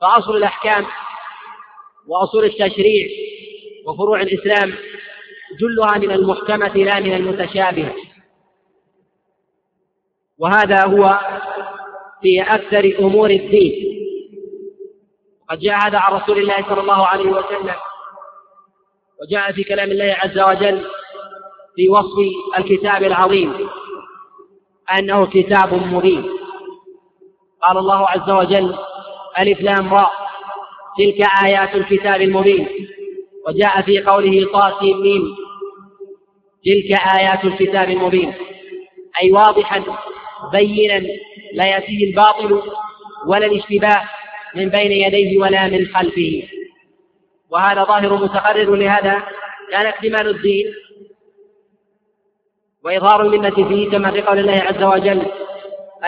فأصل 0.00 0.36
الأحكام 0.36 0.86
وأصول 2.06 2.44
التشريع 2.44 3.08
وفروع 3.86 4.20
الإسلام 4.20 4.74
جلها 5.60 5.98
من 5.98 6.10
المحكمة 6.10 6.76
لا 6.76 7.00
من 7.00 7.14
المتشابهة 7.14 7.94
وهذا 10.38 10.84
هو 10.84 11.20
في 12.22 12.42
أكثر 12.42 12.96
أمور 12.98 13.30
الدين. 13.30 13.88
قد 15.50 15.58
جاء 15.58 15.86
هذا 15.86 15.98
عن 15.98 16.12
رسول 16.12 16.38
الله 16.38 16.62
صلى 16.68 16.80
الله 16.80 17.06
عليه 17.06 17.30
وسلم. 17.30 17.74
وجاء 19.22 19.52
في 19.52 19.64
كلام 19.64 19.90
الله 19.90 20.16
عز 20.18 20.38
وجل 20.38 20.86
في 21.76 21.88
وصف 21.88 22.18
الكتاب 22.58 23.02
العظيم. 23.02 23.68
أنه 24.98 25.26
كتاب 25.26 25.74
مبين. 25.74 26.30
قال 27.62 27.78
الله 27.78 28.08
عز 28.08 28.30
وجل 28.30 28.78
ألف 29.40 29.60
لام 29.60 29.94
راء. 29.94 30.12
تلك 30.98 31.26
آيات 31.44 31.74
الكتاب 31.74 32.20
المبين. 32.20 32.68
وجاء 33.46 33.82
في 33.82 34.00
قوله 34.00 34.46
طاسم 34.52 35.00
ميم. 35.00 35.36
تلك 36.64 37.00
آيات 37.18 37.44
الكتاب 37.44 37.90
المبين. 37.90 38.34
أي 39.22 39.32
واضحا 39.32 39.84
بينا 40.52 41.06
لا 41.54 41.66
يأتيه 41.66 42.10
الباطل 42.10 42.62
ولا 43.26 43.46
الاشتباه 43.46 44.02
من 44.54 44.68
بين 44.68 44.92
يديه 44.92 45.38
ولا 45.38 45.68
من 45.68 45.86
خلفه. 45.86 46.42
وهذا 47.50 47.84
ظاهر 47.84 48.14
متقرر 48.14 48.74
لهذا 48.74 49.22
كان 49.70 49.86
اكتمال 49.86 50.28
الدين 50.28 50.74
وإظهار 52.84 53.22
المنة 53.22 53.68
فيه 53.68 53.90
كما 53.90 54.10
في 54.10 54.22
قول 54.22 54.38
الله 54.38 54.52
عز 54.52 54.82
وجل 54.82 55.22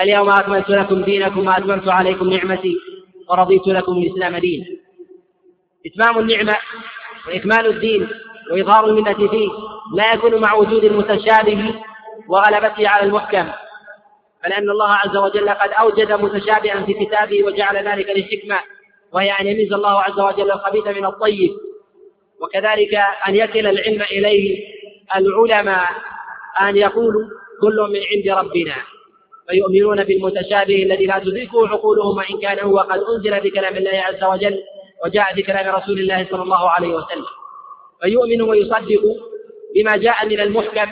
اليوم 0.02 0.30
أكملت 0.30 0.70
لكم 0.70 1.02
دينكم 1.02 1.46
وأتممت 1.46 1.88
عليكم 1.88 2.30
نعمتي 2.30 2.76
ورضيت 3.30 3.66
لكم 3.66 3.92
الإسلام 3.92 4.36
دينا 4.36 4.66
إتمام 5.86 6.18
النعمة 6.18 6.56
وإكمال 7.28 7.66
الدين 7.66 8.08
وإظهار 8.52 8.86
المنة 8.86 9.28
فيه 9.28 9.48
لا 9.94 10.12
يكون 10.14 10.40
مع 10.40 10.54
وجود 10.54 10.84
المتشابه 10.84 11.74
وغلبته 12.28 12.88
على 12.88 13.06
المحكم 13.06 13.48
فلأن 14.44 14.70
الله 14.70 14.88
عز 14.92 15.16
وجل 15.16 15.48
قد 15.50 15.70
أوجد 15.70 16.12
متشابها 16.12 16.84
في 16.86 16.94
كتابه 16.94 17.44
وجعل 17.44 17.88
ذلك 17.88 18.08
للحكمة 18.16 18.60
وهي 19.12 19.30
أن 19.30 19.46
يميز 19.46 19.72
الله 19.72 20.00
عز 20.02 20.20
وجل 20.20 20.50
الخبيث 20.50 20.86
من 20.86 21.06
الطيب 21.06 21.50
وكذلك 22.40 22.94
أن 23.28 23.36
يكل 23.36 23.66
العلم 23.66 24.02
إليه 24.02 24.58
العلماء 25.16 25.88
أن 26.60 26.76
يقولوا 26.76 27.22
كل 27.62 27.76
من 27.92 28.00
عند 28.12 28.38
ربنا. 28.38 28.74
فيؤمنون 29.50 30.04
بالمتشابه 30.04 30.82
الذي 30.82 31.06
لا 31.06 31.18
تدركه 31.18 31.68
عقولهم 31.68 32.16
وإن 32.16 32.40
كان 32.40 32.58
هو 32.58 32.78
قد 32.78 32.98
أنزل 32.98 33.40
بكلام 33.40 33.76
الله 33.76 33.90
عز 33.90 34.24
وجل 34.24 34.62
وجاء 35.04 35.34
بكلام 35.34 35.74
رسول 35.76 35.98
الله 35.98 36.26
صلى 36.30 36.42
الله 36.42 36.70
عليه 36.70 36.88
وسلم. 36.88 37.26
فيؤمن 38.02 38.42
ويصدق 38.42 39.02
بما 39.74 39.96
جاء 39.96 40.26
من 40.26 40.40
المحكم 40.40 40.90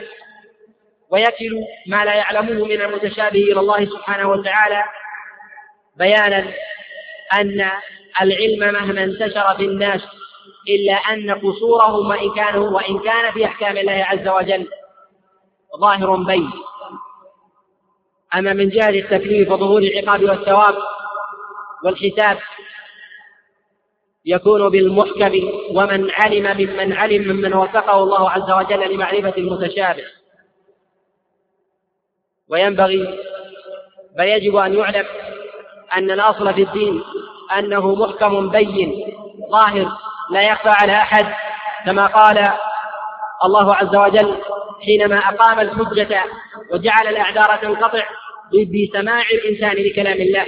ويكل 1.10 1.64
ما 1.86 2.04
لا 2.04 2.14
يعلمه 2.14 2.64
من 2.64 2.82
المتشابه 2.82 3.42
إلى 3.42 3.60
الله 3.60 3.84
سبحانه 3.84 4.30
وتعالى. 4.30 4.84
بيانا 5.96 6.52
أن 7.40 7.70
العلم 8.22 8.74
مهما 8.74 9.04
انتشر 9.04 9.54
في 9.56 9.64
الناس 9.64 10.00
إلا 10.68 10.94
أن 10.94 11.30
قصورهم 11.30 12.08
وإن 12.08 12.34
كانوا 12.34 12.70
وإن 12.70 12.98
كان 12.98 13.32
في 13.32 13.44
أحكام 13.44 13.76
الله 13.76 14.04
عز 14.04 14.28
وجل 14.28 14.68
ظاهر 15.80 16.16
بين. 16.16 16.50
أما 18.34 18.52
من 18.52 18.68
جهة 18.68 18.88
التكليف 18.88 19.50
وظهور 19.50 19.82
العقاب 19.82 20.22
والثواب 20.22 20.74
والحساب 21.84 22.38
يكون 24.24 24.68
بالمحكم 24.68 25.32
ومن 25.70 26.10
علم 26.10 26.56
ممن 26.56 26.92
علم 26.92 27.32
ممن 27.32 27.54
وفقه 27.54 28.02
الله 28.02 28.30
عز 28.30 28.50
وجل 28.50 28.94
لمعرفة 28.94 29.34
المتشابه. 29.38 30.04
وينبغي 32.48 33.18
بل 34.18 34.24
يجب 34.24 34.56
أن 34.56 34.74
يعلم 34.74 35.06
أن 35.96 36.10
الأصل 36.10 36.54
في 36.54 36.62
الدين 36.62 37.02
أنه 37.58 37.94
محكم 37.94 38.48
بين 38.48 39.14
ظاهر 39.50 39.92
لا 40.30 40.42
يخفى 40.42 40.68
على 40.68 40.92
أحد 40.92 41.26
كما 41.86 42.06
قال 42.06 42.48
الله 43.44 43.74
عز 43.74 43.96
وجل 43.96 44.36
حينما 44.84 45.18
أقام 45.18 45.60
الحجة 45.60 46.24
وجعل 46.72 47.06
الأعذار 47.08 47.56
تنقطع 47.56 48.04
بسماع 48.52 49.22
الإنسان 49.30 49.76
لكلام 49.84 50.20
الله. 50.20 50.46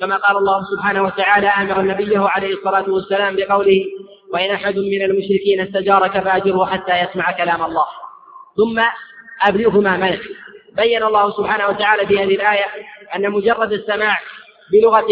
كما 0.00 0.16
قال 0.16 0.36
الله 0.36 0.64
سبحانه 0.64 1.02
وتعالى 1.02 1.46
أمر 1.46 1.82
نبيه 1.82 2.28
عليه 2.28 2.54
الصلاة 2.54 2.90
والسلام 2.90 3.36
بقوله 3.36 3.84
وإن 4.32 4.50
أحد 4.50 4.78
من 4.78 5.02
المشركين 5.02 5.60
استجارك 5.60 6.20
فأجره 6.20 6.66
حتى 6.66 6.92
يسمع 7.00 7.32
كلام 7.32 7.62
الله. 7.62 7.86
ثم 8.56 8.82
أبلغه 9.48 9.80
ما 9.80 9.96
منع 9.96 10.18
بين 10.76 11.02
الله 11.02 11.30
سبحانه 11.30 11.68
وتعالى 11.68 12.06
في 12.06 12.18
هذه 12.18 12.34
الآية 12.34 12.64
أن 13.16 13.30
مجرد 13.30 13.72
السماع 13.72 14.18
بلغة 14.72 15.06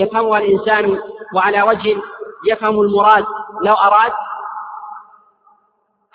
يفهمها 0.00 0.38
الإنسان 0.38 0.98
وعلى 1.34 1.62
وجه 1.62 1.96
يفهم 2.48 2.80
المراد 2.80 3.24
لو 3.64 3.72
أراد 3.72 4.12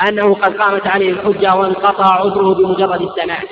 أنه 0.07 0.33
قد 0.35 0.57
قامت 0.57 0.87
عليه 0.87 1.09
الحجة 1.09 1.55
وانقطع 1.55 2.05
عذره 2.05 2.53
بمجرد 2.53 3.01
السماع. 3.01 3.43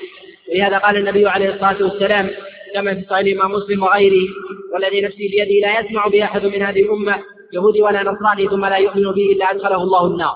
ولهذا 0.53 0.77
قال 0.77 0.97
النبي 0.97 1.29
عليه 1.29 1.49
الصلاة 1.53 1.83
والسلام 1.83 2.31
كما 2.73 2.93
في 2.93 3.05
صحيح 3.09 3.19
الإمام 3.19 3.51
مسلم 3.51 3.83
وغيره 3.83 4.27
والذي 4.73 5.01
نفسي 5.01 5.27
بيده 5.27 5.67
لا 5.67 5.79
يسمع 5.79 6.07
به 6.07 6.23
أحد 6.23 6.45
من 6.45 6.63
هذه 6.63 6.81
الأمة 6.81 7.23
يهودي 7.53 7.81
ولا 7.81 8.03
نصراني 8.03 8.47
ثم 8.47 8.65
لا 8.65 8.77
يؤمن 8.77 9.03
به 9.03 9.31
إلا 9.31 9.51
أدخله 9.51 9.83
الله 9.83 10.05
النار. 10.05 10.35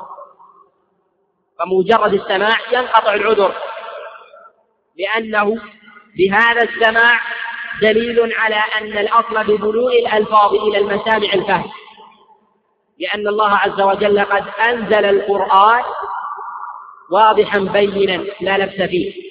فمجرد 1.60 2.14
السماع 2.14 2.58
ينقطع 2.74 3.14
العذر 3.14 3.54
لأنه 4.98 5.62
بهذا 6.18 6.64
السماع 6.64 7.20
دليل 7.82 8.34
على 8.34 8.56
أن 8.82 8.98
الأصل 8.98 9.44
ببلوغ 9.44 9.92
الألفاظ 9.92 10.54
إلى 10.54 10.78
المسامع 10.78 11.34
الفهم. 11.34 11.72
لأن 13.00 13.28
الله 13.28 13.50
عز 13.50 13.82
وجل 13.82 14.20
قد 14.20 14.44
أنزل 14.70 15.06
القرآن 15.06 15.84
واضحا 17.12 17.60
بينا 17.60 18.24
لا 18.42 18.58
لبس 18.58 18.90
فيه. 18.90 19.27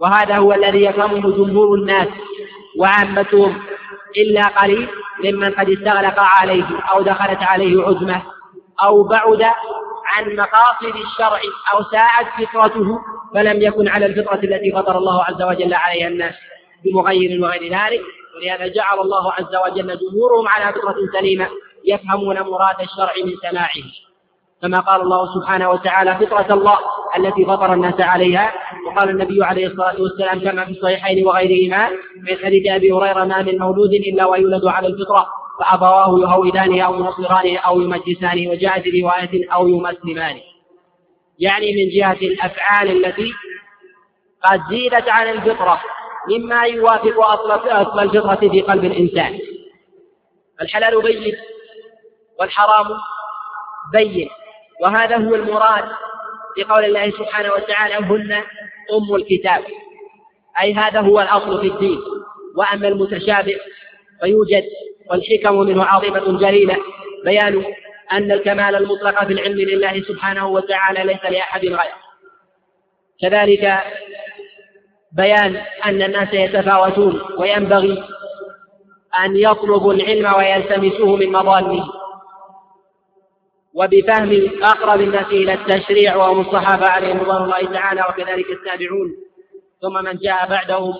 وهذا 0.00 0.36
هو 0.36 0.52
الذي 0.52 0.84
يفهمه 0.84 1.20
جمهور 1.36 1.74
الناس 1.78 2.08
وعامتهم 2.78 3.62
إلا 4.16 4.42
قليل 4.42 4.88
ممن 5.24 5.50
قد 5.54 5.68
استغلق 5.68 6.14
عليه 6.18 6.64
أو 6.90 7.02
دخلت 7.02 7.42
عليه 7.42 7.82
عزمة 7.86 8.22
أو 8.82 9.02
بعد 9.02 9.42
عن 10.06 10.36
مقاصد 10.36 10.96
الشرع 10.96 11.40
أو 11.74 11.82
ساءت 11.82 12.48
فطرته 12.48 12.98
فلم 13.34 13.62
يكن 13.62 13.88
على 13.88 14.06
الفطرة 14.06 14.40
التي 14.44 14.72
فطر 14.72 14.98
الله 14.98 15.24
عز 15.24 15.42
وجل 15.42 15.74
عليها 15.74 16.08
الناس 16.08 16.34
بمغير 16.84 17.42
وغير 17.42 17.62
ذلك. 17.62 18.00
ولهذا 18.36 18.66
جعل 18.66 18.98
الله 19.00 19.32
عز 19.32 19.56
وجل 19.66 19.98
جمهورهم 19.98 20.48
على 20.48 20.72
فطرة 20.72 20.96
سليمة 21.18 21.48
يفهمون 21.84 22.40
مراد 22.40 22.80
الشرع 22.80 23.12
من 23.24 23.50
سماعه. 23.50 23.84
كما 24.62 24.80
قال 24.80 25.00
الله 25.00 25.34
سبحانه 25.34 25.70
وتعالى 25.70 26.14
فطرة 26.26 26.54
الله 26.54 26.78
التي 27.16 27.44
فطر 27.44 27.72
الناس 27.72 28.00
عليها. 28.00 28.52
وقال 28.86 29.10
النبي 29.10 29.44
عليه 29.44 29.66
الصلاة 29.66 30.02
والسلام 30.02 30.40
كما 30.40 30.64
في 30.64 30.70
الصحيحين 30.70 31.26
وغيرهما 31.26 31.90
من 32.16 32.36
حديث 32.44 32.70
أبي 32.72 32.92
هريرة 32.92 33.24
ما 33.24 33.42
من 33.42 33.58
مولود 33.58 33.92
إلا 33.92 34.26
ويولد 34.26 34.66
على 34.66 34.86
الفطرة 34.86 35.26
فأبواه 35.60 36.20
يهودانه 36.20 36.82
أو 36.82 36.94
ينصرانه 36.94 37.58
أو 37.58 37.80
يمجسانه 37.80 38.50
وجاء 38.50 38.80
في 38.80 39.00
رواية 39.02 39.52
أو 39.52 39.68
يمسلمانه 39.68 40.40
يعني 41.38 41.74
من 41.74 41.90
جهة 41.90 42.26
الأفعال 42.26 42.90
التي 42.90 43.32
قد 44.44 44.60
زيدت 44.70 45.08
عن 45.08 45.28
الفطرة 45.28 45.80
مما 46.28 46.62
يوافق 46.62 47.24
أصل 47.24 48.00
الفطرة 48.00 48.48
في 48.48 48.60
قلب 48.60 48.84
الإنسان. 48.84 49.38
الحلال 50.62 51.02
بين 51.02 51.36
والحرام 52.40 52.86
بين 53.92 54.28
وهذا 54.82 55.16
هو 55.16 55.34
المراد 55.34 55.84
في 56.54 56.64
قول 56.64 56.84
الله 56.84 57.10
سبحانه 57.10 57.52
وتعالى 57.52 57.94
هن 57.94 58.32
أم 58.92 59.14
الكتاب. 59.14 59.64
أي 60.60 60.74
هذا 60.74 61.00
هو 61.00 61.20
الأصل 61.20 61.60
في 61.60 61.66
الدين. 61.66 61.98
وأما 62.56 62.88
المتشابه 62.88 63.56
فيوجد 64.22 64.64
والحكم 65.10 65.60
منه 65.60 65.84
عظيمة 65.84 66.38
جليلة. 66.38 66.76
بيان 67.24 67.64
أن 68.12 68.32
الكمال 68.32 68.76
المطلق 68.76 69.24
في 69.24 69.32
العلم 69.32 69.58
لله 69.58 70.02
سبحانه 70.02 70.48
وتعالى 70.48 71.04
ليس 71.04 71.24
لأحد 71.24 71.64
غيره. 71.64 72.00
كذلك 73.20 73.82
بيان 75.12 75.56
أن 75.84 76.02
الناس 76.02 76.34
يتفاوتون 76.34 77.20
وينبغي 77.38 78.04
أن 79.24 79.36
يطلبوا 79.36 79.92
العلم 79.92 80.34
ويلتمسوه 80.34 81.16
من 81.16 81.32
مظانه 81.32 81.99
وبفهم 83.74 84.50
أقرب 84.62 85.00
الناس 85.00 85.26
إلى 85.26 85.54
التشريع 85.54 86.16
وهم 86.16 86.40
الصحابة 86.40 86.86
عليهم 86.86 87.20
رضوان 87.20 87.42
الله 87.42 87.72
تعالى 87.72 88.04
وكذلك 88.08 88.50
التابعون 88.50 89.16
ثم 89.82 90.04
من 90.04 90.16
جاء 90.16 90.48
بعدهم 90.48 90.94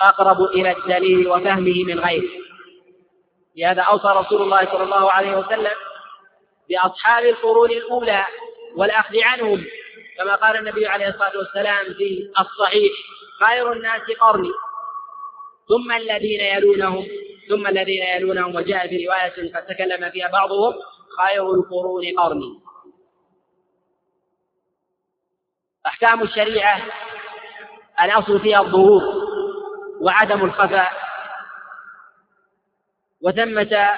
أقرب 0.00 0.42
إلى 0.42 0.76
الدليل 0.76 1.28
وفهمه 1.28 1.84
من 1.84 2.00
غيره. 2.00 2.30
لهذا 3.56 3.82
أوصى 3.82 4.08
رسول 4.08 4.42
الله 4.42 4.66
صلى 4.72 4.82
الله 4.82 5.12
عليه 5.12 5.36
وسلم 5.36 5.76
بأصحاب 6.68 7.24
القرون 7.24 7.70
الأولى 7.70 8.26
والأخذ 8.76 9.14
عنهم 9.22 9.64
كما 10.18 10.34
قال 10.34 10.56
النبي 10.56 10.86
عليه 10.86 11.08
الصلاة 11.08 11.38
والسلام 11.38 11.84
في 11.84 12.30
الصحيح 12.40 12.92
خير 13.40 13.72
الناس 13.72 14.02
قرني. 14.20 14.50
ثم 15.68 15.92
الذين 15.92 16.40
يلونهم 16.40 17.06
ثم 17.48 17.66
الذين 17.66 18.02
يلونهم 18.02 18.56
وجاء 18.56 18.88
في 18.88 19.06
رواية 19.06 19.54
قد 19.54 19.66
تكلم 19.66 20.10
فيها 20.10 20.28
بعضهم 20.28 20.74
خير 21.20 21.54
القرون 21.54 22.04
قرني. 22.18 22.60
أحكام 25.86 26.22
الشريعة 26.22 26.82
الأصل 28.04 28.40
فيها 28.40 28.60
الظهور 28.60 29.02
وعدم 30.00 30.44
الخفاء 30.44 30.92
وثمة 33.22 33.88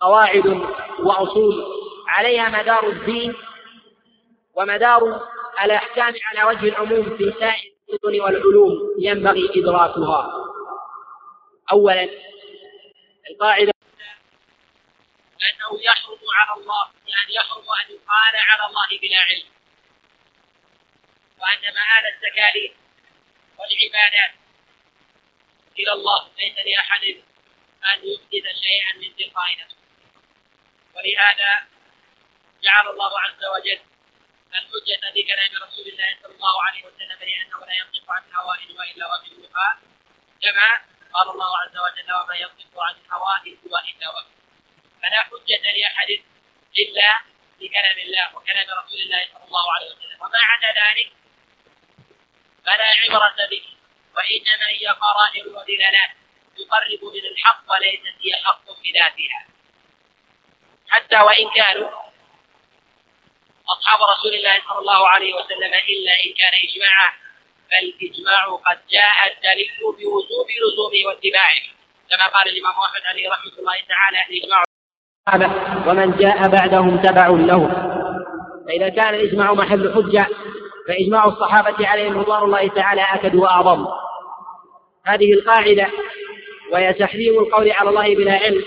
قواعد 0.00 0.46
وأصول 0.98 1.64
عليها 2.08 2.48
مدار 2.62 2.88
الدين 2.88 3.34
ومدار 4.54 5.20
الأحكام 5.64 6.14
على 6.32 6.48
وجه 6.48 6.68
العموم 6.68 7.16
في 7.16 7.32
سائر 7.40 7.72
الفنون 7.92 8.20
والعلوم 8.20 8.72
ينبغي 8.98 9.50
إدراكها. 9.62 10.32
أولا 11.72 12.08
القاعدة 13.30 13.75
أنه 15.42 15.82
يحرم 15.82 16.18
على 16.34 16.60
الله 16.60 16.90
يعني 17.06 17.34
يحرم 17.34 17.64
أن 17.70 17.94
يقال 17.94 18.36
على 18.36 18.66
الله 18.66 18.98
بلا 19.02 19.18
علم. 19.18 19.48
وأن 21.38 21.74
مآل 21.74 22.06
التكاليف 22.14 22.72
والعبادات 23.58 24.34
إلى 25.78 25.92
الله 25.92 26.30
ليس 26.38 26.56
لأحد 26.66 27.04
أن 27.84 27.98
يحدث 28.04 28.56
شيئا 28.62 28.96
من 28.96 29.16
تلقاء 29.16 29.58
نفسه. 29.60 29.76
ولهذا 30.94 31.66
جعل 32.62 32.88
الله 32.88 33.20
عز 33.20 33.44
وجل 33.44 33.80
الحجة 34.54 35.12
في 35.12 35.22
كلام 35.22 35.50
رسول 35.62 35.86
الله 35.88 36.18
صلى 36.22 36.34
الله 36.34 36.62
عليه 36.62 36.86
وسلم 36.86 37.18
لأنه 37.20 37.66
لا 37.66 37.74
ينطق 37.76 38.10
عن 38.10 38.22
هواه 38.34 38.78
وإلا 38.78 39.06
وحي 39.06 39.36
كما 40.42 40.80
قال 41.12 41.28
الله 41.30 41.58
عز 41.58 41.76
وجل 41.78 42.12
وما 42.14 42.34
ينطق 42.34 42.80
عن 42.80 42.94
هواه 43.12 43.42
إلا 43.46 44.08
وحي 44.14 44.35
فلا 45.06 45.20
حجة 45.20 45.72
لأحد 45.78 46.10
إلا 46.78 47.20
بكلام 47.60 47.98
الله 47.98 48.36
وكلام 48.36 48.66
رسول 48.84 49.00
الله 49.00 49.26
صلى 49.32 49.44
الله 49.44 49.72
عليه 49.72 49.86
وسلم. 49.86 50.18
وما 50.20 50.38
عدا 50.38 50.68
ذلك 50.68 51.12
فلا 52.66 52.84
عبرة 52.84 53.46
به 53.50 53.64
وإنما 54.16 54.68
هي 54.68 54.86
قرائن 54.86 55.46
ودلالات 55.46 56.10
تقرب 56.58 57.04
من 57.14 57.24
الحق 57.32 57.62
وليست 57.72 58.16
هي 58.24 58.32
حق 58.44 58.64
بذاتها 58.82 59.46
حتى 60.88 61.16
وإن 61.16 61.50
كانوا 61.50 61.90
أصحاب 63.68 64.02
رسول 64.02 64.34
الله 64.34 64.62
صلى 64.68 64.78
الله 64.78 65.08
عليه 65.08 65.34
وسلم 65.34 65.74
إلا 65.74 66.24
إن 66.24 66.34
كان 66.38 66.52
إجماعا 66.54 67.12
فالإجماع 67.70 68.46
قد 68.66 68.86
جاء 68.86 69.32
الدليل 69.32 69.72
بوجوب 69.80 70.46
لزومه 70.50 71.06
واتباعه. 71.06 71.62
كما 72.10 72.26
قال 72.26 72.48
الإمام 72.48 72.72
أحمد 72.80 73.02
عليه 73.06 73.30
رحمة 73.30 73.52
الله 73.58 73.80
تعالى 73.80 74.26
الإجماع 74.30 74.65
ومن 75.86 76.16
جاء 76.16 76.48
بعدهم 76.48 76.96
تبع 76.96 77.28
له. 77.28 77.68
فإذا 78.66 78.88
كان 78.88 79.14
الإجماع 79.14 79.54
محل 79.54 79.94
حجة 79.94 80.26
فإجماع 80.88 81.24
الصحابة 81.24 81.88
عليهم 81.88 82.18
رضوان 82.18 82.42
الله 82.42 82.68
تعالى 82.68 83.02
أكد 83.14 83.34
وأعظم. 83.34 83.86
هذه 85.06 85.32
القاعدة 85.32 85.86
وهي 86.72 86.92
تحريم 86.92 87.38
القول 87.38 87.72
على 87.72 87.90
الله 87.90 88.14
بلا 88.14 88.32
علم. 88.32 88.62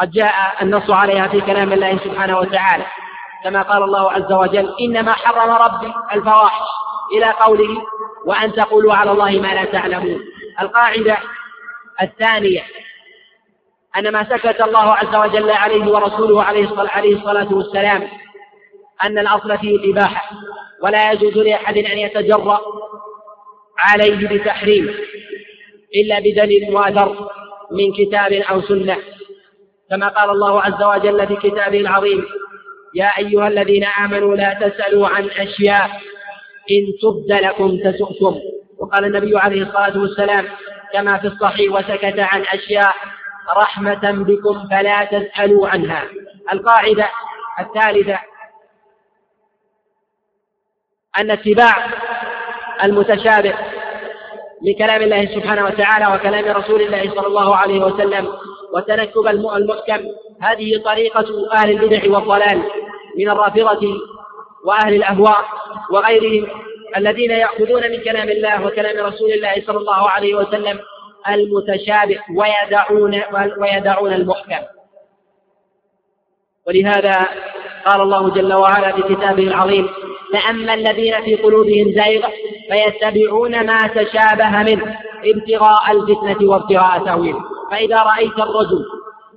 قد 0.00 0.10
جاء 0.10 0.32
النص 0.62 0.90
عليها 0.90 1.28
في 1.28 1.40
كلام 1.40 1.72
الله 1.72 1.98
سبحانه 1.98 2.38
وتعالى 2.38 2.86
كما 3.44 3.62
قال 3.62 3.82
الله 3.82 4.12
عز 4.12 4.32
وجل 4.32 4.74
إنما 4.80 5.12
حرم 5.12 5.50
ربي 5.50 5.92
الفواحش 6.12 6.68
إلى 7.12 7.30
قوله 7.30 7.82
وأن 8.24 8.52
تقولوا 8.52 8.94
على 8.94 9.10
الله 9.10 9.30
ما 9.30 9.54
لا 9.54 9.64
تعلمون 9.64 10.20
القاعدة 10.60 11.18
الثانية 12.02 12.62
أن 13.98 14.12
ما 14.12 14.24
سكت 14.24 14.60
الله 14.60 14.94
عز 14.94 15.14
وجل 15.16 15.50
عليه 15.50 15.84
ورسوله 15.84 16.42
عليه 16.42 16.64
الصلاة 17.16 17.54
والسلام 17.54 18.08
أن 19.04 19.18
الأصل 19.18 19.58
فيه 19.58 19.76
الإباحة 19.76 20.30
ولا 20.82 21.12
يجوز 21.12 21.38
لأحد 21.38 21.76
أن 21.78 21.98
يتجرأ 21.98 22.60
عليه 23.78 24.28
بتحريم 24.28 24.94
إلا 25.94 26.18
بدليل 26.18 26.72
مؤثر 26.72 27.28
من 27.70 27.92
كتاب 27.92 28.32
أو 28.32 28.62
سنة. 28.62 28.96
كما 29.90 30.08
قال 30.08 30.30
الله 30.30 30.62
عز 30.62 30.82
وجل 30.82 31.26
في 31.26 31.36
كتابه 31.36 31.80
العظيم 31.80 32.24
يا 32.94 33.10
أيها 33.18 33.48
الذين 33.48 33.84
آمنوا 33.84 34.36
لا 34.36 34.54
تسألوا 34.68 35.08
عن 35.08 35.24
أشياء 35.24 35.90
إن 36.70 36.84
تبد 37.02 37.44
لكم 37.44 37.76
تسؤكم. 37.84 38.36
وقال 38.78 39.04
النبي 39.04 39.38
عليه 39.38 39.62
الصلاة 39.62 39.98
والسلام 39.98 40.44
كما 40.92 41.18
في 41.18 41.26
الصحيح 41.26 41.72
وسكت 41.72 42.18
عن 42.18 42.42
أشياء 42.42 42.94
رحمة 43.56 44.12
بكم 44.12 44.68
فلا 44.68 45.04
تسألوا 45.04 45.68
عنها. 45.68 46.04
القاعدة 46.52 47.10
الثالثة 47.60 48.18
أن 51.20 51.30
اتباع 51.30 51.86
المتشابه 52.84 53.54
لكلام 54.62 55.02
الله 55.02 55.26
سبحانه 55.26 55.64
وتعالى 55.64 56.14
وكلام 56.14 56.56
رسول 56.56 56.80
الله 56.80 57.10
صلى 57.14 57.26
الله 57.26 57.56
عليه 57.56 57.84
وسلم 57.84 58.32
وتنكب 58.74 59.26
المحكم. 59.26 60.00
هذه 60.42 60.82
طريقة 60.84 61.52
أهل 61.52 61.70
البدع 61.70 62.12
والضلال 62.12 62.62
من 63.18 63.30
الرافضة 63.30 64.00
وأهل 64.64 64.94
الأهواء 64.94 65.44
وغيرهم 65.90 66.48
الذين 66.96 67.30
يأخذون 67.30 67.90
من 67.90 68.00
كلام 68.02 68.28
الله 68.28 68.66
وكلام 68.66 69.06
رسول 69.06 69.32
الله 69.32 69.62
صلى 69.66 69.78
الله 69.78 70.10
عليه 70.10 70.34
وسلم 70.34 70.80
المتشابه 71.28 72.18
ويدعون 72.34 73.22
ويدعون 73.58 74.12
المحكم. 74.12 74.66
ولهذا 76.66 77.28
قال 77.86 78.00
الله 78.00 78.30
جل 78.30 78.54
وعلا 78.54 78.92
في 78.92 79.02
كتابه 79.02 79.42
العظيم 79.42 79.88
فأما 80.32 80.74
الذين 80.74 81.22
في 81.22 81.34
قلوبهم 81.36 81.92
زيغ 81.92 82.28
فيتبعون 82.70 83.66
ما 83.66 83.78
تشابه 83.86 84.50
منه 84.62 84.98
ابتغاء 85.24 85.92
الفتنة 85.92 86.50
وابتغاء 86.50 87.04
تأويله 87.04 87.40
فإذا 87.70 88.02
رأيت 88.02 88.38
الرجل 88.38 88.84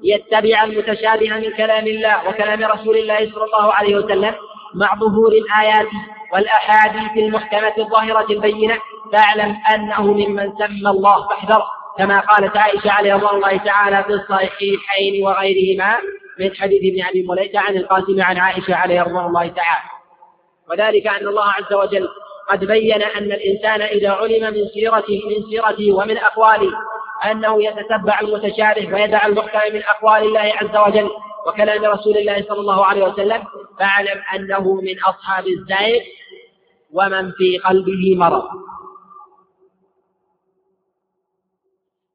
يتبع 0.04 0.64
المتشابه 0.64 1.30
من 1.30 1.52
كلام 1.58 1.88
الله 1.88 2.30
وكلام 2.30 2.64
رسول 2.64 2.98
الله 2.98 3.18
صلى 3.18 3.44
الله 3.44 3.74
عليه 3.74 3.96
وسلم 3.96 4.36
مع 4.74 4.96
ظهور 4.96 5.32
الآيات 5.32 5.88
والأحاديث 6.34 7.24
المحكمة 7.24 7.74
الظاهرة 7.78 8.26
البينة 8.32 8.78
فاعلم 9.14 9.58
أنه 9.76 10.02
ممن 10.14 10.52
سمى 10.58 10.90
الله 10.90 11.28
فاحذر 11.30 11.64
كما 11.98 12.20
قالت 12.20 12.58
عائشة 12.58 12.92
عليه 12.92 13.14
رضوان 13.14 13.36
الله 13.36 13.58
تعالى 13.58 14.04
في 14.04 14.14
الصحيحين 14.14 15.26
وغيرهما 15.26 15.96
من 16.40 16.56
حديث 16.56 16.94
ابن 16.94 17.10
أبي 17.10 17.28
مليكة 17.28 17.60
عن 17.60 17.78
القاسم 17.78 18.22
عن 18.22 18.38
عائشة 18.38 18.76
عليه 18.76 19.02
رضوان 19.02 19.26
الله 19.26 19.48
تعالى. 19.48 19.90
وذلك 20.70 21.08
أن 21.08 21.28
الله 21.28 21.46
عز 21.50 21.74
وجل 21.74 22.08
قد 22.50 22.66
بين 22.66 23.02
أن 23.02 23.24
الإنسان 23.32 23.82
إذا 23.82 24.12
علم 24.12 24.54
من 24.54 24.68
سيرته 24.74 25.22
من 25.30 25.50
سيرته 25.50 25.92
ومن 25.94 26.18
أقواله 26.18 26.72
أنه 27.32 27.64
يتتبع 27.64 28.20
المتشابه 28.20 28.94
ويدع 28.94 29.26
المحكم 29.26 29.74
من 29.74 29.84
أقوال 29.84 30.24
الله 30.24 30.54
عز 30.62 30.78
وجل 30.88 31.10
وكلام 31.48 31.86
رسول 31.86 32.18
الله 32.18 32.46
صلى 32.50 32.60
الله 32.60 32.86
عليه 32.86 33.04
وسلم 33.04 33.44
فاعلم 33.80 34.22
أنه 34.36 34.74
من 34.82 35.00
أصحاب 35.00 35.48
الزيغ 35.48 36.02
ومن 36.94 37.32
في 37.32 37.58
قلبه 37.58 38.16
مرض. 38.18 38.48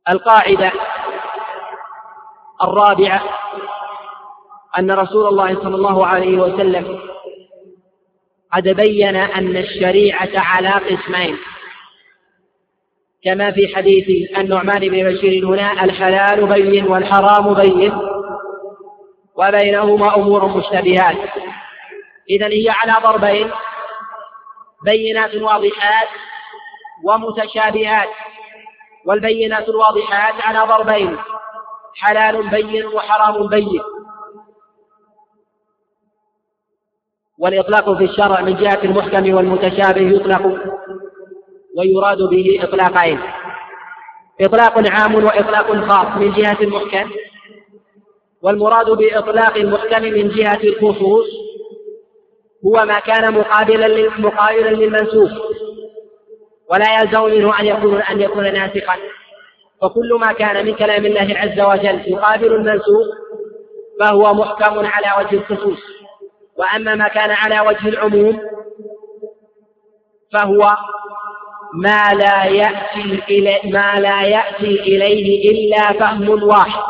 القاعدة 0.08 0.72
الرابعة 2.62 3.22
أن 4.78 4.90
رسول 4.90 5.26
الله 5.26 5.54
صلى 5.54 5.74
الله 5.74 6.06
عليه 6.06 6.38
وسلم 6.38 7.00
قد 8.52 8.68
بين 8.68 9.16
أن 9.16 9.56
الشريعة 9.56 10.30
على 10.34 10.68
قسمين. 10.68 11.38
كما 13.24 13.50
في 13.52 13.76
حديث 13.76 14.38
النعمان 14.38 14.80
بن 14.80 15.12
بشير 15.12 15.46
هنا 15.46 15.84
الحلال 15.84 16.46
بين 16.46 16.86
والحرام 16.86 17.54
بين 17.54 17.92
وبينهما 19.34 20.16
أمور 20.16 20.46
مشتبهات. 20.46 21.30
إذا 22.30 22.46
هي 22.46 22.70
على 22.70 22.94
ضربين. 23.02 23.50
بينات 24.86 25.34
واضحات 25.34 26.08
ومتشابهات 27.04 28.08
والبينات 29.06 29.68
الواضحات 29.68 30.34
على 30.40 30.58
ضربين 30.58 31.18
حلال 31.96 32.50
بين 32.50 32.86
وحرام 32.86 33.46
بين. 33.46 33.82
والإطلاق 37.38 37.96
في 37.98 38.04
الشرع 38.04 38.40
من 38.40 38.56
جهة 38.56 38.80
المحكم 38.84 39.34
والمتشابه 39.34 40.00
يطلق 40.00 40.46
ويراد 41.78 42.22
به 42.22 42.60
إطلاقين. 42.62 43.20
إطلاق 44.40 44.90
عام 44.90 45.14
وإطلاق 45.14 45.88
خاص 45.88 46.16
من 46.16 46.32
جهة 46.32 46.56
المحكم 46.60 47.10
والمراد 48.42 48.90
بإطلاق 48.90 49.56
المحكم 49.56 50.02
من 50.02 50.28
جهة 50.28 50.60
الخصوص 50.64 51.45
هو 52.64 52.84
ما 52.84 52.98
كان 52.98 53.34
مقابلا 53.34 54.10
مقابلا 54.18 54.70
للمنسوخ. 54.70 55.30
ولا 56.70 57.00
يلزم 57.00 57.24
منه 57.24 57.60
أن 57.60 57.66
يكون 57.66 58.00
أن 58.00 58.20
يكون 58.20 58.52
ناسخا. 58.52 58.96
فكل 59.82 60.18
ما 60.20 60.32
كان 60.32 60.66
من 60.66 60.74
كلام 60.74 61.06
الله 61.06 61.38
عز 61.38 61.60
وجل 61.60 62.12
يقابل 62.12 62.54
المنسوخ 62.54 63.06
فهو 64.00 64.34
محكم 64.34 64.86
على 64.86 65.06
وجه 65.18 65.34
الخصوص. 65.34 65.78
وأما 66.58 66.94
ما 66.94 67.08
كان 67.08 67.30
على 67.30 67.60
وجه 67.60 67.88
العموم 67.88 68.40
فهو 70.32 70.76
ما 71.74 72.14
لا 72.14 72.44
يأتي 72.44 73.22
إلي 73.30 73.60
ما 73.64 74.00
لا 74.00 74.22
يأتي 74.22 74.80
إليه 74.80 75.50
إلا 75.50 75.92
فهم 75.92 76.42
واحد. 76.42 76.82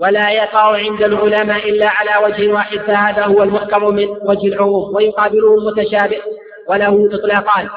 ولا 0.00 0.30
يقع 0.30 0.76
عند 0.76 1.02
العلماء 1.02 1.68
إلا 1.68 1.88
على 1.88 2.26
وجه 2.26 2.52
واحد 2.52 2.78
فهذا 2.78 3.24
هو 3.24 3.42
المحكم 3.42 3.94
من 3.94 4.08
وجه 4.08 4.46
العموم 4.46 4.94
ويقابله 4.94 5.54
المتشابه 5.54 6.18
وله 6.68 7.08
إطلاقان. 7.12 7.68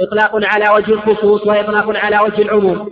إطلاق 0.00 0.30
على 0.34 0.68
وجه 0.74 0.92
الخصوص 0.92 1.46
وإطلاق 1.46 1.96
على 1.96 2.18
وجه 2.24 2.42
العموم. 2.42 2.90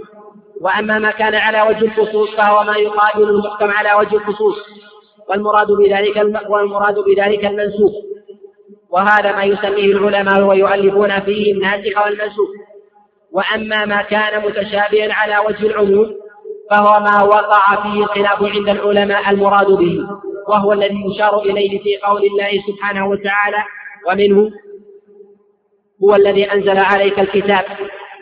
وأما 0.60 0.98
ما 0.98 1.10
كان 1.10 1.34
على 1.34 1.62
وجه 1.62 1.84
الخصوص 1.84 2.30
فهو 2.36 2.64
ما 2.64 2.76
يقابل 2.76 3.30
المحكم 3.30 3.70
على 3.70 3.94
وجه 3.94 4.16
الخصوص 4.16 4.56
والمراد 5.28 5.66
بذلك 5.66 6.16
والمراد 6.48 6.94
بذلك 6.98 7.44
المنسوخ. 7.44 7.92
وهذا 8.90 9.32
ما 9.32 9.44
يسميه 9.44 9.92
العلماء 9.92 10.40
ويؤلفون 10.40 11.20
فيه 11.20 11.52
الناسخ 11.52 12.06
والمنسوخ. 12.06 12.48
وأما 13.32 13.84
ما 13.84 14.02
كان 14.02 14.42
متشابها 14.42 15.12
على 15.12 15.38
وجه 15.38 15.66
العموم 15.66 16.27
فهو 16.70 17.00
ما 17.00 17.22
وقع 17.22 17.82
فيه 17.82 18.02
الخلاف 18.02 18.42
عند 18.42 18.68
العلماء 18.68 19.30
المراد 19.30 19.66
به 19.66 19.98
وهو 20.48 20.72
الذي 20.72 21.04
يشار 21.06 21.42
إليه 21.42 21.82
في 21.82 21.96
قول 21.96 22.24
الله 22.24 22.50
سبحانه 22.68 23.08
وتعالى 23.08 23.64
ومنه 24.08 24.50
هو 26.04 26.14
الذي 26.14 26.52
أنزل 26.52 26.78
عليك 26.78 27.20
الكتاب 27.20 27.64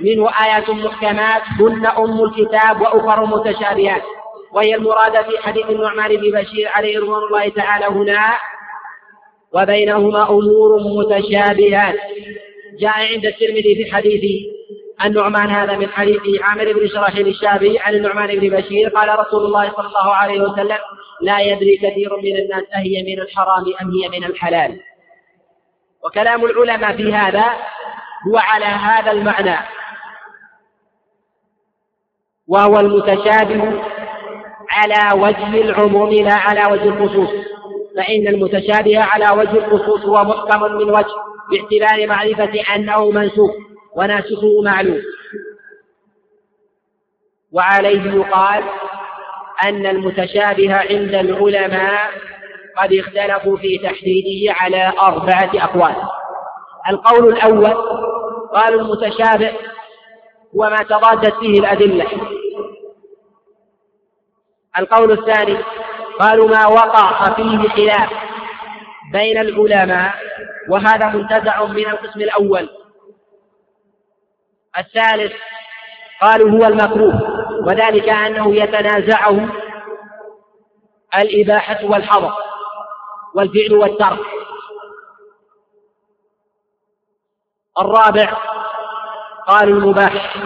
منه 0.01 0.31
آيات 0.45 0.71
محكمات 0.71 1.43
هن 1.61 1.87
أم 1.87 2.23
الكتاب 2.25 2.81
وأخر 2.81 3.27
متشابهات 3.27 4.03
وهي 4.53 4.75
المراد 4.75 5.13
في 5.13 5.39
حديث 5.43 5.71
النعمان 5.71 6.17
بن 6.17 6.41
بشير 6.41 6.69
عليه 6.69 6.99
رضوان 6.99 7.23
الله 7.23 7.49
تعالى 7.49 7.87
هنا 7.87 8.33
وبينهما 9.55 10.31
أمور 10.31 10.81
متشابهات. 10.83 11.97
جاء 12.81 12.93
عند 13.15 13.27
الترمذي 13.27 13.75
في 13.85 13.93
حديث 13.93 14.23
النعمان 15.05 15.51
هذا 15.51 15.77
من 15.77 15.89
حديث 15.89 16.21
عامر 16.43 16.73
بن 16.73 16.89
شراحيل 16.89 17.29
الشافعي 17.29 17.79
عن 17.79 17.95
النعمان 17.95 18.39
بن 18.39 18.57
بشير 18.57 18.89
قال 18.89 19.19
رسول 19.19 19.45
الله 19.45 19.73
صلى 19.77 19.87
الله 19.87 20.15
عليه 20.15 20.41
وسلم 20.41 20.79
لا 21.23 21.41
يدري 21.41 21.77
كثير 21.77 22.17
من 22.17 22.37
الناس 22.37 22.65
أهي 22.77 23.03
من 23.03 23.23
الحرام 23.23 23.65
أم 23.83 23.91
هي 23.91 24.09
من 24.09 24.25
الحلال. 24.25 24.81
وكلام 26.05 26.45
العلماء 26.45 26.97
في 26.97 27.15
هذا 27.15 27.45
هو 28.29 28.37
على 28.37 28.65
هذا 28.65 29.11
المعنى. 29.11 29.57
وهو 32.49 32.81
المتشابه 32.81 33.83
على 34.71 35.21
وجه 35.23 35.61
العموم 35.61 36.11
لا 36.11 36.35
على 36.35 36.73
وجه 36.73 36.89
الخصوص. 36.89 37.31
فإن 37.97 38.29
المتشابه 38.29 38.99
على 38.99 39.41
وجه 39.41 39.65
الخصوص 39.65 40.05
هو 40.05 40.25
محكم 40.25 40.63
من 40.63 40.91
وجه 40.91 41.15
باعتبار 41.51 42.07
معرفة 42.07 42.75
أنه 42.75 43.11
منسوخ. 43.11 43.51
وناسخه 43.97 44.63
معلوم. 44.65 45.03
وعليه 47.53 48.13
يقال 48.13 48.65
أن 49.65 49.87
المتشابه 49.87 50.75
عند 50.75 51.15
العلماء 51.15 52.11
قد 52.77 52.93
اختلفوا 52.93 53.57
في 53.57 53.79
تحديده 53.79 54.53
على 54.53 54.93
أربعة 55.01 55.51
أقوال. 55.55 55.97
القول 56.91 57.33
الأول 57.33 57.75
قالوا 58.55 58.81
المتشابه 58.81 59.53
هو 60.57 60.71
ما 60.71 60.77
تضادت 60.77 61.35
فيه 61.35 61.61
الأدلة. 61.61 62.07
القول 64.79 65.13
الثاني 65.13 65.59
قالوا 66.21 66.49
ما 66.49 66.67
وقع 66.67 67.35
فيه 67.35 67.69
خلاف 67.69 68.11
بين 69.13 69.39
العلماء 69.39 70.15
وهذا 70.69 71.09
منتزع 71.09 71.65
من 71.65 71.87
القسم 71.87 72.21
الأول. 72.21 72.69
الثالث 74.79 75.33
قالوا 76.23 76.51
هو 76.51 76.67
المكروه 76.67 77.23
وذلك 77.67 78.09
أنه 78.09 78.55
يتنازعه 78.55 79.49
الإباحة 81.19 81.85
والحظر 81.85 82.33
والفعل 83.35 83.73
والترك. 83.73 84.27
الرابع 87.79 88.37
قالوا 89.47 89.81
المباح 89.81 90.37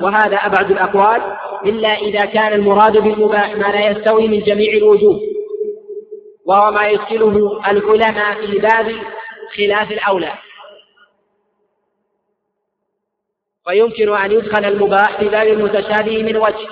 وهذا 0.00 0.36
أبعد 0.36 0.70
الأقوال 0.70 1.22
إلا 1.64 1.88
إذا 1.88 2.24
كان 2.24 2.52
المراد 2.52 2.98
بالمباح 2.98 3.50
ما 3.50 3.66
لا 3.66 3.90
يستوي 3.90 4.28
من 4.28 4.40
جميع 4.40 4.72
الوجوه 4.72 5.20
وهو 6.46 6.70
ما 6.70 6.88
يدخله 6.88 7.60
العلماء 7.70 8.46
في 8.46 8.58
باب 8.58 8.92
خلاف 9.56 9.90
الأولى. 9.90 10.32
ويمكن 13.66 14.16
أن 14.16 14.32
يدخل 14.32 14.64
المباح 14.64 15.20
في 15.20 15.28
باب 15.28 15.46
المتشابه 15.46 16.22
من 16.22 16.36
وجه 16.36 16.68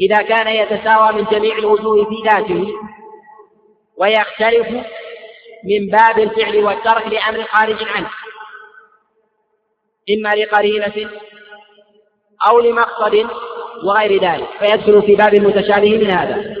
إذا 0.00 0.22
كان 0.22 0.48
يتساوى 0.48 1.12
من 1.12 1.24
جميع 1.24 1.58
الوجوه 1.58 2.04
في 2.04 2.14
ذاته 2.30 2.74
ويختلف 3.96 4.68
من 5.64 5.86
باب 5.86 6.18
الفعل 6.18 6.64
والترك 6.64 7.06
لأمر 7.06 7.44
خارج 7.44 7.84
عنه 7.88 8.10
إما 10.10 10.28
لقرينة 10.28 11.10
أو 12.48 12.60
لمقصد 12.60 13.26
وغير 13.84 14.22
ذلك 14.22 14.48
فيدخل 14.58 15.02
في 15.02 15.14
باب 15.16 15.34
المتشابه 15.34 15.98
من 15.98 16.10
هذا. 16.10 16.56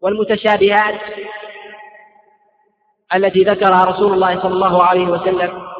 والمتشابهات 0.00 1.00
التي 3.14 3.42
ذكرها 3.44 3.84
رسول 3.84 4.12
الله 4.12 4.42
صلى 4.42 4.54
الله 4.54 4.84
عليه 4.84 5.06
وسلم 5.06 5.71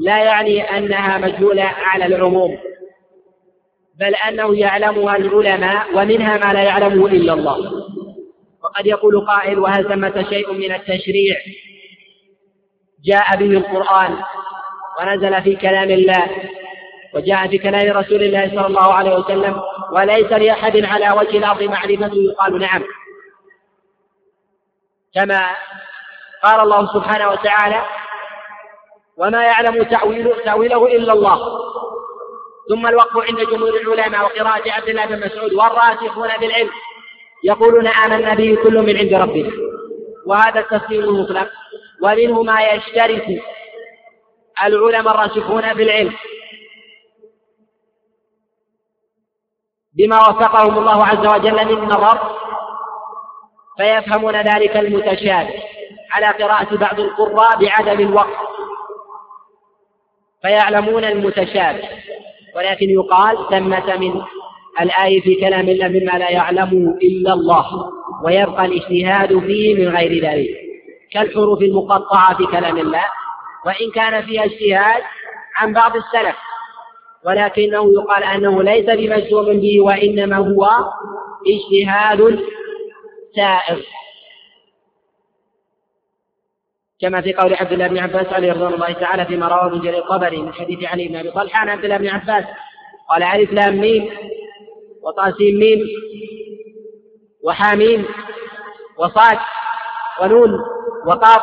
لا 0.00 0.24
يعني 0.24 0.78
أنها 0.78 1.18
مجهولة 1.18 1.62
على 1.62 2.06
العموم 2.06 2.58
بل 4.00 4.14
أنه 4.14 4.58
يعلمها 4.58 5.16
العلماء 5.16 5.86
ومنها 5.94 6.36
ما 6.36 6.52
لا 6.52 6.62
يعلمه 6.62 7.06
إلا 7.06 7.32
الله. 7.32 7.58
وقد 8.64 8.86
يقول 8.86 9.26
قائل 9.26 9.58
وهل 9.58 9.88
ثمة 9.88 10.26
شيء 10.30 10.52
من 10.52 10.74
التشريع؟ 10.74 11.36
جاء 13.04 13.36
به 13.36 13.58
القرآن 13.58 14.16
ونزل 15.00 15.42
في 15.42 15.56
كلام 15.56 15.90
الله 15.90 16.26
وجاء 17.14 17.48
في 17.48 17.58
كلام 17.58 17.96
رسول 17.96 18.22
الله 18.22 18.48
صلى 18.48 18.66
الله 18.66 18.94
عليه 18.94 19.14
وسلم 19.14 19.60
وليس 19.92 20.32
لأحد 20.32 20.84
على 20.84 21.10
وجه 21.10 21.38
الأرض 21.38 21.62
معرفته 21.62 22.14
يقال 22.14 22.58
نعم. 22.58 22.82
كما 25.14 25.50
قال 26.42 26.60
الله 26.60 26.92
سبحانه 26.94 27.28
وتعالى 27.28 27.82
وما 29.18 29.44
يعلم 29.44 29.82
تأويله, 29.82 30.44
تأويله 30.44 30.86
إلا 30.86 31.12
الله. 31.12 31.58
ثم 32.68 32.86
الوقف 32.86 33.16
عند 33.28 33.40
جمهور 33.40 33.74
العلماء 33.80 34.24
وقراءة 34.24 34.72
عبد 34.72 34.88
الله 34.88 35.06
بن 35.06 35.26
مسعود 35.26 35.52
والراسخون 35.52 36.28
بالعلم. 36.40 36.70
يقولون 37.44 37.86
آمنا 37.86 38.34
به 38.34 38.58
كل 38.62 38.82
من 38.82 38.96
عند 38.96 39.14
ربنا. 39.14 39.52
وهذا 40.26 40.60
التفسير 40.60 41.04
المطلق. 41.04 41.50
ومنه 42.02 42.42
ما 42.42 42.60
يشترك 42.60 43.42
العلماء 44.64 45.14
الراسخون 45.14 45.74
بالعلم. 45.74 46.14
بما 49.96 50.16
وفقهم 50.16 50.78
الله 50.78 51.06
عز 51.06 51.26
وجل 51.26 51.76
من 51.76 51.84
نظر 51.84 52.38
فيفهمون 53.78 54.36
ذلك 54.36 54.76
المتشابه. 54.76 55.62
على 56.10 56.26
قراءة 56.26 56.76
بعض 56.76 57.00
القراء 57.00 57.64
بعدم 57.64 58.00
الوقف. 58.00 58.56
فيعلمون 60.46 61.04
المتشابه. 61.04 61.82
ولكن 62.56 62.90
يقال 62.90 63.36
ثمة 63.50 63.96
من 63.96 64.22
الآية 64.80 65.20
في 65.20 65.34
كلام 65.34 65.68
الله 65.68 65.88
مما 65.88 66.18
لا 66.18 66.30
يعلمه 66.30 66.98
إلا 67.02 67.32
الله 67.32 67.66
ويبقى 68.24 68.64
الاجتهاد 68.66 69.38
فيه 69.38 69.74
من 69.74 69.96
غير 69.96 70.24
ذلك 70.24 70.50
كالحروف 71.12 71.62
المقطعة 71.62 72.36
في 72.36 72.46
كلام 72.46 72.76
الله 72.78 73.04
وإن 73.66 73.90
كان 73.94 74.22
فيها 74.22 74.44
اجتهاد 74.44 75.02
عن 75.56 75.72
بعض 75.72 75.92
السلف. 75.96 76.36
ولكنه 77.24 77.92
يقال 77.92 78.22
أنه 78.22 78.62
ليس 78.62 78.84
بمجزوم 78.84 79.60
به 79.60 79.80
وإنما 79.80 80.36
هو 80.36 80.68
اجتهاد 81.46 82.40
سائغ. 83.36 83.80
كما 87.00 87.20
في 87.20 87.32
قول 87.32 87.54
عبد 87.54 87.72
الله 87.72 87.86
بن 87.86 87.98
عباس 87.98 88.26
عليه 88.32 88.52
رضوان 88.52 88.74
الله 88.74 88.92
تعالى 88.92 89.26
فيما 89.26 89.48
رواه 89.48 89.66
ابن 89.66 89.80
جرير 89.80 89.98
الطبري 89.98 90.36
من 90.36 90.54
حديث 90.54 90.84
علي 90.84 91.08
بن 91.08 91.16
أبي 91.16 91.30
طلحة 91.30 91.58
عن 91.58 91.68
عبد 91.68 91.84
الله 91.84 91.96
بن 91.96 92.08
عباس. 92.08 92.44
قال 93.08 93.22
ألف 93.22 93.52
لام 93.52 93.80
ميم 93.80 94.10
وطاسيم 95.02 95.58
ميم 95.58 95.80
وحاميم 97.44 98.06
وصاد 98.98 99.38
ونون 100.20 100.60
وقاف. 101.06 101.42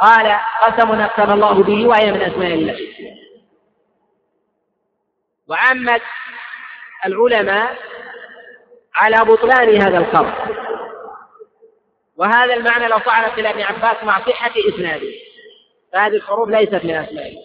قال 0.00 0.38
قسم 0.62 1.00
أقسم 1.00 1.32
الله 1.32 1.62
به 1.62 1.86
وهي 1.86 2.12
من 2.12 2.22
أسماء 2.22 2.54
الله. 2.54 2.76
وعمت 5.48 6.02
العلماء 7.06 7.76
على 8.94 9.24
بطلان 9.24 9.82
هذا 9.82 9.98
الخبر 9.98 10.61
وهذا 12.22 12.54
المعنى 12.54 12.88
لو 12.88 12.98
صعد 12.98 13.38
إلى 13.38 13.50
ابن 13.50 13.62
عباس 13.62 14.04
مع 14.04 14.26
صحة 14.26 14.52
إسناده. 14.68 15.12
فهذه 15.92 16.16
الحروف 16.16 16.48
ليست 16.48 16.84
من 16.84 16.96
الله 16.96 17.36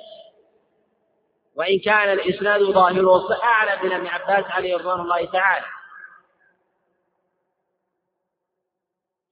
وإن 1.56 1.80
كان 1.80 2.14
الإسناد 2.14 2.62
ظاهره 2.62 3.16
الصحة 3.16 3.50
على 3.50 3.74
ابن 3.74 4.08
عباس 4.08 4.52
عليه 4.52 4.76
رضوان 4.76 5.00
الله 5.00 5.26
تعالى. 5.26 5.66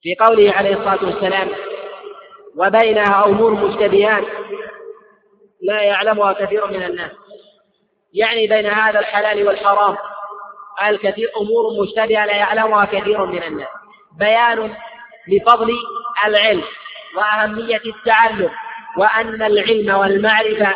في 0.01 0.15
قوله 0.15 0.51
عليه 0.51 0.75
الصلاة 0.75 1.05
والسلام 1.05 1.51
وبينها 2.55 3.25
أمور 3.25 3.51
مشتبهات 3.51 4.23
لا 5.61 5.81
يعلمها 5.81 6.33
كثير 6.33 6.67
من 6.67 6.83
الناس. 6.83 7.11
يعني 8.13 8.47
بين 8.47 8.65
هذا 8.65 8.99
الحلال 8.99 9.47
والحرام 9.47 9.97
الكثير 10.87 11.31
أمور 11.37 11.83
مشتبهة 11.83 12.25
لا 12.25 12.35
يعلمها 12.35 12.85
كثير 12.85 13.25
من 13.25 13.43
الناس. 13.43 13.69
بيان 14.19 14.75
لفضل 15.27 15.71
العلم 16.25 16.63
وأهمية 17.17 17.81
التعلم 17.85 18.49
وأن 18.97 19.41
العلم 19.41 19.95
والمعرفة 19.95 20.73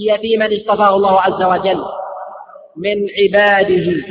هي 0.00 0.18
في 0.18 0.36
من 0.36 0.56
اصطفاه 0.56 0.96
الله 0.96 1.20
عز 1.20 1.42
وجل 1.42 1.84
من 2.76 3.06
عباده. 3.18 4.04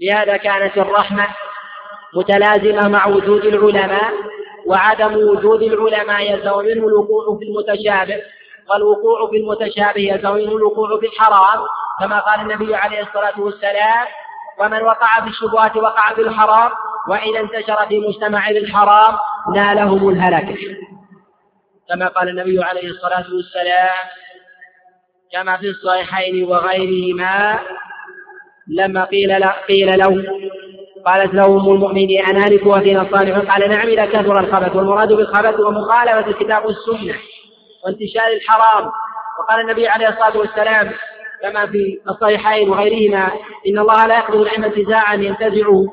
لهذا 0.00 0.36
كانت 0.36 0.78
الرحمة 0.78 1.26
متلازمة 2.14 2.88
مع 2.88 3.06
وجود 3.06 3.44
العلماء 3.44 4.12
وعدم 4.66 5.14
وجود 5.16 5.62
العلماء 5.62 6.32
يلزم 6.32 6.58
منه 6.58 6.86
الوقوع 6.86 7.38
في 7.38 7.44
المتشابه 7.44 8.22
والوقوع 8.70 9.30
في 9.30 9.36
المتشابه 9.36 10.00
يلزم 10.00 10.34
منه 10.34 10.56
الوقوع 10.56 11.00
في 11.00 11.06
الحرام 11.06 11.60
كما 12.00 12.20
قال 12.20 12.40
النبي 12.40 12.74
عليه 12.74 13.00
الصلاة 13.00 13.40
والسلام 13.40 14.06
ومن 14.60 14.82
وقع 14.82 15.20
في 15.20 15.28
الشبهات 15.28 15.76
وقع 15.76 16.14
في 16.14 16.20
الحرام 16.20 16.70
وإذا 17.08 17.40
انتشر 17.40 17.86
في 17.88 17.98
مجتمع 17.98 18.50
الحرام 18.50 19.18
نالهم 19.54 20.08
الهلكة 20.08 20.56
كما 21.88 22.08
قال 22.08 22.28
النبي 22.28 22.64
عليه 22.64 22.88
الصلاة 22.88 23.24
والسلام 23.34 24.08
كما 25.32 25.56
في 25.56 25.66
الصحيحين 25.66 26.44
وغيرهما 26.44 27.58
لما 28.68 29.04
قيل 29.04 29.44
قيل 29.44 29.98
له 29.98 30.24
قالت 31.06 31.34
له 31.34 31.46
ام 31.46 31.72
المؤمنين 31.72 32.26
أنا 32.26 32.46
هلك 32.46 32.66
وفينا 32.66 33.02
الصالحون 33.02 33.50
قال 33.50 33.70
نعم 33.70 33.88
إذا 33.88 34.06
كثر 34.06 34.40
الخبث 34.40 34.76
والمراد 34.76 35.12
بالخبث 35.12 35.60
هو 35.60 35.70
مخالفة 35.70 36.26
الكتاب 36.26 36.64
والسنة 36.64 37.14
وانتشار 37.84 38.26
الحرام. 38.32 38.90
وقال 39.38 39.60
النبي 39.60 39.88
عليه 39.88 40.08
الصلاة 40.08 40.36
والسلام 40.36 40.92
كما 41.42 41.66
في 41.66 42.00
الصحيحين 42.08 42.70
وغيرهما. 42.70 43.30
إن 43.68 43.78
الله 43.78 44.06
لا 44.06 44.18
يقبض 44.18 44.40
العلم 44.40 44.64
انتزاعا 44.64 45.14
ينتزعه 45.14 45.86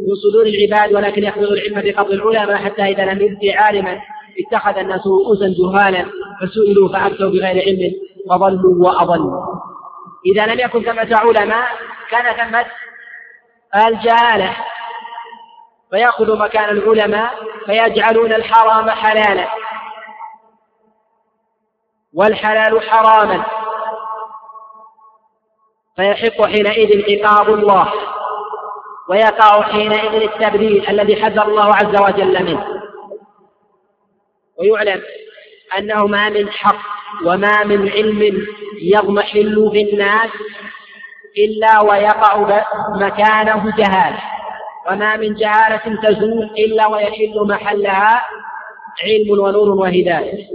من 0.00 0.14
صدور 0.14 0.46
العباد 0.46 0.94
ولكن 0.94 1.22
يقبض 1.22 1.52
العلم 1.52 1.80
بقبض 1.84 2.10
العلماء 2.10 2.56
حتى 2.56 2.82
إذا 2.82 3.04
لم 3.04 3.20
يبقي 3.20 3.50
عالما 3.50 4.00
اتخذ 4.38 4.78
الناس 4.78 5.06
رؤوسا 5.06 5.54
جهالا 5.58 6.06
فسئلوا 6.40 6.88
فافتوا 6.88 7.30
بغير 7.30 7.62
علم 7.64 7.92
فضلوا 8.30 8.86
وأضلوا. 8.86 9.42
إذا 10.26 10.46
لم 10.46 10.60
يكن 10.60 10.82
ثمه 10.82 11.16
علماء 11.16 11.68
كان 12.10 12.36
ثمه 12.36 12.66
الجهالة. 13.86 14.56
فيأخذ 15.90 16.38
مكان 16.38 16.76
العلماء 16.76 17.30
فيجعلون 17.66 18.32
الحرام 18.32 18.90
حلالا 18.90 19.48
والحلال 22.14 22.82
حراما. 22.82 23.44
فيحق 25.96 26.46
حينئذ 26.46 27.02
عقاب 27.10 27.54
الله 27.54 27.92
ويقع 29.08 29.62
حينئذ 29.62 30.22
التبديل 30.22 30.88
الذي 30.88 31.16
حذر 31.16 31.42
الله 31.48 31.74
عز 31.74 32.00
وجل 32.00 32.44
منه. 32.44 32.66
ويعلم 34.58 35.02
أنه 35.78 36.06
ما 36.06 36.28
من 36.28 36.48
حق 36.48 36.82
وما 37.26 37.64
من 37.64 37.88
علم 37.88 38.46
يضمحل 38.82 39.70
في 39.72 39.90
الناس 39.92 40.30
إلا 41.38 41.82
ويقع 41.82 42.62
مكانه 42.88 43.76
جهالة 43.76 44.22
وما 44.90 45.16
من 45.16 45.34
جهالة 45.34 46.00
تزول 46.02 46.50
إلا 46.58 46.86
ويحل 46.86 47.46
محلها 47.48 48.22
علم 49.04 49.30
ونور 49.30 49.68
وهداية. 49.68 50.46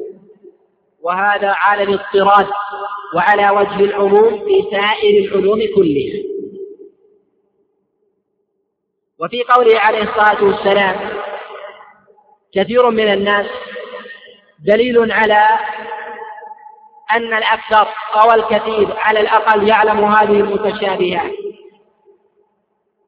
وهذا 1.01 1.51
على 1.51 1.83
الاضطراد 1.83 2.47
وعلى 3.15 3.49
وجه 3.49 3.79
العموم 3.79 4.39
في 4.39 4.63
سائر 4.71 5.25
العلوم 5.25 5.59
كلها. 5.75 6.23
وفي 9.19 9.43
قوله 9.43 9.79
عليه 9.79 10.03
الصلاة 10.03 10.43
والسلام 10.43 11.09
كثير 12.53 12.89
من 12.89 13.13
الناس 13.13 13.45
دليل 14.65 15.11
على 15.11 15.47
أن 17.11 17.33
الأكثر 17.33 17.87
أو 18.13 18.31
الكثير 18.31 18.97
على 18.97 19.19
الأقل 19.19 19.69
يعلم 19.69 20.05
هذه 20.05 20.39
المتشابهات. 20.39 21.31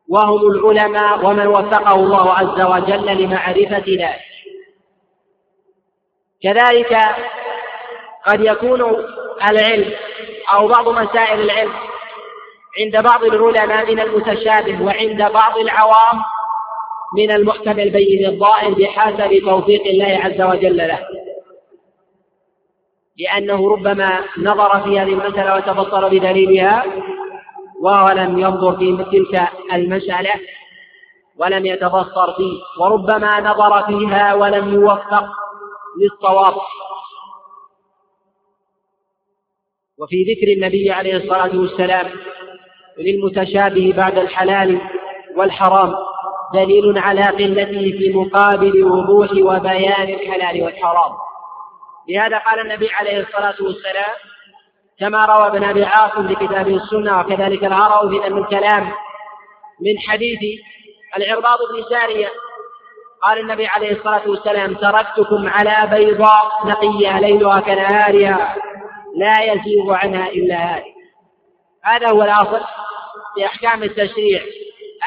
وهم 0.08 0.52
العلماء 0.52 1.26
ومن 1.26 1.48
وفقه 1.48 1.96
الله 1.96 2.34
عز 2.34 2.62
وجل 2.62 3.24
لمعرفة 3.24 3.84
ذلك. 3.88 4.20
كذلك 6.44 6.98
قد 8.26 8.42
يكون 8.42 9.06
العلم 9.50 9.94
أو 10.54 10.68
بعض 10.68 10.90
مسائل 10.90 11.42
العلم. 11.42 11.74
عند 12.80 13.04
بعض 13.04 13.24
العلماء 13.24 13.92
من 13.92 14.00
المتشابه 14.00 14.84
وعند 14.86 15.32
بعض 15.32 15.58
العوام 15.58 16.22
من 17.18 17.32
المحكم 17.32 17.80
البين 17.80 18.26
الظاهر 18.26 18.74
بحسب 18.74 19.40
توفيق 19.46 19.86
الله 19.86 20.20
عز 20.24 20.42
وجل 20.42 20.78
له. 20.78 21.00
لأنه 23.20 23.72
ربما 23.72 24.24
نظر 24.38 24.80
في 24.84 25.00
هذه 25.00 25.14
المسألة 25.14 25.56
وتبصر 25.56 26.08
بدليلها 26.08 26.86
وهو 27.82 28.08
لم 28.08 28.40
ينظر 28.40 28.78
في 28.78 29.06
تلك 29.12 29.48
المسألة 29.74 30.34
ولم 31.38 31.66
يتبصر 31.66 32.34
فيه. 32.34 32.62
وربما 32.80 33.40
نظر 33.40 33.84
فيها 33.86 34.34
ولم 34.34 34.74
يوفق 34.74 35.26
للصواب. 36.02 36.54
وفي 40.00 40.24
ذكر 40.24 40.52
النبي 40.52 40.92
عليه 40.92 41.18
الصلاة 41.18 41.60
والسلام 41.60 42.12
للمتشابه 42.98 43.94
بعد 43.98 44.18
الحلال 44.18 44.82
والحرام 45.36 45.96
دليل 46.54 46.98
على 46.98 47.22
قلته 47.22 47.98
في 47.98 48.12
مقابل 48.16 48.84
وضوح 48.84 49.32
وبيان 49.32 50.10
الحلال 50.10 50.64
والحرام. 50.64 51.12
لهذا 52.10 52.38
قال 52.38 52.60
النبي 52.60 52.90
عليه 52.90 53.20
الصلاة 53.20 53.56
والسلام 53.62 54.16
كما 55.00 55.26
روى 55.26 55.48
ابن 55.48 55.64
أبي 55.64 55.84
عاصم 55.84 56.28
في 56.28 56.36
كتابه 56.36 56.76
السنة 56.76 57.20
وكذلك 57.20 57.64
الهروي 57.64 58.22
في 58.22 58.28
ذم 58.28 58.38
الكلام 58.38 58.92
من 59.82 60.00
حديث 60.08 60.40
العرباض 61.18 61.58
بن 61.74 61.84
سارية 61.90 62.28
قال 63.24 63.40
النبي 63.40 63.68
عليه 63.68 63.92
الصلاة 63.92 64.30
والسلام 64.30 64.74
تركتكم 64.74 65.48
على 65.48 65.98
بيضاء 65.98 66.44
نقية 66.66 67.20
ليلها 67.20 67.60
كنهارها. 67.60 68.56
لا 69.20 69.42
يزيغ 69.42 69.94
عنها 69.94 70.30
إلا 70.30 70.56
هذه 70.56 70.94
هذا 71.84 72.10
هو 72.10 72.24
الأصل 72.24 72.62
في 73.36 73.46
أحكام 73.46 73.84
التشريع 73.84 74.42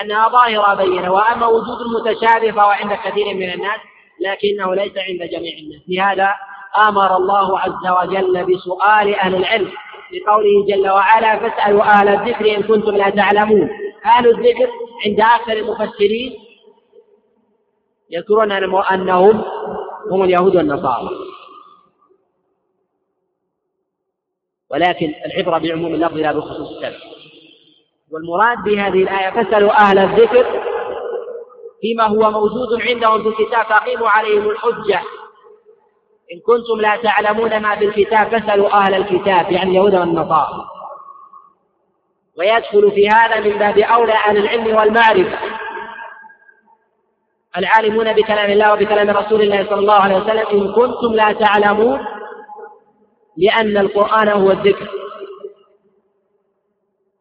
أنها 0.02 0.28
ظاهرة 0.28 0.74
بينة 0.74 1.12
وأما 1.12 1.46
وجود 1.46 1.80
المتشابه 1.80 2.52
فهو 2.52 2.70
عند 2.70 2.92
كثير 2.92 3.34
من 3.34 3.52
الناس 3.52 3.80
لكنه 4.20 4.74
ليس 4.74 4.92
عند 4.96 5.30
جميع 5.30 5.52
الناس. 5.58 5.82
لهذا 5.88 6.34
آمر 6.88 7.16
الله 7.16 7.58
عز 7.58 8.08
وجل 8.08 8.44
بسؤال 8.44 9.14
أهل 9.14 9.34
العلم 9.34 9.72
لقوله 10.12 10.66
جل 10.68 10.88
وعلا 10.88 11.38
فاسألوا 11.38 11.82
أهل 11.82 12.08
الذكر 12.08 12.56
إن 12.56 12.62
كنتم 12.62 12.96
لا 12.96 13.10
تعلمون. 13.10 13.70
أهل 14.06 14.28
الذكر 14.28 14.68
عند 15.06 15.20
أكثر 15.20 15.52
المفسرين 15.52 16.32
يذكرون 18.10 18.52
أنهم 18.52 19.44
هم 20.10 20.22
اليهود 20.22 20.56
والنصارى. 20.56 21.08
ولكن 24.72 25.14
العبرة 25.26 25.58
بعموم 25.58 25.94
اللفظ 25.94 26.16
لا 26.16 26.32
بخصوص 26.32 26.70
السبب. 26.70 26.98
والمراد 28.12 28.58
بهذه 28.64 29.02
الآية 29.02 29.30
فاسألوا 29.30 29.72
أهل 29.72 29.98
الذكر 29.98 30.46
فيما 31.80 32.04
هو 32.04 32.30
موجود 32.30 32.82
عندهم 32.82 33.22
في 33.22 33.28
الكتاب 33.28 33.66
فأقيموا 33.66 34.08
عليهم 34.08 34.50
الحجة. 34.50 35.00
إن 36.32 36.40
كنتم 36.46 36.80
لا 36.80 36.96
تعلمون 36.96 37.60
ما 37.60 37.76
في 37.76 37.84
الكتاب 37.84 38.28
فاسألوا 38.28 38.72
أهل 38.72 38.94
الكتاب 38.94 39.52
يعني 39.52 39.70
اليهود 39.70 39.94
والنصارى. 39.94 40.68
ويدخل 42.38 42.92
في 42.92 43.08
هذا 43.08 43.40
من 43.40 43.58
باب 43.58 43.78
أولى 43.78 44.12
أهل 44.12 44.36
العلم 44.36 44.76
والمعرفة. 44.76 45.38
العالمون 47.56 48.12
بكلام 48.12 48.50
الله 48.50 48.72
وبكلام 48.72 49.10
رسول 49.10 49.42
الله 49.42 49.66
صلى 49.70 49.78
الله 49.78 49.94
عليه 49.94 50.16
وسلم 50.16 50.46
إن 50.46 50.72
كنتم 50.72 51.14
لا 51.14 51.32
تعلمون 51.32 52.06
لأن 53.36 53.76
القرآن 53.76 54.28
هو 54.28 54.50
الذكر. 54.50 54.88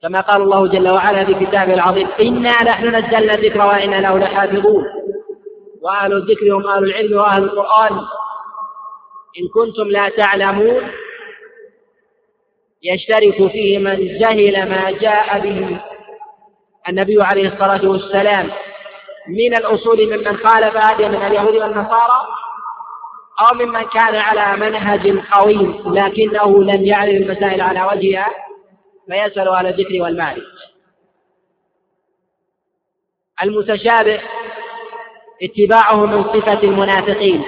كما 0.01 0.21
قال 0.21 0.41
الله 0.41 0.67
جل 0.67 0.93
وعلا 0.93 1.25
في 1.25 1.33
كتابه 1.45 1.73
العظيم 1.73 2.07
إنا 2.21 2.63
نحن 2.63 2.95
نزلنا 2.95 3.33
الذكر 3.33 3.59
وإنا 3.59 3.95
له 3.95 4.17
لحافظون. 4.19 4.85
وأهل 5.81 6.13
الذكر 6.13 6.55
هم 6.55 6.67
أهل 6.67 6.83
العلم 6.83 7.17
وأهل 7.19 7.43
القرآن. 7.43 7.93
إن 9.39 9.47
كنتم 9.53 9.87
لا 9.87 10.09
تعلمون 10.09 10.91
يشترك 12.83 13.51
فيه 13.51 13.77
من 13.77 14.17
جهل 14.19 14.69
ما 14.69 14.91
جاء 14.91 15.39
به 15.39 15.81
النبي 16.89 17.23
عليه 17.23 17.47
الصلاة 17.47 17.89
والسلام 17.89 18.51
من 19.27 19.53
الأصول 19.53 20.05
ممن 20.05 20.37
خالف 20.37 20.77
هذه 20.77 21.09
من 21.09 21.25
اليهود 21.25 21.55
والنصارى. 21.55 22.27
أو 23.41 23.55
ممن 23.55 23.83
كان 23.83 24.15
على 24.15 24.57
منهج 24.57 25.19
قويم 25.31 25.83
لكنه 25.85 26.63
لم 26.63 26.85
يعرف 26.85 27.09
المسائل 27.13 27.61
على 27.61 27.83
وجهها 27.83 28.29
فيسأل 29.07 29.49
على 29.49 29.69
الذكر 29.69 30.01
والمعرفة. 30.01 30.41
المتشابه 33.43 34.21
اتباعه 35.43 36.05
من 36.05 36.23
صفة 36.23 36.63
المنافقين 36.63 37.43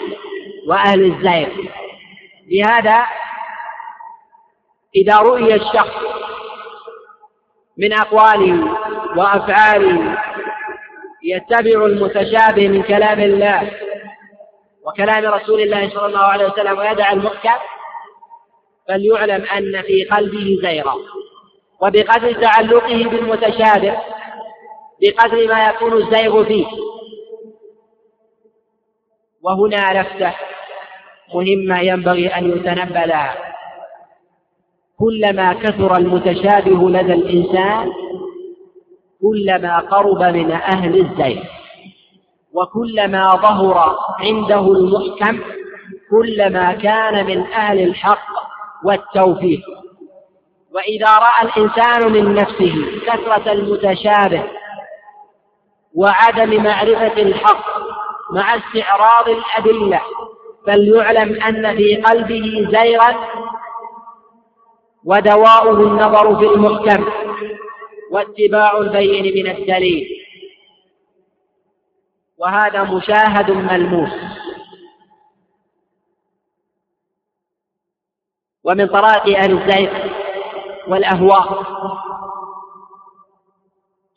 وأهل 0.67 1.03
الزيغ 1.03 1.49
لهذا 2.51 3.06
إذا 4.95 5.17
رؤي 5.17 5.56
الشخص 5.56 6.03
من 7.77 7.93
أقواله 7.93 8.77
وأفعاله 9.17 10.17
يتبع 11.23 11.86
المتشابه 11.86 12.67
من 12.67 12.84
كلام 12.84 13.19
الله 13.19 13.82
وكلام 14.87 15.25
رسول 15.25 15.61
الله 15.61 15.89
صلى 15.89 16.05
الله 16.05 16.19
عليه 16.23 16.45
وسلم 16.45 16.77
ويدع 16.77 17.11
المحكم 17.11 17.63
فليعلم 18.87 19.45
أن 19.45 19.81
في 19.81 20.03
قلبه 20.03 20.59
زيغا 20.61 20.95
وبقدر 21.81 22.33
تعلقه 22.33 23.09
بالمتشابه 23.09 23.97
بقدر 25.01 25.47
ما 25.47 25.67
يكون 25.69 25.93
الزيغ 25.93 26.43
فيه. 26.43 26.65
وهنا 29.41 30.01
لفتة 30.01 30.33
مهمة 31.33 31.79
ينبغي 31.81 32.27
أن 32.27 32.49
يتنبأ 32.49 32.99
لها 32.99 33.55
كلما 34.99 35.53
كثر 35.53 35.97
المتشابه 35.97 36.89
لدى 36.89 37.13
الإنسان 37.13 37.91
كلما 39.21 39.79
قرب 39.79 40.23
من 40.23 40.51
أهل 40.51 40.95
الزيغ. 40.99 41.43
وكلما 42.53 43.29
ظهر 43.35 43.97
عنده 44.19 44.71
المحكم 44.71 45.39
كلما 46.11 46.73
كان 46.73 47.25
من 47.25 47.41
أهل 47.51 47.79
الحق 47.83 48.27
والتوفيق. 48.85 49.61
وإذا 50.73 51.07
رأى 51.17 51.43
الإنسان 51.43 52.11
من 52.11 52.33
نفسه 52.35 52.75
كثرة 53.05 53.51
المتشابه 53.51 54.43
وعدم 55.95 56.63
معرفة 56.63 57.21
الحق 57.21 57.65
مع 58.31 58.55
استعراض 58.55 59.29
الأدلة 59.29 60.01
فليعلم 60.67 61.41
أن 61.41 61.77
في 61.77 61.95
قلبه 61.95 62.67
زيغا 62.71 63.15
ودواؤه 65.05 65.79
النظر 65.79 66.35
في 66.39 66.45
المحكم 66.45 67.05
واتباع 68.11 68.77
البين 68.77 69.45
من 69.45 69.51
الدليل. 69.51 70.07
وهذا 72.43 72.84
مشاهد 72.84 73.51
ملموس. 73.51 74.12
ومن 78.63 78.88
طرائق 78.88 79.38
أهل 79.38 79.51
الزيغ 79.51 80.13
والأهواء 80.88 81.63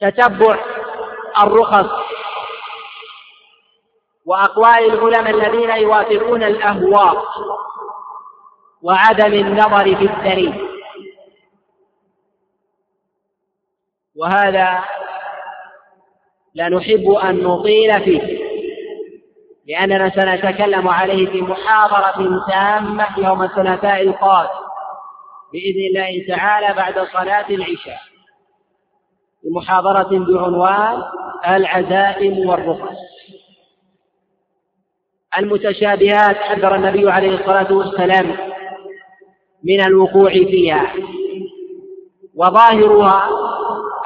تتبع 0.01 0.59
الرخص 1.43 1.91
وأقوال 4.27 4.93
العلماء 4.93 5.31
الذين 5.31 5.71
يوافقون 5.71 6.43
الأهواء 6.43 7.25
وعدم 8.83 9.33
النظر 9.33 9.97
في 9.97 10.05
الدليل. 10.05 10.69
وهذا 14.17 14.85
لا 16.57 16.69
نحب 16.69 17.11
أن 17.11 17.43
نطيل 17.43 18.01
فيه. 18.01 18.39
لأننا 19.69 20.11
سنتكلم 20.11 20.89
عليه 20.89 21.27
في 21.27 21.43
محاضرة 21.43 22.47
تامة 22.49 23.19
يوم 23.19 23.43
الثلاثاء 23.43 24.03
القادم. 24.03 24.67
بإذن 25.53 25.87
الله 25.87 26.37
تعالى 26.37 26.75
بعد 26.77 26.95
صلاة 26.95 27.47
العشاء. 27.51 27.99
بمحاضرة 29.45 30.09
بعنوان 30.19 31.03
العزائم 31.49 32.49
والرخص. 32.49 32.97
المتشابهات 35.39 36.37
حذر 36.37 36.75
النبي 36.75 37.11
عليه 37.11 37.35
الصلاة 37.35 37.73
والسلام 37.73 38.37
من 39.65 39.81
الوقوع 39.87 40.31
فيها. 40.31 40.93
وظاهرها 42.35 43.46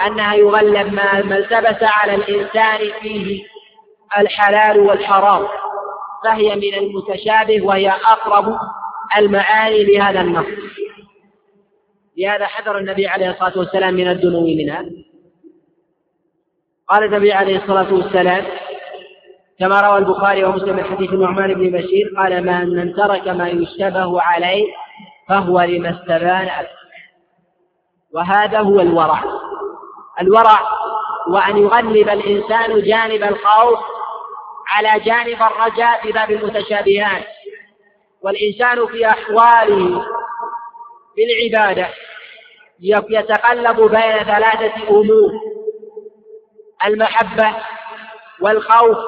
أنها 0.06 0.34
يغلب 0.34 0.92
ما 0.92 1.38
التبس 1.38 1.82
على 1.82 2.14
الإنسان 2.14 2.78
فيه 3.00 3.44
الحلال 4.18 4.80
والحرام 4.80 5.46
فهي 6.24 6.56
من 6.56 6.74
المتشابه 6.74 7.62
وهي 7.62 7.90
أقرب 7.90 8.58
المعاني 9.16 9.84
لهذا 9.84 10.20
النص. 10.20 10.46
لهذا 12.18 12.46
حذر 12.46 12.78
النبي 12.78 13.06
عليه 13.06 13.30
الصلاة 13.30 13.58
والسلام 13.58 13.94
من 13.94 14.08
الدنو 14.08 14.40
منها. 14.40 14.84
قال 16.88 17.04
النبي 17.04 17.32
عليه 17.32 17.56
الصلاة 17.56 17.94
والسلام 17.94 18.44
كما 19.58 19.80
روى 19.80 19.98
البخاري 19.98 20.44
ومسلم 20.44 20.76
من 20.76 20.84
حديث 20.84 21.10
النعمان 21.10 21.54
بن 21.54 21.70
بشير 21.70 22.14
قال 22.16 22.46
من 22.70 22.94
ترك 22.94 23.28
ما 23.28 23.48
يشتبه 23.48 24.22
عليه 24.22 24.66
فهو 25.28 25.60
لما 25.60 25.90
استبان 25.90 26.48
وهذا 28.14 28.58
هو 28.60 28.80
الورع. 28.80 29.39
الورع 30.20 30.68
وأن 31.28 31.56
يغلب 31.56 32.08
الإنسان 32.08 32.82
جانب 32.82 33.22
الخوف 33.22 33.78
على 34.68 35.00
جانب 35.04 35.42
الرجاء 35.42 36.02
في 36.02 36.12
باب 36.12 36.30
المتشابهات. 36.30 37.26
والإنسان 38.22 38.86
في 38.86 39.06
أحواله 39.06 40.06
في 41.14 41.22
العبادة 41.24 41.88
يتقلب 42.80 43.76
بين 43.80 44.24
ثلاثة 44.24 44.88
أمور 44.90 45.32
المحبة 46.86 47.56
والخوف 48.40 48.98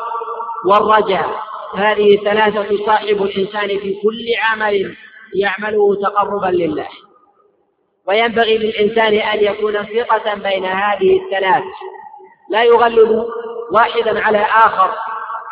والرجاء. 0.66 1.42
هذه 1.74 2.16
ثلاثة 2.16 2.76
تصاحب 2.76 3.22
الإنسان 3.22 3.68
في 3.68 3.94
كل 4.02 4.26
عمل 4.42 4.96
يعمله 5.34 5.94
تقربا 6.02 6.46
لله. 6.46 6.88
وينبغي 8.08 8.58
للإنسان 8.58 9.14
أن 9.14 9.44
يكون 9.44 9.72
ثقة 9.72 10.34
بين 10.34 10.64
هذه 10.64 11.20
الثلاث. 11.22 11.62
لا 12.50 12.62
يغلب 12.62 13.26
واحدا 13.72 14.20
على 14.20 14.38
آخر 14.38 14.90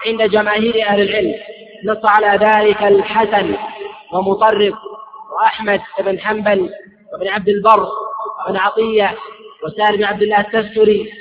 عند 0.06 0.22
جماهير 0.22 0.86
أهل 0.86 1.02
العلم. 1.02 1.34
نص 1.84 2.04
على 2.04 2.44
ذلك 2.44 2.82
الحسن 2.82 3.54
ومطرف 4.12 4.74
وأحمد 5.36 5.80
بن 6.00 6.18
حنبل 6.18 6.70
وابن 7.12 7.28
عبد 7.28 7.48
البر 7.48 7.88
وابن 8.46 8.56
عطية 8.56 9.16
وسالم 9.64 9.96
بن 9.96 10.04
عبد 10.04 10.22
الله 10.22 10.40
التستري 10.40 11.12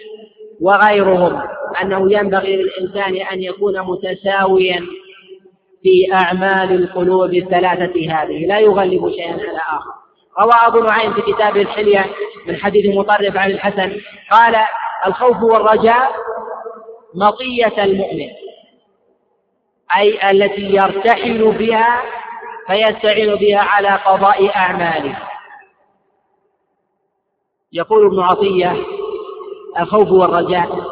وغيرهم. 0.62 1.42
أنه 1.82 2.14
ينبغي 2.14 2.56
للإنسان 2.56 3.16
أن 3.16 3.44
يكون 3.44 3.82
متساويا 3.82 4.86
في 5.84 6.14
أعمال 6.14 6.72
القلوب 6.72 7.34
الثلاثة 7.34 8.12
هذه. 8.12 8.46
لا 8.48 8.60
يغلب 8.60 9.12
شيئا 9.12 9.34
على 9.34 9.58
آخر. 9.58 10.09
روى 10.42 10.54
أبو 10.68 10.80
نعيم 10.80 11.14
في 11.14 11.22
كتابه 11.22 11.62
الحلية 11.62 12.06
من 12.48 12.58
حديث 12.58 12.98
مطرف 12.98 13.38
عن 13.38 13.52
الحسن 13.52 14.02
قال 14.32 14.56
الخوف 15.06 15.44
والرجاء 15.44 16.16
مطية 17.16 17.84
المؤمن 17.84 18.30
أي 19.98 20.32
التي 20.32 20.62
يرتحل 20.62 21.52
بها 21.52 22.02
فيستعين 22.68 23.36
بها 23.36 23.60
على 23.60 23.90
قضاء 23.90 24.56
أعماله. 24.56 25.18
يقول 27.74 28.06
ابن 28.06 28.20
عطية 28.20 28.76
الخوف 29.80 30.12
والرجاء 30.12 30.84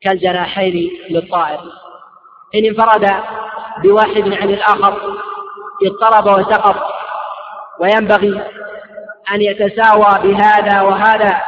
كالجناحين 0.00 0.90
للطائر. 1.10 1.60
إن 2.54 2.64
انفرد 2.64 3.24
بواحد 3.82 4.32
عن 4.32 4.50
الآخر 4.50 5.18
اضطرب 5.82 6.38
وسقط 6.38 6.97
وينبغي 7.80 8.42
أن 9.34 9.42
يتساوى 9.42 10.18
بهذا 10.22 10.82
وهذا 10.82 11.42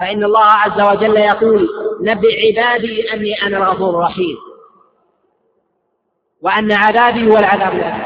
فإن 0.00 0.24
الله 0.24 0.44
عز 0.44 0.80
وجل 0.80 1.16
يقول 1.16 1.68
نبئ 2.00 2.46
عبادي 2.46 3.12
أني 3.12 3.42
أنا 3.42 3.56
الغفور 3.56 3.90
الرحيم. 3.90 4.36
وأن 6.42 6.72
عذابي 6.72 7.30
هو 7.30 7.36
العذاب 7.36 7.72
الأليم. 7.72 8.04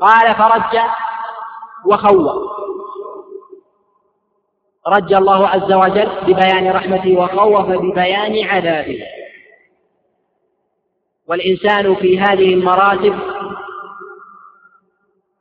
قال 0.00 0.34
فرج 0.34 0.80
وخوى 1.86 2.54
رج 4.88 5.12
الله 5.12 5.48
عز 5.48 5.72
وجل 5.72 6.10
ببيان 6.26 6.70
رحمته 6.70 7.16
وخوف 7.16 7.66
ببيان 7.66 8.48
عذابه 8.48 9.00
والإنسان 11.28 11.94
في 11.94 12.20
هذه 12.20 12.54
المراتب 12.54 13.14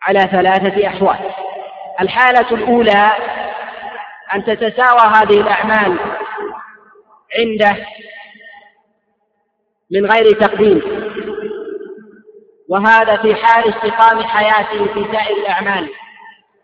على 0.07 0.19
ثلاثة 0.19 0.87
أحوال. 0.87 1.31
الحالة 2.01 2.51
الأولى 2.51 3.11
أن 4.35 4.45
تتساوى 4.45 4.99
هذه 4.99 5.41
الأعمال 5.41 5.97
عنده 7.39 7.85
من 9.91 10.11
غير 10.11 10.39
تقديم. 10.39 10.81
وهذا 12.69 13.17
في 13.17 13.35
حال 13.35 13.73
استقام 13.73 14.23
حياته 14.23 14.93
في 14.93 15.05
سائر 15.11 15.37
الأعمال. 15.37 15.89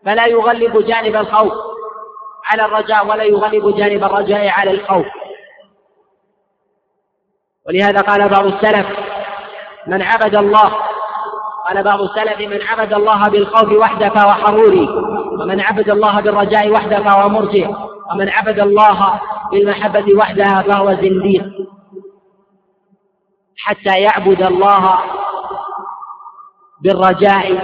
فلا 0.04 0.26
يغلب 0.26 0.86
جانب 0.86 1.16
الخوف 1.16 1.52
على 2.44 2.64
الرجاء 2.64 3.06
ولا 3.06 3.24
يغلب 3.24 3.76
جانب 3.76 4.04
الرجاء 4.04 4.48
على 4.48 4.70
الخوف. 4.70 5.06
ولهذا 7.68 8.00
قال 8.00 8.28
بعض 8.28 8.46
السلف 8.46 8.86
من 9.86 10.02
عبد 10.02 10.36
الله 10.36 10.72
قال 11.70 11.82
بعض 11.82 12.00
السلف 12.00 12.38
من 12.40 12.62
عبد 12.62 12.92
الله 12.92 13.28
بالخوف 13.28 13.72
وحده 13.72 14.08
فهو 14.08 14.32
حروري 14.32 14.88
ومن 15.40 15.60
عبد 15.60 15.90
الله 15.90 16.20
بالرجاء 16.20 16.70
وحده 16.70 17.02
فهو 17.02 17.28
مرجع 17.28 17.68
ومن 18.12 18.28
عبد 18.28 18.58
الله 18.58 19.20
بالمحبة 19.52 20.14
وحدها 20.16 20.62
فهو 20.62 20.94
زنديق. 20.94 21.44
حتى 23.58 24.00
يعبد 24.00 24.42
الله 24.42 24.98
بالرجاء 26.80 27.62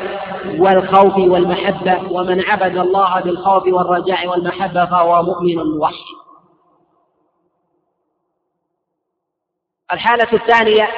والخوف 0.58 1.16
والمحبة 1.16 2.12
ومن 2.12 2.44
عبد 2.44 2.76
الله 2.76 3.20
بالخوف 3.20 3.66
والرجاء 3.66 4.26
والمحبة 4.26 4.84
فهو 4.84 5.22
مؤمن 5.22 5.56
موحد 5.56 6.16
الحالة 9.92 10.32
الثانية 10.32 10.88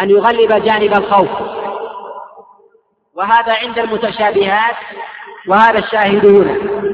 أن 0.00 0.10
يغلب 0.10 0.64
جانب 0.64 0.92
الخوف. 0.92 1.53
وهذا 3.16 3.54
عند 3.54 3.78
المتشابهات 3.78 4.76
وهذا 5.48 5.78
الشاهد 5.78 6.26
هنا 6.26 6.84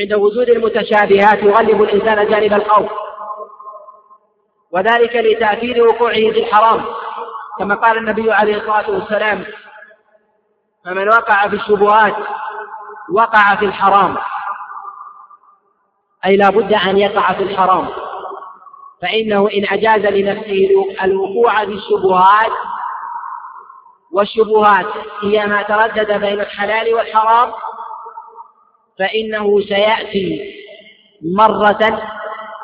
عند 0.00 0.14
وجود 0.14 0.48
المتشابهات 0.48 1.42
يغلب 1.42 1.82
الإنسان 1.82 2.28
جانب 2.28 2.52
الخوف. 2.52 2.90
وذلك 4.70 5.16
لتأثير 5.16 5.86
وقوعه 5.86 6.14
في 6.14 6.40
الحرام. 6.40 6.84
كما 7.58 7.74
قال 7.74 7.98
النبي 7.98 8.32
عليه 8.32 8.56
الصلاة 8.56 8.90
والسلام 8.90 9.44
فمن 10.84 11.08
وقع 11.08 11.48
في 11.48 11.56
الشبهات 11.56 12.14
وقع 13.12 13.56
في 13.56 13.64
الحرام. 13.64 14.16
أي 16.26 16.36
لا 16.36 16.50
بد 16.50 16.72
أن 16.72 16.98
يقع 16.98 17.32
في 17.32 17.42
الحرام. 17.42 17.88
فإنه 19.02 19.48
إن 19.54 19.64
أجاز 19.70 20.12
لنفسه 20.12 20.68
الوقوع 21.02 21.64
في 21.64 21.72
الشبهات 21.72 22.52
والشبهات 24.16 24.86
هي 25.22 25.46
ما 25.46 25.62
تردد 25.62 26.20
بين 26.20 26.40
الحلال 26.40 26.94
والحرام 26.94 27.52
فإنه 28.98 29.60
سيأتي 29.60 30.54
مرة 31.36 32.00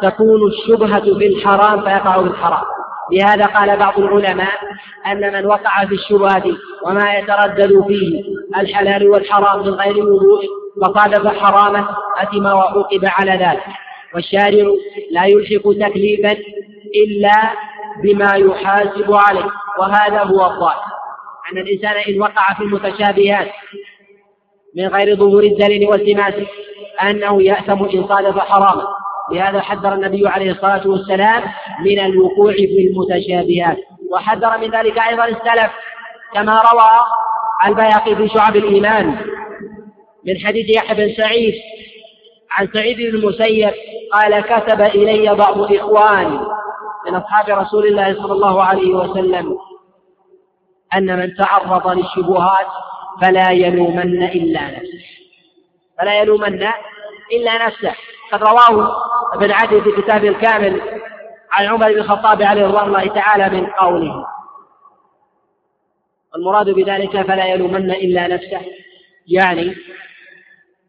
تكون 0.02 0.40
الشبهة 0.48 1.18
في 1.18 1.26
الحرام 1.26 1.80
فيقع 1.80 2.22
في 2.22 2.28
الحرام. 2.28 2.64
لهذا 3.12 3.46
قال 3.46 3.76
بعض 3.76 3.98
العلماء 3.98 4.52
أن 5.06 5.32
من 5.32 5.46
وقع 5.46 5.84
في 5.86 5.94
الشبهات 5.94 6.44
وما 6.86 7.14
يتردد 7.14 7.84
فيه 7.88 8.22
الحلال 8.56 9.10
والحرام 9.10 9.60
من 9.60 9.74
غير 9.74 9.98
وضوء 9.98 10.42
فصادف 10.82 11.26
حرامه 11.26 11.88
أثم 12.18 12.46
وعوقب 12.46 13.04
على 13.04 13.32
ذلك. 13.32 13.64
والشارع 14.14 14.72
لا 15.10 15.24
يلحق 15.24 15.72
تكليفا 15.88 16.36
إلا 17.04 17.52
بما 18.02 18.34
يحاسب 18.34 19.12
عليه 19.14 19.50
وهذا 19.78 20.22
هو 20.22 20.46
الظاهر. 20.46 20.91
أن 21.52 21.58
الإنسان 21.58 21.96
إن 22.08 22.20
وقع 22.20 22.54
في 22.54 22.62
المتشابهات 22.62 23.48
من 24.76 24.86
غير 24.86 25.16
ظهور 25.16 25.42
الدليل 25.44 25.88
والتماس 25.88 26.34
أنه 27.02 27.42
يأثم 27.42 27.84
إن 27.84 28.06
صادف 28.08 28.38
حراما. 28.38 28.86
لهذا 29.32 29.60
حذر 29.60 29.94
النبي 29.94 30.28
عليه 30.28 30.50
الصلاة 30.50 30.88
والسلام 30.88 31.42
من 31.84 31.98
الوقوع 31.98 32.52
في 32.52 32.88
المتشابهات. 32.90 33.78
وحذر 34.12 34.58
من 34.58 34.70
ذلك 34.70 34.98
أيضا 34.98 35.24
السلف 35.24 35.70
كما 36.34 36.62
روى 36.72 36.90
البياقي 37.66 38.16
في 38.16 38.28
شعب 38.28 38.56
الإيمان 38.56 39.06
من 40.26 40.38
حديث 40.46 40.76
يحيى 40.76 40.96
بن 40.96 41.14
سعيد 41.14 41.54
عن 42.50 42.68
سعيد 42.74 42.96
بن 42.96 43.18
المسيب 43.18 43.72
قال 44.12 44.40
كتب 44.40 44.80
إلي 44.80 45.34
بعض 45.34 45.72
إخواني 45.72 46.38
من 47.06 47.14
أصحاب 47.14 47.58
رسول 47.58 47.86
الله 47.86 48.14
صلى 48.14 48.32
الله 48.32 48.62
عليه 48.62 48.94
وسلم 48.94 49.56
أن 50.96 51.18
من 51.18 51.34
تعرض 51.34 51.88
للشبهات 51.88 52.66
فلا 53.22 53.50
يلومن 53.50 54.22
إلا 54.22 54.70
نفسه. 54.70 55.04
فلا 55.98 56.20
يلومن 56.20 56.68
إلا 57.32 57.66
نفسه. 57.66 57.94
قد 58.32 58.42
رواه 58.42 58.96
ابن 59.34 59.50
عدي 59.50 59.80
في 59.80 60.02
كتابه 60.02 60.28
الكامل 60.28 60.80
عن 61.52 61.66
عمر 61.66 61.92
بن 61.92 61.98
الخطاب 61.98 62.42
عليه 62.42 62.66
رضوان 62.66 62.86
الله 62.86 63.06
تعالى 63.06 63.60
من 63.60 63.66
قوله. 63.66 64.26
المراد 66.36 66.70
بذلك 66.70 67.22
فلا 67.22 67.46
يلومن 67.46 67.90
إلا 67.90 68.28
نفسه 68.28 68.60
يعني 69.26 69.76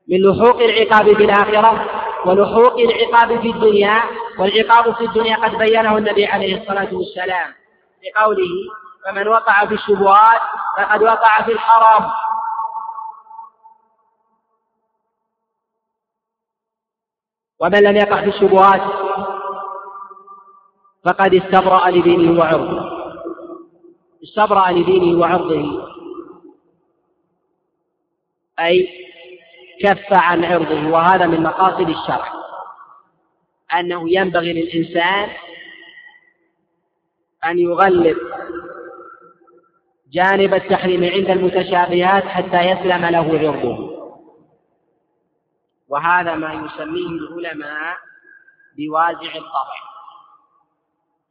من 0.08 0.22
لحوق 0.22 0.62
العقاب 0.62 1.13
في 1.16 1.24
الآخرة 1.24 1.89
ولحوق 2.26 2.80
العقاب 2.80 3.42
في 3.42 3.50
الدنيا 3.50 4.04
والعقاب 4.39 4.96
في 4.96 5.06
الدنيا 5.06 5.36
قد 5.36 5.58
بينه 5.58 5.98
النبي 5.98 6.26
عليه 6.26 6.62
الصلاة 6.62 6.94
والسلام 6.94 7.54
بقوله 8.04 8.50
فمن 9.06 9.28
وقع 9.28 9.66
في 9.66 9.74
الشبهات 9.74 10.42
فقد 10.78 11.04
وقع 11.04 11.42
في 11.42 11.52
الحرام. 11.52 12.12
ومن 17.60 17.84
لم 17.84 17.96
يقع 17.96 18.22
في 18.22 18.28
الشبهات 18.28 18.82
فقد 21.06 21.34
استبرأ 21.34 21.89
لدينه 21.89 22.39
وعرضه. 22.39 22.94
استبرأ 24.24 24.72
لدينه 24.72 25.20
وعرضه. 25.20 25.89
أي 28.60 28.89
كف 29.82 30.13
عن 30.13 30.46
عرضه 30.46 30.88
وهذا 30.88 31.26
من 31.26 31.44
مقاصد 31.44 31.89
الشرع. 31.89 32.34
أنه 33.74 34.04
ينبغي 34.10 34.54
للإنسان 34.54 35.30
أن 37.46 37.60
يغلب 37.60 38.18
جانب 40.13 40.54
التحريم 40.54 41.04
عند 41.04 41.30
المتشابهات 41.30 42.26
حتى 42.26 42.62
يسلم 42.62 43.06
له 43.06 43.39
عرضه. 43.39 43.93
وهذا 45.89 46.36
ما 46.36 46.54
يسميه 46.54 47.08
العلماء 47.08 47.97
بوازع 48.78 49.36
الطبع. 49.36 49.80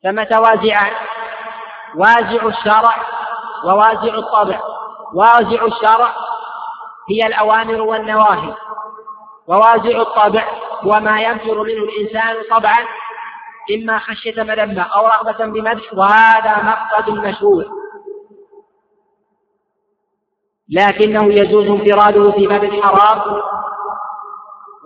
فمتى 0.04 0.38
وازعان 0.38 0.92
وازع 1.96 2.46
الشرع 2.46 3.06
ووازع 3.64 4.14
الطبع. 4.14 4.60
وازع 5.14 5.64
الشرع 5.64 6.14
هي 7.10 7.26
الأوامر 7.26 7.80
والنواهي. 7.80 8.54
ووازع 9.46 10.00
الطبع 10.00 10.44
وما 10.84 11.20
ينفر 11.20 11.62
منه 11.62 11.82
الإنسان 11.82 12.36
طبعا 12.50 12.86
إما 13.74 13.98
خشية 13.98 14.42
مذمة 14.42 14.82
أو 14.82 15.06
رغبة 15.06 15.46
بمدح 15.46 15.94
وهذا 15.94 16.62
مقصد 16.62 17.10
مشروع. 17.10 17.81
لكنه 20.72 21.32
يجوز 21.32 21.66
انفراده 21.66 22.30
في 22.30 22.46
باب 22.46 22.64
الحرام 22.64 23.42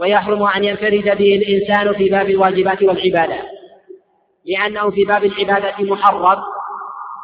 ويحرم 0.00 0.42
أن 0.42 0.64
ينفرد 0.64 1.18
به 1.18 1.36
الإنسان 1.36 1.94
في 1.94 2.08
باب 2.08 2.30
الواجبات 2.30 2.82
والعبادات 2.82 3.44
لأنه 4.46 4.90
في 4.90 5.04
باب 5.04 5.24
العبادة 5.24 5.74
محرم 5.80 6.42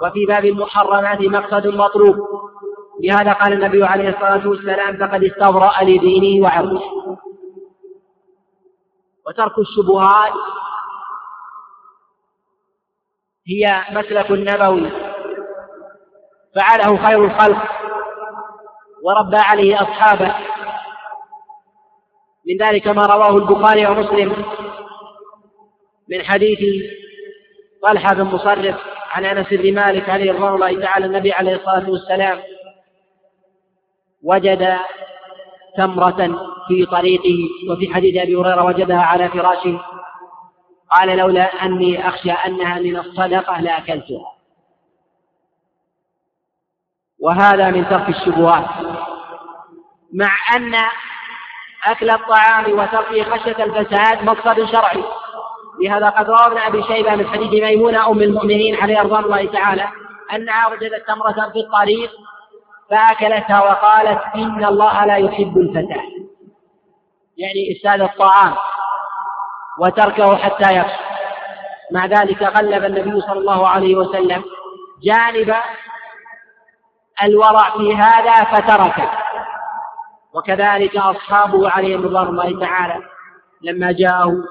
وفي 0.02 0.26
باب 0.26 0.44
المحرمات 0.44 1.20
مقصد 1.20 1.66
مطلوب. 1.66 2.16
لهذا 3.04 3.32
قال 3.32 3.52
النبي 3.52 3.84
عليه 3.84 4.08
الصلاة 4.08 4.48
والسلام 4.48 4.96
فقد 4.96 5.24
استبرأ 5.24 5.72
لدينه 5.82 6.44
وعرضه. 6.44 6.82
وترك 9.26 9.58
الشبهات 9.58 10.32
هي 13.48 13.84
مسلك 13.90 14.30
النبوي. 14.30 14.90
فعله 16.56 17.06
خير 17.06 17.24
الخلق. 17.24 17.81
وربى 19.02 19.36
عليه 19.36 19.82
أصحابه. 19.82 20.34
من 22.48 22.66
ذلك 22.66 22.88
ما 22.88 23.02
رواه 23.02 23.36
البخاري 23.36 23.86
ومسلم 23.86 24.44
من 26.08 26.22
حديث 26.24 26.58
طلحة 27.82 28.14
بن 28.14 28.22
مصرف 28.22 28.76
عن 29.10 29.24
أنس 29.24 29.46
بن 29.50 29.74
مالك 29.74 30.08
عليه 30.08 30.32
رضوان 30.32 30.54
الله 30.54 30.80
تعالى 30.80 31.06
النبي 31.06 31.32
عليه 31.32 31.56
الصلاة 31.56 31.90
والسلام 31.90 32.40
وجد 34.22 34.78
تمرة 35.76 36.48
في 36.68 36.86
طريقه 36.86 37.48
وفي 37.70 37.94
حديث 37.94 38.22
أبي 38.22 38.36
هريرة 38.36 38.64
وجدها 38.64 39.00
على 39.00 39.28
فراشه. 39.28 39.80
قال 40.90 41.18
لولا 41.18 41.42
أني 41.42 42.08
أخشى 42.08 42.30
أنها 42.30 42.78
من 42.78 42.96
الصدقة 42.96 43.60
لأكلتها. 43.60 44.32
وهذا 47.20 47.70
من 47.70 47.88
ترك 47.88 48.08
الشبهات. 48.08 48.91
مع 50.12 50.56
أن 50.56 50.74
أكل 51.84 52.10
الطعام 52.10 52.78
وتركه 52.78 53.24
خشية 53.24 53.64
الفساد 53.64 54.24
مقصد 54.24 54.72
شرعي. 54.72 55.04
لهذا 55.80 56.08
قد 56.08 56.30
روى 56.30 56.46
ابن 56.46 56.58
أبي 56.58 56.82
شيبة 56.82 57.14
من 57.14 57.26
حديث 57.26 57.62
ميمونة 57.62 58.10
أم 58.10 58.22
المؤمنين 58.22 58.76
عليه 58.76 59.00
رضوان 59.00 59.24
الله 59.24 59.52
تعالى 59.52 59.88
أنها 60.32 60.68
وجدت 60.68 61.06
تمرة 61.08 61.50
في 61.52 61.58
الطريق 61.58 62.10
فأكلتها 62.90 63.60
وقالت 63.62 64.20
إن 64.34 64.64
الله 64.64 65.04
لا 65.04 65.16
يحب 65.16 65.58
الفتاة 65.58 66.02
يعني 67.36 67.72
إفساد 67.76 68.00
الطعام 68.00 68.54
وتركه 69.78 70.36
حتى 70.36 70.76
يكسر 70.76 71.12
مع 71.92 72.06
ذلك 72.06 72.42
غلب 72.42 72.84
النبي 72.84 73.20
صلى 73.20 73.38
الله 73.38 73.68
عليه 73.68 73.96
وسلم 73.96 74.44
جانب 75.02 75.54
الورع 77.22 77.70
في 77.70 77.94
هذا 77.94 78.44
فتركه. 78.44 79.21
وكذلك 80.34 80.96
أصحابه 80.96 81.70
عليهم 81.70 82.02
رضوان 82.02 82.26
الله 82.28 82.60
تعالى 82.60 83.02
لما 83.62 83.92
جاءه 83.92 84.44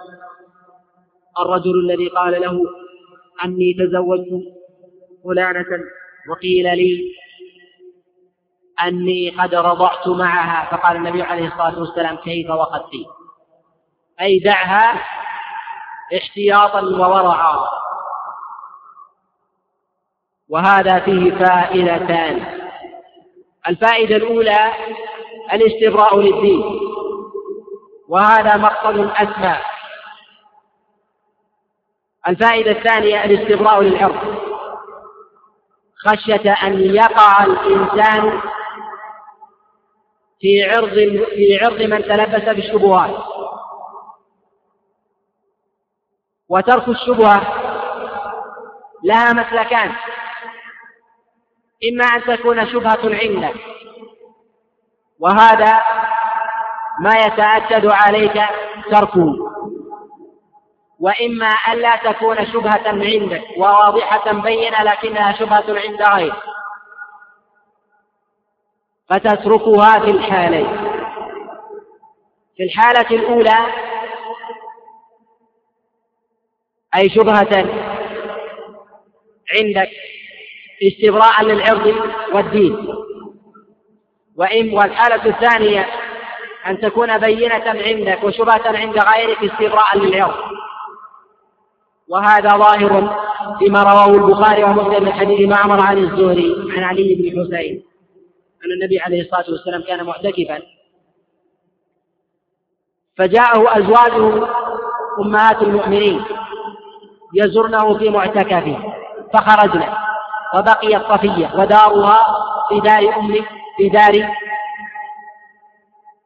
الرجل 1.39 1.79
الذي 1.79 2.07
قال 2.07 2.41
له 2.41 2.61
أني 3.45 3.73
تزوجت 3.73 4.43
فلانة 5.23 5.65
وقيل 6.29 6.77
لي 6.77 7.11
أني 8.83 9.29
قد 9.29 9.55
رضعت 9.55 10.07
معها 10.07 10.71
فقال 10.71 10.95
النبي 10.97 11.21
عليه 11.21 11.47
الصلاة 11.47 11.79
والسلام 11.79 12.15
كيف 12.15 12.49
وقد 12.49 12.79
قيل 12.81 13.05
أي 14.21 14.39
دعها 14.39 15.03
احتياطا 16.17 16.81
وورعا 16.81 17.81
وهذا 20.49 20.99
فيه 20.99 21.31
فائدتان. 21.31 22.61
الفائدة 23.67 24.15
الأولى 24.15 24.71
الاستبراء 25.53 26.19
للدين. 26.19 26.79
وهذا 28.09 28.57
مقصد 28.57 29.11
أسمى. 29.15 29.57
الفائدة 32.27 32.71
الثانية 32.71 33.25
الاستبراء 33.25 33.81
للعرض 33.81 34.37
خشية 36.05 36.51
أن 36.53 36.95
يقع 36.95 37.43
الإنسان 37.43 38.41
في 40.39 40.63
عرض 40.63 40.93
في 41.35 41.59
عرض 41.61 41.81
من 41.81 42.03
تلبس 42.03 42.55
بالشبهات. 42.55 43.23
وترك 46.49 46.87
الشبهة 46.87 47.41
لها 49.03 49.33
مسلكان. 49.33 49.95
إما 51.91 52.05
أن 52.05 52.37
تكون 52.37 52.67
شبهة 52.67 52.99
عندك. 53.03 53.70
وهذا 55.21 55.83
ما 56.99 57.19
يتأكد 57.19 57.85
عليك 57.91 58.41
تركه 58.91 59.51
وإما 60.99 61.53
ألا 61.73 61.95
تكون 61.95 62.45
شبهة 62.45 62.87
عندك 62.87 63.43
وواضحة 63.57 64.31
بينة 64.31 64.83
لكنها 64.83 65.33
شبهة 65.33 65.65
عند 65.67 66.01
غيرك. 66.01 66.43
فتتركها 69.09 69.99
في 69.99 70.11
الحالين. 70.11 70.67
في 72.57 72.63
الحالة 72.63 73.15
الأولى 73.15 73.67
أي 76.95 77.09
شبهة 77.09 77.69
عندك 79.59 79.89
استبراء 80.83 81.43
للعرض 81.43 81.95
والدين. 82.33 82.87
وإن 84.37 84.73
والحالة 84.73 85.25
الثانية 85.25 85.87
أن 86.67 86.81
تكون 86.81 87.17
بينة 87.17 87.63
عندك 87.65 88.23
وشبهة 88.23 88.61
عند 88.65 88.99
غيرك 88.99 89.43
استبراء 89.43 89.97
للعرض 89.97 90.35
وهذا 92.07 92.49
ظاهر 92.49 93.19
فيما 93.59 93.83
رواه 93.83 94.09
البخاري 94.15 94.63
ومسلم 94.63 95.03
من 95.03 95.13
حديث 95.13 95.49
معمر 95.49 95.81
عن 95.81 95.97
الزهري 95.97 96.55
عن 96.77 96.83
علي 96.83 97.15
بن 97.15 97.29
حسين 97.29 97.83
أن 98.65 98.71
النبي 98.71 98.99
عليه 98.99 99.21
الصلاة 99.21 99.45
والسلام 99.51 99.81
كان 99.81 100.05
معتكفا. 100.05 100.61
فجاءه 103.17 103.77
أزواجه 103.77 104.47
أمهات 105.19 105.61
المؤمنين 105.61 106.23
يزرنه 107.33 107.97
في 107.97 108.09
معتكفه 108.09 108.93
فخرجنا 109.33 109.97
وبقيت 110.55 111.01
صفية 111.01 111.51
ودارها 111.55 112.19
في 112.69 112.79
دار 112.79 113.19
أم 113.19 113.45
في 113.81 113.89
دار 113.89 114.13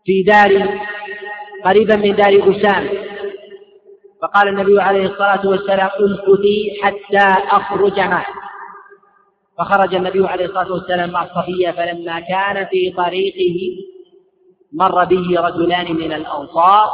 في 0.05 0.23
دار 0.23 0.79
قريبا 1.65 1.95
من 1.95 2.15
دار 2.15 2.51
أسامة 2.51 2.89
فقال 4.21 4.47
النبي 4.47 4.81
عليه 4.81 5.05
الصلاة 5.05 5.47
والسلام 5.47 5.89
امكثي 5.99 6.79
حتى 6.83 7.47
أخرج 7.55 7.99
معك 7.99 8.33
فخرج 9.57 9.95
النبي 9.95 10.27
عليه 10.27 10.45
الصلاة 10.45 10.71
والسلام 10.71 11.09
مع 11.09 11.23
الصفية 11.23 11.71
فلما 11.71 12.19
كان 12.19 12.65
في 12.65 12.93
طريقه 12.97 13.57
مر 14.73 15.03
به 15.03 15.41
رجلان 15.41 15.95
من 15.95 16.13
الأنصار. 16.13 16.89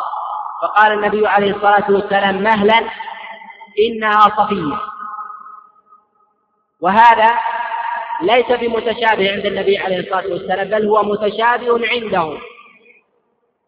فقال 0.61 0.91
النبي 0.91 1.27
عليه 1.27 1.55
الصلاة 1.55 1.91
والسلام 1.91 2.43
مهلا 2.43 2.79
إنها 3.89 4.21
صفية. 4.21 4.79
وهذا 6.81 7.39
ليس 8.21 8.51
بمتشابه 8.51 9.31
عند 9.31 9.45
النبي 9.45 9.77
عليه 9.77 9.99
الصلاة 9.99 10.27
والسلام 10.33 10.67
بل 10.67 10.87
هو 10.87 11.03
متشابه 11.03 11.87
عنده. 11.87 12.37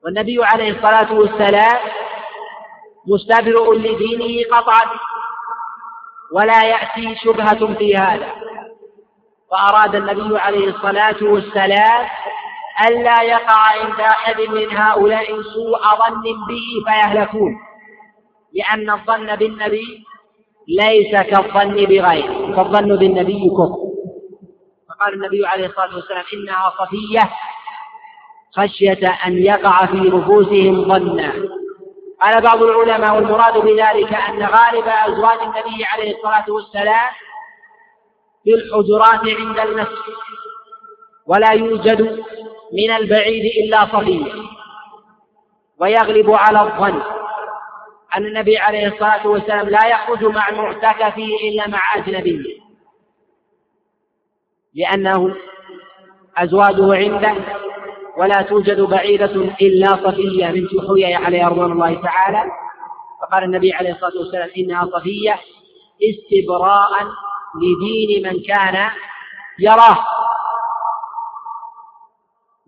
والنبي 0.03 0.43
عليه 0.43 0.71
الصلاة 0.71 1.13
والسلام 1.13 1.79
مستبرئ 3.07 3.77
لدينه 3.77 4.57
قطعا 4.57 4.85
ولا 6.31 6.63
يأتي 6.63 7.15
شبهة 7.15 7.73
في 7.73 7.97
هذا. 7.97 8.29
فأراد 9.51 9.95
النبي 9.95 10.39
عليه 10.39 10.69
الصلاة 10.69 11.23
والسلام 11.23 12.07
ألا 12.87 13.21
يقع 13.23 13.57
عند 13.57 13.99
أحد 13.99 14.41
من 14.41 14.77
هؤلاء 14.77 15.41
سوء 15.41 15.79
ظن 15.79 16.23
به 16.23 16.83
فيهلكون 16.85 17.55
لأن 18.53 18.89
الظن 18.89 19.35
بالنبي 19.35 20.03
ليس 20.67 21.11
كالظن 21.11 21.85
بغيره 21.85 22.55
فالظن 22.55 22.95
بالنبي 22.95 23.49
كفر. 23.49 23.92
فقال 25.03 25.13
النبي 25.13 25.47
عليه 25.47 25.65
الصلاة 25.65 25.95
والسلام 25.95 26.23
إنها 26.33 26.73
صفية 26.79 27.29
خشية 28.55 29.09
أن 29.27 29.37
يقع 29.37 29.85
في 29.85 29.97
نفوسهم 29.97 30.83
ظنا. 30.83 31.33
قال 32.21 32.41
بعض 32.41 32.63
العلماء 32.63 33.15
والمراد 33.15 33.57
بذلك 33.57 34.13
أن 34.13 34.43
غالب 34.43 34.87
أزواج 34.87 35.39
النبي 35.41 35.85
عليه 35.85 36.15
الصلاة 36.15 36.45
والسلام 36.47 37.11
في 38.43 38.53
الحجرات 38.53 39.39
عند 39.39 39.59
المسجد 39.59 40.13
ولا 41.27 41.51
يوجد 41.51 42.01
من 42.73 42.91
البعيد 42.91 43.45
إلا 43.63 43.85
صفية 43.85 44.33
ويغلب 45.79 46.31
على 46.31 46.61
الظن 46.61 47.01
أن 48.15 48.25
النبي 48.25 48.57
عليه 48.57 48.87
الصلاة 48.87 49.27
والسلام 49.27 49.69
لا 49.69 49.87
يخرج 49.87 50.23
مع 50.23 50.49
المعتكف 50.49 51.17
إلا 51.17 51.67
مع 51.67 51.95
أجنبي 51.95 52.62
لأنه 54.75 55.35
أزواجه 56.37 56.95
عنده 56.95 57.35
ولا 58.17 58.41
توجد 58.41 58.81
بعيدة 58.81 59.31
إلا 59.61 59.87
صفية 59.87 60.47
بنت 60.47 60.69
حيي 60.87 61.15
عليها 61.15 61.49
رضوان 61.49 61.71
الله 61.71 62.01
تعالى. 62.01 62.51
فقال 63.21 63.43
النبي 63.43 63.73
عليه 63.73 63.91
الصلاة 63.91 64.17
والسلام 64.19 64.49
إنها 64.57 64.85
صفية 64.85 65.39
استبراء 66.03 66.89
لدين 67.61 68.27
من 68.27 68.43
كان 68.43 68.89
يراه 69.59 69.97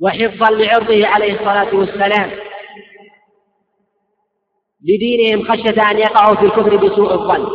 وحفظا 0.01 0.49
لعرضه 0.49 1.07
عليه 1.07 1.33
الصلاة 1.33 1.75
والسلام. 1.75 2.31
لدينهم 4.83 5.51
خشية 5.51 5.91
أن 5.91 5.97
يقعوا 5.97 6.35
في 6.35 6.45
الكفر 6.45 6.75
بسوء 6.75 7.13
الظن. 7.13 7.47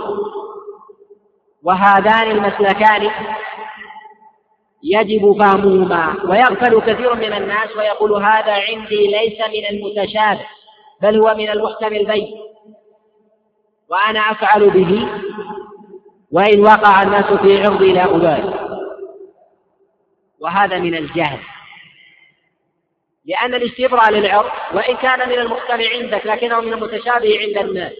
وهذان 1.63 2.31
المسلكان 2.31 3.11
يجب 4.83 5.39
فهمهما 5.39 6.17
ويغفل 6.25 6.81
كثير 6.81 7.15
من 7.15 7.33
الناس 7.33 7.77
ويقول 7.77 8.13
هذا 8.13 8.53
عندي 8.53 9.07
ليس 9.07 9.39
من 9.41 9.77
المتشابه 9.77 10.47
بل 11.03 11.19
هو 11.19 11.35
من 11.35 11.51
المحتمل 11.51 12.07
بين 12.07 12.29
وأنا 13.89 14.21
أفعل 14.21 14.71
به 14.71 15.09
وإن 16.33 16.61
وقع 16.61 17.03
الناس 17.03 17.25
في 17.25 17.63
عرضي 17.63 17.93
لا 17.93 18.05
أبالي. 18.05 18.71
وهذا 20.41 20.79
من 20.79 20.95
الجهل. 20.95 21.39
لأن 23.25 23.55
الاستبراء 23.55 24.11
للعرض 24.11 24.51
وإن 24.75 24.97
كان 24.97 25.29
من 25.29 25.39
المحتمل 25.39 25.87
عندك 25.87 26.27
لكنه 26.27 26.61
من 26.61 26.73
المتشابه 26.73 27.39
عند 27.41 27.69
الناس 27.69 27.93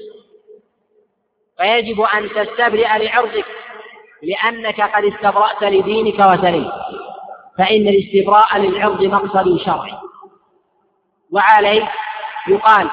فيجب 1.59 2.01
أن 2.01 2.29
تستبرئ 2.29 2.99
لعرضك. 2.99 3.47
لأنك 4.23 4.81
قد 4.81 5.05
استبرأت 5.05 5.63
لدينك 5.63 6.19
وسليم 6.19 6.71
فإن 7.59 7.89
الاستبراء 7.89 8.59
للعرض 8.59 9.03
مقصد 9.03 9.57
شرعي. 9.57 9.93
وعليه 11.33 11.93
يقال 12.49 12.91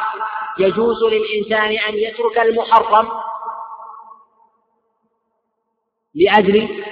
يجوز 0.60 1.04
للإنسان 1.04 1.90
أن 1.90 1.98
يترك 1.98 2.38
المحرم 2.38 3.08
لأجل 6.16 6.84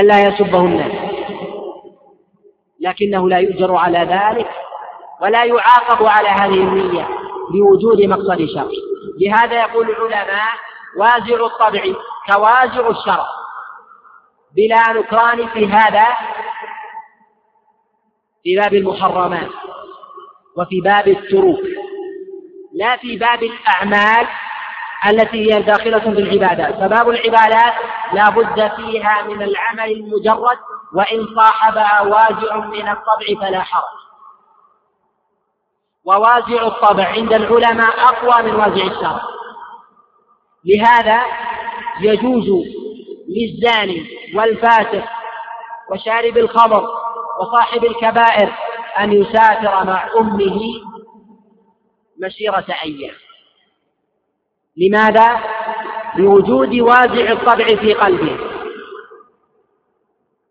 ألا 0.00 0.22
يسبه 0.28 0.58
الناس 0.58 0.92
لكنه 2.80 3.28
لا 3.28 3.38
يؤجر 3.38 3.74
على 3.76 3.98
ذلك 3.98 4.50
ولا 5.22 5.44
يعاقب 5.44 6.06
على 6.06 6.28
هذه 6.28 6.54
النية 6.54 7.08
لوجود 7.54 8.00
مقصد 8.00 8.46
شرعي. 8.54 8.76
لهذا 9.20 9.60
يقول 9.60 9.90
العلماء 9.90 10.54
وازع 10.96 11.46
الطبع 11.46 11.82
كوازع 12.32 12.88
الشرع. 12.90 13.26
بلا 14.56 15.00
نكران 15.00 15.48
في 15.48 15.66
هذا 15.66 16.06
في 18.42 18.56
باب 18.56 18.74
المحرمات 18.74 19.50
وفي 20.56 20.80
باب 20.80 21.08
التروك. 21.08 21.60
لا 22.74 22.96
في 22.96 23.16
باب 23.16 23.42
الأعمال 23.42 24.26
التي 25.06 25.54
هي 25.54 25.62
داخلة 25.62 25.98
في 25.98 26.08
العبادات. 26.08 26.74
فباب 26.74 27.10
العبادات 27.10 27.74
لا 28.12 28.30
بد 28.30 28.76
فيها 28.76 29.22
من 29.22 29.42
العمل 29.42 29.92
المجرد 29.92 30.58
وإن 30.94 31.26
صاحبها 31.36 32.02
وازع 32.02 32.56
من 32.56 32.88
الطبع 32.88 33.40
فلا 33.40 33.60
حرج. 33.60 34.04
ووازع 36.04 36.66
الطبع 36.66 37.08
عند 37.08 37.32
العلماء 37.32 38.00
أقوى 38.00 38.42
من 38.42 38.54
وازع 38.54 38.84
الشرع. 38.86 39.20
لهذا 40.64 41.22
يجوز 42.00 42.64
للزاني 43.28 44.06
والفاسق 44.34 45.04
وشارب 45.90 46.38
الخمر 46.38 46.88
وصاحب 47.40 47.84
الكبائر 47.84 48.54
أن 48.98 49.12
يسافر 49.12 49.84
مع 49.84 50.08
أمه 50.20 50.60
مسيرة 52.18 52.66
أيام 52.84 53.14
لماذا؟ 54.76 55.40
لوجود 56.16 56.80
وازع 56.80 57.32
الطبع 57.32 57.66
في 57.66 57.94
قلبه 57.94 58.38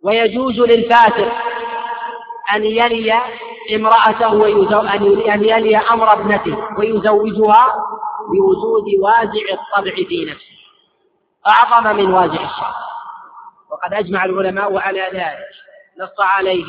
ويجوز 0.03 0.59
للفاسق 0.59 1.32
أن 2.55 2.64
يلي 2.64 3.14
امرأته 3.76 4.34
أن 5.34 5.43
يلي 5.43 5.78
أمر 5.78 6.14
ابنته 6.14 6.57
ويزوجها 6.80 7.76
بوجود 8.32 8.84
وازع 8.99 9.53
الطبع 9.53 9.95
في 9.95 10.26
نفسه. 10.26 10.53
أعظم 11.47 11.97
من 11.97 12.13
وازع 12.13 12.45
الشر. 12.45 12.74
وقد 13.69 13.93
أجمع 13.93 14.26
العلماء 14.26 14.78
على 14.78 15.01
ذلك. 15.01 15.49
نص 15.99 16.19
عليه. 16.19 16.65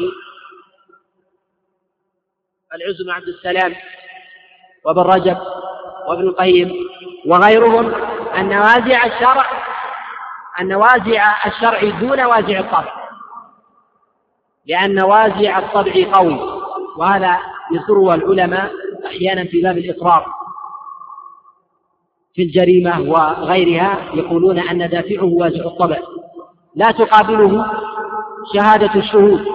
العز 2.75 3.03
بن 3.05 3.11
عبد 3.11 3.29
السلام 3.29 3.75
وابن 4.85 5.01
رجب 5.01 5.39
وابن 6.09 6.23
القيم 6.23 6.73
وغيرهم 7.27 7.95
أن 8.35 8.59
وازع 8.59 9.07
الشرع 9.07 9.51
أن 10.61 10.73
وازع 10.73 11.47
الشرع 11.47 12.01
دون 12.01 12.21
وازع 12.21 12.59
الطبع. 12.59 13.05
لأن 14.67 15.03
وازع 15.03 15.59
الطبع 15.59 15.93
قوي. 16.13 16.55
وهذا 16.97 17.41
يسر 17.73 18.15
العلماء 18.15 18.73
أحيانا 19.07 19.45
في 19.45 19.63
باب 19.63 19.79
الإقرار 19.79 20.44
في 22.35 22.43
الجريمة 22.43 23.01
وغيرها 23.01 23.99
يقولون 24.15 24.59
أن 24.59 24.89
دافعه 24.89 25.25
وازع 25.25 25.65
الطبع. 25.65 25.99
لا 26.77 26.91
تقابله 26.91 27.67
شهادة 28.55 28.95
الشهود 28.95 29.47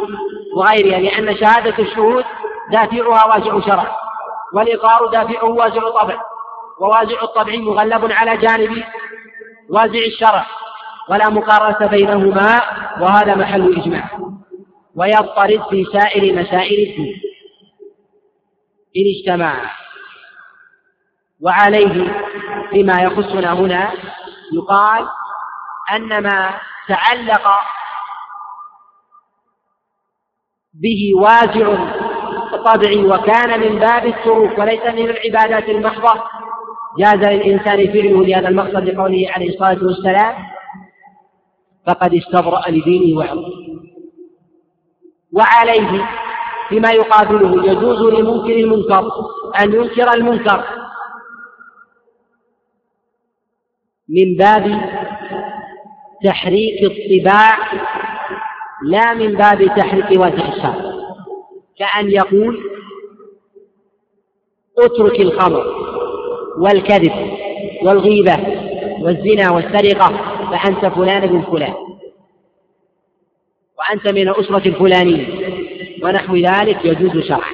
وغيرها 0.56 1.00
لأن 1.00 1.38
شهادة 1.38 1.80
الشهود 1.80 2.24
دافعها 2.72 3.28
وازع 3.28 3.60
شرع 3.60 3.96
والإقرار 4.54 5.12
دافعه 5.12 5.50
وازع 5.50 5.90
طبع 6.02 6.22
ووازع 6.82 7.24
الطبع 7.24 7.56
مغلب 7.56 8.12
على 8.12 8.38
جانب 8.38 8.84
وازع 9.70 10.00
الشرع 10.08 10.46
ولا 11.10 11.30
مقارنة 11.30 11.88
بينهما 11.92 12.62
وهذا 13.02 13.36
محل 13.36 13.76
إجماع. 13.78 14.10
ويضطرد 14.96 15.62
في 15.70 15.86
سائر 15.86 16.34
مسائل 16.34 16.90
الدين. 16.90 17.22
إن 18.98 19.04
اجتمع 19.18 19.72
وعليه 21.42 22.26
فيما 22.70 23.02
يخصنا 23.02 23.54
هنا 23.54 23.92
يقال 24.54 25.08
أن 25.96 26.24
ما 26.24 26.54
تعلق 26.88 27.48
به 30.74 31.12
وازع 31.16 31.94
طبعي 32.66 33.06
وكان 33.06 33.60
من 33.60 33.80
باب 33.80 34.06
التروك 34.06 34.58
وليس 34.58 34.84
من 34.86 35.10
العبادات 35.10 35.70
المحضة. 35.70 36.24
جاز 36.98 37.16
للإنسان 37.16 37.94
فعله 37.94 38.26
لهذا 38.26 38.48
المقصد 38.48 38.90
لقوله 38.90 39.28
عليه 39.30 39.50
الصلاة 39.50 39.84
والسلام 39.84 40.36
فقد 41.88 42.14
استبرأ 42.14 42.70
لدينه 42.70 43.18
وعرضه 43.18 43.54
وعليه 45.34 46.10
فيما 46.70 46.92
يقابله 46.92 47.72
يجوز 47.72 48.14
لمنكر 48.14 48.54
المنكر 48.54 49.12
أن 49.60 49.74
ينكر 49.74 50.14
المنكر. 50.14 50.79
من 54.10 54.36
باب 54.36 54.82
تحريك 56.26 56.84
الطباع 56.84 57.58
لا 58.84 59.14
من 59.14 59.32
باب 59.34 59.66
تحريك 59.78 60.12
الشر. 60.12 61.00
كأن 61.80 62.10
يقول 62.10 62.60
اترك 64.80 65.20
الخمر 65.20 65.66
والكذب 66.58 67.38
والغيبة 67.84 68.38
والزنا 69.02 69.52
والسرقة 69.52 70.08
فأنت 70.52 70.86
فلان 70.86 71.28
بن 71.28 71.42
فلان. 71.42 71.74
وأنت 73.78 74.14
من 74.14 74.30
الأسرة 74.30 74.68
الفلانية. 74.68 75.28
ونحو 76.04 76.36
ذلك 76.36 76.86
يجوز 76.86 77.24
شرعا. 77.24 77.54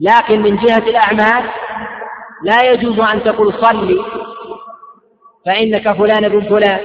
لكن 0.00 0.42
من 0.42 0.56
جهة 0.56 0.88
الأعمال 0.88 1.50
لا 2.42 2.72
يجوز 2.72 3.00
أن 3.00 3.24
تقول 3.24 3.54
صلي 3.54 4.04
فإنك 5.46 5.92
فلان 5.92 6.28
بن 6.28 6.40
فلان 6.40 6.80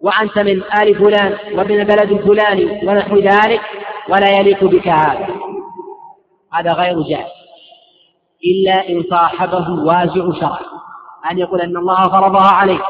وأنت 0.00 0.38
من 0.38 0.62
آل 0.62 0.94
فلان 0.94 1.36
ومن 1.52 1.80
البلد 1.80 2.12
الفلاني 2.12 2.88
ونحو 2.88 3.16
ذلك 3.16 3.60
ولا 4.08 4.30
يليق 4.38 4.64
بك 4.64 4.88
هذا. 4.88 5.26
هذا 6.52 6.72
غير 6.72 7.00
جائز. 7.02 7.40
إلا 8.44 8.88
إن 8.88 9.04
صاحبه 9.10 9.84
وازع 9.84 10.40
شرع 10.40 10.60
أن 11.30 11.38
يقول 11.38 11.60
أن 11.60 11.76
الله 11.76 12.02
فرضها 12.02 12.50
عليك 12.52 12.82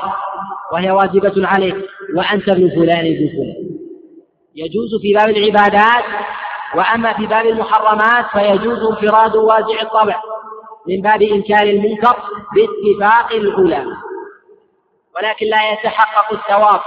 وهي 0.72 0.90
واجبة 0.90 1.46
عليك 1.46 1.76
وأنت 2.16 2.48
ابن 2.48 2.70
فلان 2.70 3.06
ابن 3.06 3.28
فلان. 3.28 3.70
يجوز 4.54 5.00
في 5.02 5.12
باب 5.12 5.28
العبادات 5.28 6.04
وأما 6.76 7.12
في 7.12 7.26
باب 7.26 7.46
المحرمات 7.46 8.24
فيجوز 8.32 8.78
انفراد 8.78 9.36
وازع 9.36 9.82
الطبع 9.82 10.22
من 10.88 11.00
باب 11.02 11.22
إنكار 11.22 11.62
المنكر 11.62 12.16
باتفاق 12.54 13.32
العلماء. 13.32 14.09
ولكن 15.16 15.46
لا 15.46 15.72
يتحقق 15.72 16.32
الثواب 16.32 16.80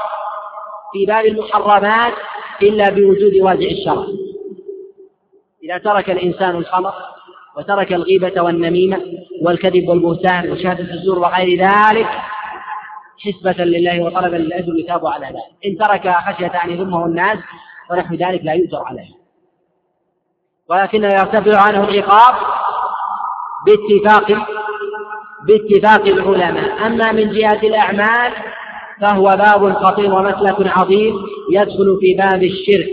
في 0.94 1.06
باب 1.06 1.26
المحرمات 1.26 2.14
إلا 2.62 2.90
بوجود 2.90 3.34
وازع 3.42 3.66
الشرع. 3.66 4.06
إذا 5.64 5.78
ترك 5.78 6.10
الإنسان 6.10 6.56
الخمر 6.56 6.94
وترك 7.58 7.94
الغيبة 7.94 8.42
والنميمة 8.42 9.02
والكذب 9.42 9.90
والبهتان 9.90 10.52
وشهادة 10.52 10.94
الزور 10.94 11.20
وغير 11.20 11.60
ذلك 11.60 12.10
حسبة 13.20 13.64
لله 13.64 14.04
وطلبا 14.04 14.36
للأجر 14.36 14.74
يثاب 14.80 15.06
على 15.06 15.26
ذلك. 15.26 15.66
إن 15.66 15.78
ترك 15.78 16.16
خشية 16.16 16.64
أن 16.64 16.70
يذمه 16.70 17.06
الناس 17.06 17.40
ونحو 17.92 18.16
ذلك 18.16 18.42
لا 18.44 18.54
يؤجر 18.54 18.84
عليه. 18.86 19.24
ولكنه 20.70 21.08
يرتفع 21.08 21.62
عنه 21.62 21.84
العقاب 21.84 22.36
باتفاق 23.66 24.48
باتفاق 25.48 26.08
العلماء. 26.08 26.86
أما 26.88 27.12
من 27.12 27.32
جهة 27.32 27.60
الأعمال 27.64 28.32
فهو 29.02 29.24
باب 29.24 29.74
خطير 29.74 30.14
ومسلك 30.14 30.68
عظيم 30.78 31.16
يدخل 31.52 31.98
في 32.02 32.14
باب 32.14 32.44
الشرك. 32.44 32.90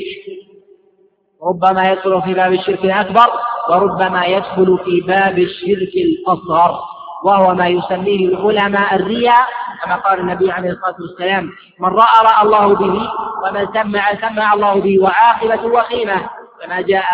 ربما 1.42 1.90
يدخل 1.92 2.22
في 2.22 2.34
باب 2.34 2.52
الشرك 2.52 2.84
الأكبر 2.84 3.30
وربما 3.70 4.24
يدخل 4.24 4.78
في 4.84 5.00
باب 5.00 5.38
الشرك 5.38 5.92
الأصغر 5.96 6.80
وهو 7.24 7.54
ما 7.54 7.68
يسميه 7.68 8.28
العلماء 8.28 8.94
الرياء 8.94 9.46
كما 9.84 9.96
قال 9.96 10.20
النبي 10.20 10.50
عليه 10.50 10.70
الصلاة 10.70 10.96
والسلام 11.00 11.50
من 11.80 11.88
رأى 11.88 12.24
رأى 12.24 12.42
الله 12.42 12.74
به 12.74 13.10
ومن 13.44 13.66
سمع 13.74 14.14
سمع 14.14 14.54
الله 14.54 14.74
به 14.80 15.02
وعاقبة 15.02 15.66
وخيمة. 15.66 16.30
كما 16.62 16.80
جاء 16.80 17.04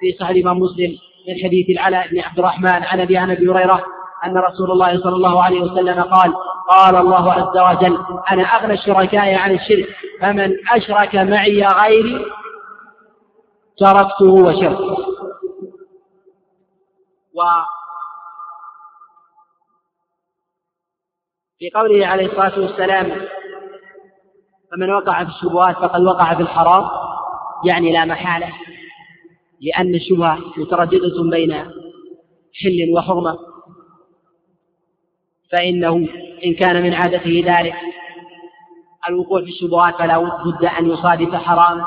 في 0.00 0.12
صحيح 0.20 0.46
مسلم 0.46 0.90
من 1.28 1.34
حديث 1.44 1.70
العلاء 1.70 2.08
بن 2.08 2.20
عبد 2.20 2.38
الرحمن 2.38 2.82
عن 2.84 3.00
أبي 3.00 3.18
هريرة 3.18 3.84
أن 4.26 4.38
رسول 4.38 4.70
الله 4.70 5.00
صلى 5.02 5.16
الله 5.16 5.42
عليه 5.42 5.60
وسلم 5.60 6.02
قال 6.02 6.34
قال 6.68 6.96
الله 6.96 7.32
عز 7.32 7.58
وجل 7.58 7.98
أنا 8.30 8.42
أغنى 8.42 8.72
الشركاء 8.72 9.34
عن 9.34 9.54
الشرك 9.54 9.88
فمن 10.20 10.56
أشرك 10.72 11.14
معي 11.14 11.62
غيري 11.62 12.26
تركته 13.78 14.32
وشركه. 14.32 15.14
و 17.34 17.42
في 21.58 21.70
قوله 21.70 22.06
عليه 22.06 22.26
الصلاة 22.26 22.60
والسلام 22.60 23.28
فمن 24.70 24.90
وقع 24.90 25.24
في 25.24 25.30
الشبهات 25.30 25.76
فقد 25.76 26.02
وقع 26.02 26.34
في 26.34 26.42
الحرام 26.42 26.90
يعني 27.64 27.92
لا 27.92 28.04
محالة 28.04 28.52
لأن 29.60 29.94
الشبهة 29.94 30.38
مترددة 30.56 31.30
بين 31.30 31.52
حل 32.62 32.92
وحرمة. 32.96 33.53
فإنه 35.54 36.08
إن 36.44 36.54
كان 36.54 36.82
من 36.82 36.94
عادته 36.94 37.44
ذلك. 37.46 37.74
الوقوع 39.08 39.40
في 39.40 39.48
الشبهات 39.48 39.98
فلا 39.98 40.18
بد 40.18 40.64
أن 40.78 40.90
يصادف 40.90 41.34
حراما 41.34 41.86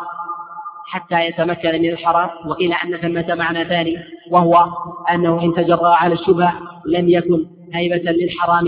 حتى 0.87 1.25
يتمكن 1.25 1.81
من 1.81 1.89
الحرام 1.89 2.29
وقيل 2.45 2.73
أن 2.73 2.97
ثمة 2.97 3.35
معنى 3.35 3.65
ثاني 3.65 3.97
وهو 4.31 4.67
أنه 5.11 5.41
إن 5.43 5.53
تجرأ 5.53 5.95
على 5.95 6.13
الشبهة 6.13 6.53
لم 6.85 7.09
يكن 7.09 7.45
هيبة 7.73 8.11
للحرام 8.11 8.65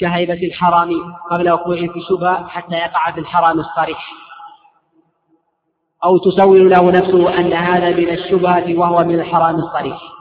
كهيبة 0.00 0.46
الحرام 0.46 0.90
قبل 1.30 1.50
وقوعه 1.50 1.86
في 1.86 1.98
الشبهة 1.98 2.46
حتى 2.48 2.74
يقع 2.74 3.10
في 3.10 3.20
الحرام 3.20 3.60
الصريح. 3.60 4.12
أو 6.04 6.18
تسول 6.18 6.70
له 6.70 6.90
نفسه 6.90 7.38
أن 7.38 7.52
هذا 7.52 7.90
من 7.90 8.08
الشبهة 8.08 8.78
وهو 8.78 9.04
من 9.04 9.20
الحرام 9.20 9.54
الصريح. 9.54 10.15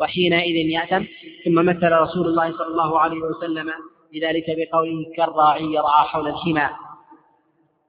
وحينئذ 0.00 0.70
يأتم 0.70 1.06
ثم 1.44 1.54
مثل 1.54 1.92
رسول 1.92 2.26
الله 2.26 2.52
صلى 2.52 2.66
الله 2.66 3.00
عليه 3.00 3.20
وسلم 3.20 3.72
بذلك 4.12 4.44
بقوله 4.48 5.12
كالراعي 5.16 5.64
يرعى 5.64 6.04
حول 6.06 6.28
الحمى 6.28 6.70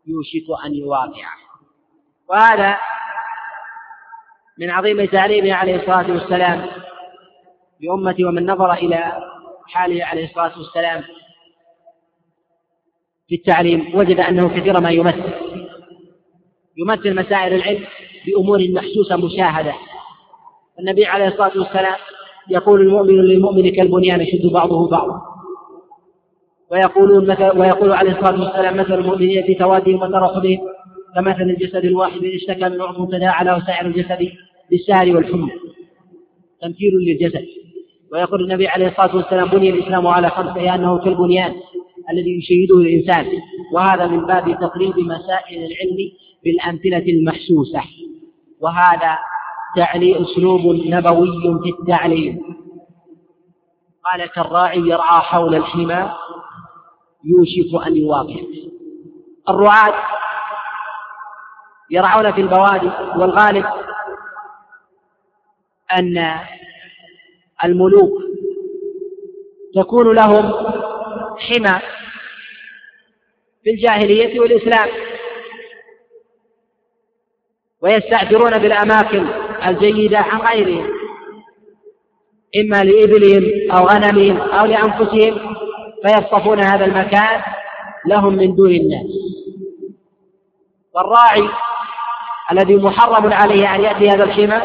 يوشك 0.08 0.66
أن 0.66 0.76
يواقعه 0.76 1.38
وهذا 2.30 2.78
من 4.60 4.70
عظيم 4.70 5.06
تعليمه 5.06 5.54
عليه 5.54 5.76
الصلاة 5.76 6.12
والسلام 6.12 6.68
بأمته 7.82 8.26
ومن 8.26 8.46
نظر 8.46 8.74
إلى 8.74 9.14
حاله 9.68 10.06
عليه 10.06 10.26
الصلاة 10.26 10.58
والسلام 10.58 11.04
في 13.28 13.36
التعليم 13.36 13.96
وجد 13.96 14.20
أنه 14.20 14.60
كثيرا 14.60 14.80
ما 14.80 14.92
يمثل. 14.92 15.34
يمثل 16.78 17.16
مسائل 17.16 17.54
العلم 17.54 17.86
بأمور 18.26 18.60
محسوسة 18.70 19.16
مشاهدة. 19.16 19.74
النبي 20.82 21.06
عليه 21.06 21.28
الصلاة 21.28 21.52
والسلام 21.58 21.96
يقول 22.50 22.82
المؤمن 22.82 23.16
للمؤمن 23.16 23.70
كالبنيان 23.70 24.22
يشد 24.22 24.52
بعضه 24.54 24.90
بعضا. 24.90 25.22
ويقولون 26.72 27.28
مثل 27.28 27.60
ويقول 27.60 27.92
عليه 27.92 28.12
الصلاة 28.12 28.44
والسلام 28.44 28.78
مثل 28.78 28.94
المؤمنين 28.94 29.44
في 29.44 29.54
توادهم 29.54 29.96
وتراحمهم 29.96 30.58
كمثل 31.16 31.42
الجسد 31.42 31.86
الواحد 31.86 32.24
إن 32.24 32.36
اشتكى 32.36 32.70
من 32.70 32.82
عضو 32.82 33.06
تداعى 33.06 33.46
له 33.46 33.66
سائر 33.66 33.86
الجسد 33.86 34.32
بالسهر 34.72 35.16
والحمى. 35.16 35.52
تمثيل 36.62 36.94
للجسد. 36.94 37.46
ويقول 38.14 38.44
النبي 38.44 38.68
عليه 38.68 38.88
الصلاة 38.88 39.16
والسلام 39.16 39.50
بني 39.50 39.70
الإسلام 39.70 40.08
على 40.08 40.30
خمسة 40.30 40.58
لأنه 40.58 40.98
كالبنيان 40.98 41.54
الذي 42.12 42.38
يشيده 42.38 42.76
الإنسان. 42.78 43.26
وهذا 43.74 44.08
من 44.08 44.26
باب 44.26 44.60
تقريب 44.62 45.00
مسائل 45.00 45.58
العلم 45.58 45.98
بالأمثلة 46.44 47.14
المحسوسة. 47.14 47.82
وهذا 48.62 49.18
تعلي 49.76 50.22
أسلوب 50.22 50.62
نبوي 50.66 51.60
في 51.64 51.70
التعليم 51.80 52.40
قال 54.12 54.26
كالراعي 54.26 54.80
يرعى 54.80 55.22
حول 55.22 55.56
الحمى 55.56 56.12
يوشك 57.24 57.88
أن 57.88 57.98
يواقع 57.98 58.42
الرعاة 59.50 59.94
يرعون 61.90 62.32
في 62.32 62.42
البوادي 62.42 62.92
والغالب 63.20 63.66
أن 65.98 66.40
الملوك 67.64 68.22
تكون 69.76 70.16
لهم 70.16 70.54
حمى 71.38 71.80
في 73.64 73.70
الجاهلية 73.70 74.40
والإسلام 74.40 74.90
ويستأثرون 77.82 78.58
بالأماكن 78.58 79.51
الجيدة 79.68 80.18
عن 80.18 80.42
غيرهم 80.42 80.88
إما 82.60 82.84
لإبلهم 82.84 83.72
أو 83.72 83.86
غنمهم 83.86 84.42
أو 84.42 84.66
لأنفسهم 84.66 85.56
فيصطفون 86.06 86.60
هذا 86.60 86.86
المكان 86.86 87.42
لهم 88.06 88.34
من 88.34 88.56
دون 88.56 88.72
الناس. 88.72 89.06
والراعي 90.96 91.50
الذي 92.52 92.76
محرم 92.76 93.34
عليه 93.34 93.76
أن 93.76 93.82
يأتي 93.82 94.10
هذا 94.10 94.24
الحمى 94.24 94.62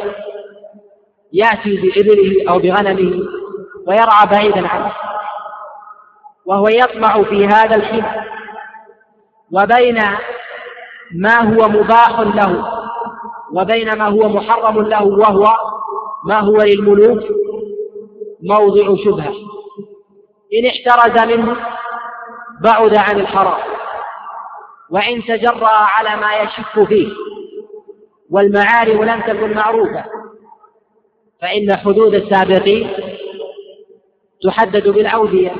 يأتي 1.32 1.76
بإبله 1.76 2.50
أو 2.50 2.58
بغنمه 2.58 3.22
ويرعى 3.86 4.26
بعيدا 4.30 4.68
عنه 4.68 4.92
وهو 6.46 6.68
يطمع 6.68 7.22
في 7.22 7.46
هذا 7.46 7.76
الحمى 7.76 8.24
وبين 9.52 10.02
ما 11.14 11.38
هو 11.40 11.68
مباح 11.68 12.20
له. 12.20 12.75
وبين 13.52 13.98
ما 13.98 14.08
هو 14.08 14.28
محرم 14.28 14.80
له 14.80 15.04
وهو 15.04 15.46
ما 16.24 16.40
هو 16.40 16.56
للملوك 16.56 17.22
موضع 18.42 18.96
شبهة. 19.04 19.34
إن 20.54 20.66
احترز 20.66 21.28
منه 21.28 21.56
بعد 22.62 22.96
عن 22.96 23.20
الحرام 23.20 23.62
وإن 24.90 25.22
تجرأ 25.22 25.68
على 25.68 26.20
ما 26.20 26.34
يشك 26.34 26.88
فيه 26.88 27.08
والمعارف 28.30 29.00
لم 29.00 29.20
تكن 29.20 29.54
معروفة 29.54 30.04
فإن 31.42 31.76
حدود 31.76 32.14
السابقين 32.14 32.90
تحدد 34.42 34.88
بالأودية 34.88 35.52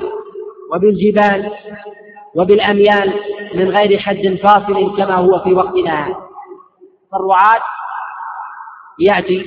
وبالجبال 0.73 1.53
وبالأميال 2.37 3.13
من 3.55 3.69
غير 3.69 3.99
حد 3.99 4.39
فاصل 4.43 4.97
كما 4.97 5.15
هو 5.15 5.39
في 5.39 5.53
وقتنا. 5.53 6.17
فالرعاة 7.13 7.63
يأتي 8.99 9.45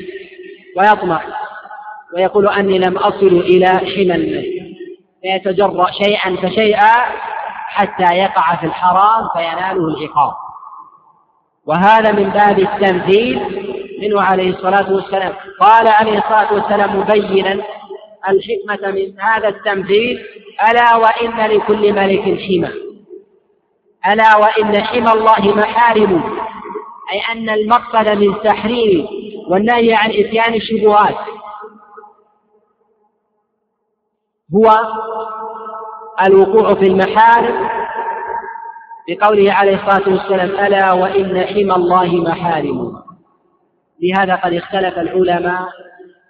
ويطمع 0.78 1.22
ويقول 2.16 2.48
أني 2.48 2.80
لم 2.80 2.98
أصل 2.98 3.28
إلى 3.28 3.68
حمى 3.68 4.44
فيتجرأ 5.22 5.92
شيئا 5.92 6.36
فشيئا 6.36 6.94
حتى 7.68 8.16
يقع 8.16 8.56
في 8.56 8.66
الحرام 8.66 9.30
فيناله 9.34 9.88
العقاب. 9.88 10.34
وهذا 11.66 12.12
من 12.12 12.30
باب 12.30 12.60
التمثيل 12.60 13.40
منه 14.02 14.22
عليه 14.22 14.50
الصلاة 14.50 14.94
والسلام. 14.94 15.34
قال 15.62 15.88
عليه 15.88 16.18
الصلاة 16.18 16.54
والسلام 16.54 17.00
مبينا 17.00 17.64
الحكمة 18.30 18.92
من 18.92 19.20
هذا 19.20 19.48
التمثيل 19.48 20.26
ألا 20.72 20.96
وإن 20.96 21.52
لكل 21.52 21.94
ملك 21.94 22.22
حمى. 22.22 22.72
ألا 24.12 24.38
وإن 24.38 24.84
حمى 24.84 25.12
الله 25.12 25.56
محارم. 25.56 26.40
أي 27.12 27.22
أن 27.32 27.50
المقصد 27.50 28.10
من 28.18 28.42
تحريم 28.44 29.19
والنهي 29.50 29.94
عن 29.94 30.10
إتيان 30.10 30.54
الشبهات. 30.54 31.16
هو 34.56 34.72
الوقوع 36.28 36.76
في 36.76 36.86
المحارم 36.88 37.70
بقوله 39.10 39.54
عليه 39.54 39.76
الصلاة 39.76 40.10
والسلام 40.10 40.66
ألا 40.66 40.94
وإن 40.94 41.46
حمى 41.46 41.76
الله 41.76 42.16
محارم. 42.16 43.04
لهذا 44.02 44.36
قد 44.36 44.54
اختلف 44.54 44.98
العلماء 45.00 45.70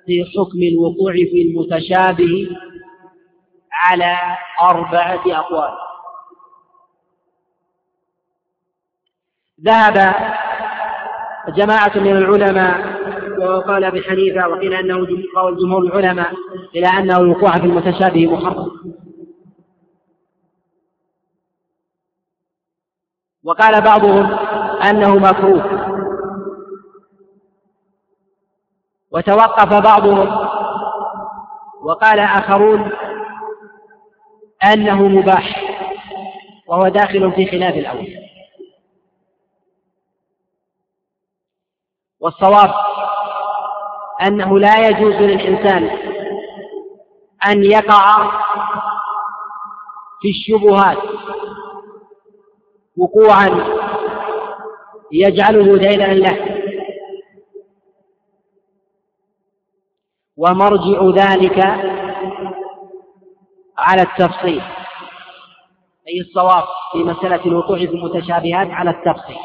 في 0.06 0.24
حكم 0.24 0.60
الوقوع 0.74 1.14
في 1.14 1.42
المتشابه 1.42 2.50
على 3.74 4.18
أربعة 4.62 5.24
أقوال. 5.28 5.72
ذهب 9.66 10.16
جماعة 11.50 11.92
من 11.96 12.18
العلماء 12.18 13.00
وقال 13.44 13.84
أبي 13.84 14.02
حنيفة 14.02 14.48
وقيل 14.48 14.74
أنه 14.74 15.08
قول 15.36 15.58
جمهور 15.58 15.84
العلماء 15.84 16.34
إلى 16.76 16.88
أنه 16.88 17.18
الوقوع 17.18 17.52
في 17.52 17.66
المتشابه 17.66 18.28
محرم. 18.28 18.72
وقال 23.44 23.82
بعضهم 23.82 24.26
أنه 24.90 25.16
مكروه. 25.16 25.90
وتوقف 29.12 29.74
بعضهم 29.84 30.50
وقال 31.82 32.20
آخرون 32.20 32.92
أنه 34.74 35.08
مباح 35.08 35.64
وهو 36.68 36.88
داخل 36.88 37.32
في 37.32 37.46
خلاف 37.46 37.76
الأول. 37.76 38.30
والصواب 42.20 42.89
أنه 44.28 44.60
لا 44.60 44.88
يجوز 44.88 45.14
للإنسان 45.16 45.90
أن 47.48 47.64
يقع 47.64 48.32
في 50.22 50.30
الشبهات 50.30 50.98
وقوعا 52.98 53.80
يجعله 55.12 55.78
دينا 55.78 56.14
له. 56.14 56.60
ومرجع 60.38 61.24
ذلك 61.24 61.60
على 63.78 64.02
التفصيل 64.02 64.62
أي 66.08 66.22
الصواب 66.22 66.64
في 66.92 66.98
مسألة 66.98 67.46
الوقوع 67.46 67.78
في 67.78 67.86
المتشابهات 67.86 68.68
على 68.72 68.90
التفصيل. 68.90 69.38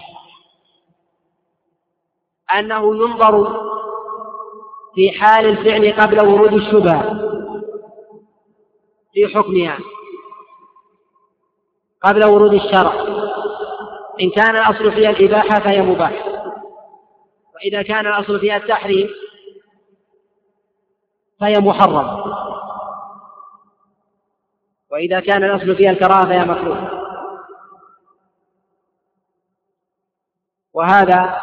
أنه 2.58 2.96
ينظر 2.96 3.63
في 4.94 5.12
حال 5.12 5.46
الفعل 5.46 6.02
قبل 6.02 6.26
ورود 6.26 6.52
الشبهة 6.52 7.24
في 9.12 9.26
حكمها. 9.34 9.78
قبل 12.02 12.24
ورود 12.24 12.54
الشرع. 12.54 12.92
إن 14.20 14.30
كان 14.30 14.56
الأصل 14.56 14.92
فيها 14.92 15.10
الإباحة 15.10 15.60
فهي 15.60 15.82
مباحة. 15.82 16.34
وإذا 17.54 17.82
كان 17.82 18.06
الأصل 18.06 18.40
فيها 18.40 18.56
التحريم 18.56 19.08
فهي 21.40 21.58
محرم. 21.58 22.34
وإذا 24.92 25.20
كان 25.20 25.44
الأصل 25.44 25.76
فيها 25.76 25.90
الكراهة 25.90 26.24
فهي 26.24 26.44
مكروه 26.44 27.04
وهذا 30.74 31.40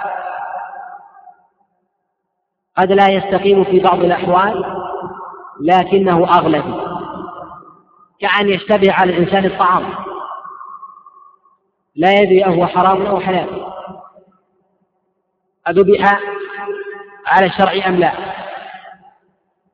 قد 2.78 2.92
لا 2.92 3.10
يستقيم 3.10 3.64
في 3.64 3.80
بعض 3.80 4.00
الأحوال 4.00 4.64
لكنه 5.62 6.24
أغلب. 6.24 6.82
كأن 8.20 8.50
يشتبه 8.50 8.94
على 8.94 9.18
الإنسان 9.18 9.46
الطعام. 9.46 9.94
لا 11.96 12.14
يدري 12.14 12.46
أهو 12.46 12.68
حرام 12.68 13.06
أو 13.06 13.20
حلال. 13.20 13.66
أذبح 15.68 16.20
على 17.28 17.46
الشرع 17.46 17.88
أم 17.88 17.96
لا؟ 17.96 18.14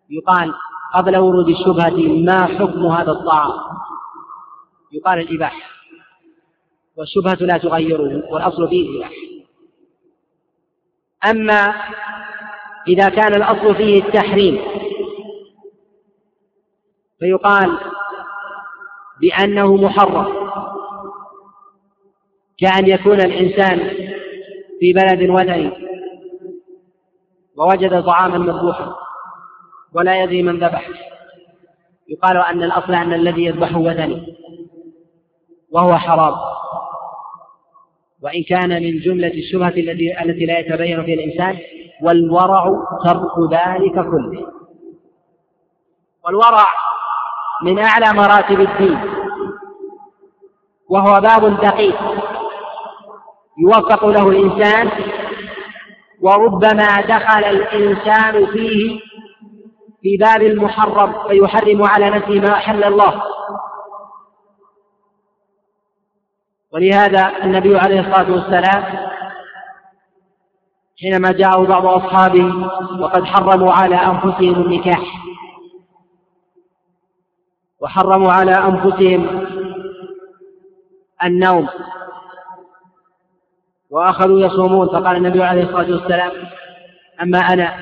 يقال 0.09 0.53
قبل 0.93 1.17
ورود 1.17 1.49
الشبهة 1.49 2.23
ما 2.23 2.45
حكم 2.45 2.85
هذا 2.85 3.11
الطعام؟ 3.11 3.51
يقال 4.91 5.19
الإباحة 5.19 5.69
والشبهة 6.97 7.37
لا 7.47 7.57
تغيره 7.57 8.33
والأصل 8.33 8.69
فيه 8.69 8.89
الإباحة 8.89 9.13
أما 11.25 11.73
إذا 12.87 13.09
كان 13.09 13.35
الأصل 13.35 13.75
فيه 13.75 14.03
التحريم. 14.03 14.59
فيقال 17.19 17.77
بأنه 19.21 19.75
محرم. 19.75 20.47
كأن 22.57 22.87
يكون 22.87 23.21
الإنسان 23.21 23.79
في 24.79 24.93
بلد 24.93 25.29
وثني 25.29 25.71
ووجد 27.57 28.03
طعاما 28.03 28.37
مذبوحا 28.37 28.95
ولا 29.93 30.23
يدري 30.23 30.43
من 30.43 30.55
ذبح. 30.55 30.89
يقال 32.07 32.37
أن 32.37 32.63
الأصل 32.63 32.93
أن 32.93 33.13
الذي 33.13 33.45
يذبحه 33.45 33.77
وثني 33.77 34.37
وهو 35.71 35.97
حرام. 35.97 36.35
وإن 38.21 38.43
كان 38.43 38.69
من 38.69 38.99
جملة 38.99 39.33
الشبهة 39.33 39.73
التي 40.23 40.45
لا 40.45 40.59
يتبين 40.59 41.03
فيها 41.03 41.15
الإنسان 41.15 41.59
والورع 42.03 42.63
ترك 43.05 43.51
ذلك 43.51 43.93
كله. 43.93 44.47
والورع 46.25 46.67
من 47.63 47.79
أعلى 47.79 48.13
مراتب 48.13 48.61
الدين 48.61 48.99
وهو 50.89 51.21
باب 51.21 51.61
دقيق 51.61 51.97
يوفق 53.57 54.05
له 54.05 54.29
الإنسان 54.29 54.91
وربما 56.21 57.01
دخل 57.01 57.43
الإنسان 57.43 58.45
فيه 58.45 58.99
في 60.01 60.17
باب 60.17 60.41
المحرم 60.41 61.27
فيحرم 61.27 61.83
على 61.83 62.09
نفسه 62.09 62.39
ما 62.39 62.53
أحل 62.53 62.83
الله. 62.83 63.23
ولهذا 66.73 67.31
النبي 67.43 67.77
عليه 67.79 67.99
الصلاة 67.99 68.31
والسلام 68.31 69.07
حينما 70.99 71.31
جاءه 71.31 71.63
بعض 71.65 71.85
أصحابه 71.85 72.69
وقد 72.99 73.23
حرموا 73.23 73.71
على 73.71 73.95
أنفسهم 73.95 74.61
النكاح. 74.61 75.01
وحرموا 77.79 78.31
على 78.31 78.51
أنفسهم 78.51 79.45
النوم. 81.23 81.67
وأخذوا 83.89 84.39
يصومون 84.39 84.87
فقال 84.87 85.15
النبي 85.15 85.43
عليه 85.43 85.63
الصلاة 85.63 85.91
والسلام 85.91 86.31
أما 87.21 87.39
أنا 87.39 87.79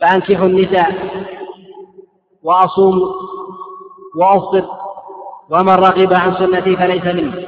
فأنكحوا 0.00 0.46
النساء 0.46 1.10
وأصوم 2.42 3.00
وأفطر 4.16 4.68
ومن 5.50 5.74
رغب 5.74 6.12
عن 6.12 6.34
سنتي 6.34 6.76
فليس 6.76 7.04
مني. 7.04 7.46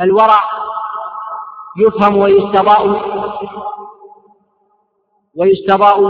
الورع 0.00 0.40
يفهم 1.78 2.16
ويستضاء 2.16 3.02
ويستضاء 5.36 6.00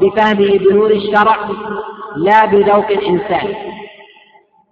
بفهمه 0.00 0.58
بنور 0.58 0.90
الشرع 0.90 1.50
لا 2.16 2.44
بذوق 2.44 2.90
الإنسان. 2.90 3.54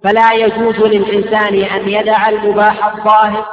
فلا 0.04 0.32
يجوز 0.32 0.74
للإنسان 0.74 1.54
أن 1.54 1.88
يدع 1.88 2.28
المباح 2.28 2.94
الظاهر 2.94 3.46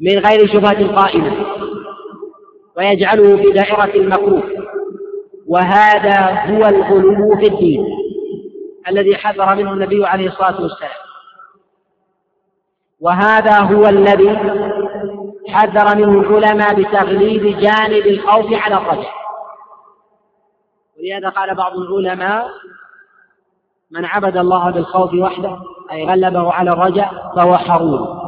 من 0.00 0.18
غير 0.18 0.46
شبهة 0.46 0.96
قائمة 0.96 1.46
ويجعله 2.76 3.36
في 3.36 3.50
دائرة 3.52 3.94
المكروه. 3.94 4.42
وهذا 5.48 6.18
هو 6.20 6.66
الغلو 6.66 7.36
في 7.36 7.46
الدين 7.46 7.86
الذي 8.88 9.16
حذر 9.16 9.54
منه 9.54 9.72
النبي 9.72 10.06
عليه 10.06 10.28
الصلاة 10.28 10.62
والسلام. 10.62 11.05
وهذا 13.00 13.58
هو 13.60 13.86
الذي 13.86 14.36
حذر 15.48 15.96
منه 15.96 16.20
العلماء 16.20 16.74
بتغليب 16.74 17.58
جانب 17.58 18.06
الخوف 18.06 18.52
على 18.52 18.74
الرجع 18.74 19.12
ولهذا 20.98 21.28
قال 21.28 21.54
بعض 21.54 21.72
العلماء 21.76 22.50
من 23.90 24.04
عبد 24.04 24.36
الله 24.36 24.70
بالخوف 24.70 25.14
وحده 25.14 25.58
أي 25.92 26.06
غلبه 26.06 26.52
على 26.52 26.70
الرجع 26.70 27.10
فهو 27.36 27.56
حرور. 27.56 28.26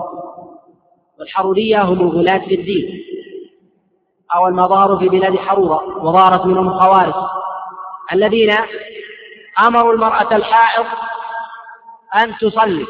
والحرورية 1.18 1.82
هم 1.82 2.00
الغلاة 2.00 2.38
في 2.38 2.54
الدين. 2.54 3.04
أو 4.34 4.48
المظاهر 4.48 4.98
في 4.98 5.08
بلاد 5.08 5.36
حرورة 5.36 6.04
وظهرت 6.04 6.46
منهم 6.46 6.68
الخوارج 6.68 7.14
الذين 8.12 8.54
أمروا 9.66 9.92
المرأة 9.92 10.36
الحائض 10.36 10.86
أن 12.14 12.36
تصلي. 12.36 12.86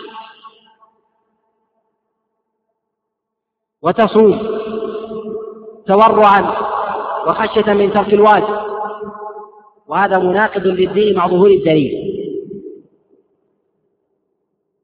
وتصوم 3.82 4.58
تورعا 5.86 6.40
وخشية 7.26 7.72
من 7.72 7.92
ترك 7.92 8.12
الواجب 8.12 8.68
وهذا 9.86 10.18
مناقض 10.18 10.66
للدين 10.66 11.16
مع 11.16 11.26
ظهور 11.26 11.50
الدليل. 11.50 11.92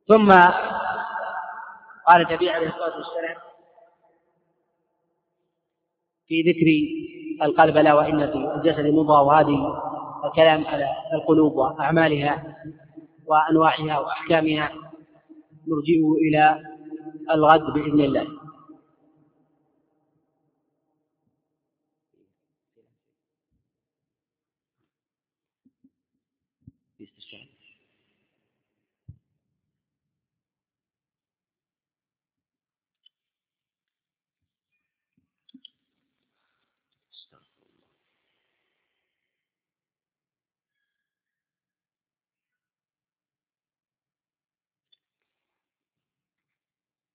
ثم 0.08 0.32
قال 2.06 2.26
النبي 2.26 2.50
عليه 2.50 2.66
الصلاة 2.66 2.96
والسلام 2.96 3.36
في 6.26 6.42
ذكر 6.42 6.66
القلب 7.46 7.76
لا 7.76 7.94
وإن 7.94 8.26
في 8.26 8.36
الجسد 8.56 8.86
مضغة 8.86 9.22
وهذه 9.22 9.80
الكلام 10.24 10.66
على 10.66 10.88
القلوب 11.14 11.52
وأعمالها 11.52 12.56
وأنواعها 13.26 13.98
وأحكامها. 13.98 14.70
نرجئه 15.68 16.12
إلى 16.12 16.60
الغد 17.30 17.72
بإذن 17.74 18.00
الله. 18.00 18.43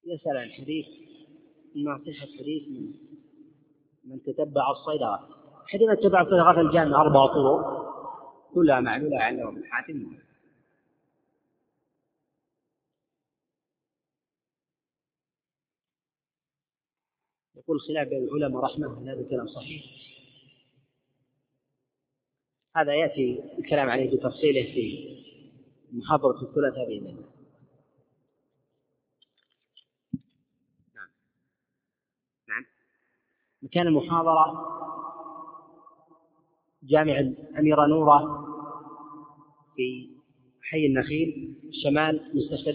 يسأل 0.09 0.37
عن 0.37 0.49
حديث 0.49 0.85
ما 1.75 1.97
صحة 1.97 2.27
حديث 2.39 2.67
من 2.67 2.93
من 4.03 4.23
تتبع 4.23 4.71
الصيدات 4.71 5.19
حديث 5.67 5.99
تتبع 5.99 6.21
الصيدات 6.21 6.57
الجامع 6.57 7.01
أربع 7.01 7.25
طرق 7.27 7.79
كلها 8.53 8.79
معلولة 8.79 9.19
عند 9.19 9.39
ابن 9.39 9.63
حاتم. 9.65 10.17
يقول 17.55 17.79
خلاف 17.81 18.07
بين 18.07 18.23
العلماء 18.23 18.63
رحمة 18.63 19.11
هذا 19.11 19.29
كلام 19.29 19.47
صحيح. 19.47 19.83
هذا 22.75 22.93
يأتي 22.95 23.43
الكلام 23.59 23.89
عليه 23.89 24.17
بتفصيله 24.17 24.73
في 24.73 25.15
محاضرة 25.91 26.41
الثلاثاء 26.41 26.87
بإذن 26.87 27.07
الله 27.07 27.29
نعم 30.95 31.09
نعم 32.47 32.65
مكان 33.61 33.87
المحاضرة 33.87 34.65
جامع 36.83 37.19
الأميرة 37.19 37.85
نورة 37.87 38.45
في 39.75 40.09
حي 40.61 40.85
النخيل 40.85 41.55
شمال 41.83 42.31
مستشفى 42.33 42.69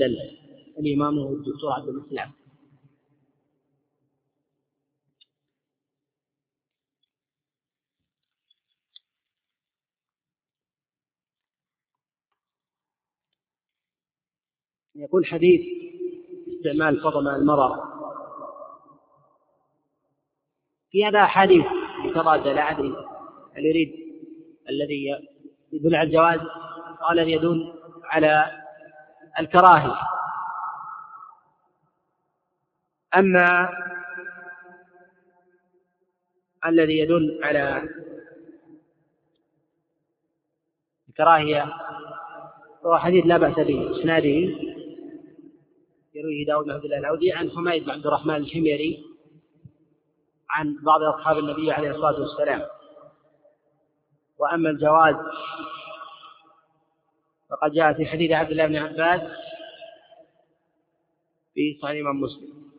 الإمام 0.78 1.18
هو 1.18 1.32
الدكتور 1.32 1.72
عبد 1.72 1.88
الإسلام 1.88 2.32
يقول 14.94 15.26
حديث 15.26 15.60
استعمال 16.56 17.00
فضل 17.02 17.28
المرأة. 17.28 17.93
في 20.94 21.06
هذا 21.06 21.26
حديث 21.26 21.64
متراد 22.04 22.48
لا 22.48 22.70
أدري 22.70 22.94
هل 23.56 23.66
يريد 23.66 23.92
الذي 24.68 25.16
يدل 25.72 25.94
على 25.94 26.06
الجواز 26.06 26.40
أو 27.02 27.12
الذي 27.12 27.32
يدل 27.32 27.74
على 28.04 28.62
الكراهية. 29.40 29.96
أما 33.16 33.68
الذي 36.66 36.98
يدل 36.98 37.40
على 37.42 37.88
الكراهية 41.08 41.72
هو 42.86 42.98
حديث 42.98 43.26
لا 43.26 43.36
بأس 43.36 43.54
به 43.54 44.00
إسناده 44.00 44.58
يرويه 46.14 46.46
داود 46.46 46.64
بن 46.64 46.72
عبد 46.72 46.84
الله 46.84 46.98
العودي 46.98 47.32
عن 47.32 47.50
حميد 47.50 47.84
بن 47.84 47.90
عبد 47.90 48.06
الرحمن 48.06 48.36
الحميري 48.36 49.13
عن 50.54 50.76
بعض 50.82 51.02
أصحاب 51.02 51.38
النبي 51.38 51.72
عليه 51.72 51.90
الصلاة 51.90 52.20
والسلام. 52.20 52.62
وأما 54.38 54.70
الجواز 54.70 55.16
فقد 57.50 57.72
جاء 57.72 57.92
في 57.92 58.06
حديث 58.06 58.32
عبد 58.32 58.50
الله 58.50 58.66
بن 58.66 58.76
عباس 58.76 59.20
في 61.54 61.78
صحيح 61.82 62.06
مسلم. 62.06 62.73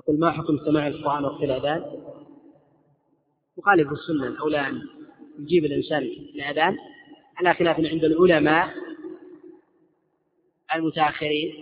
يقول 0.00 0.20
ما 0.20 0.30
حكم 0.30 0.58
سماع 0.58 0.86
القرآن 0.86 1.24
وقت 1.24 1.42
الأذان؟ 1.42 1.84
مخالف 3.58 3.92
السنة 3.92 4.26
الأولى 4.26 4.68
أن 4.68 4.82
يجيب 5.38 5.64
الإنسان 5.64 6.02
الأذان 6.34 6.76
على 7.36 7.54
خلاف 7.54 7.76
عند 7.76 8.04
العلماء 8.04 8.74
المتأخرين 10.74 11.52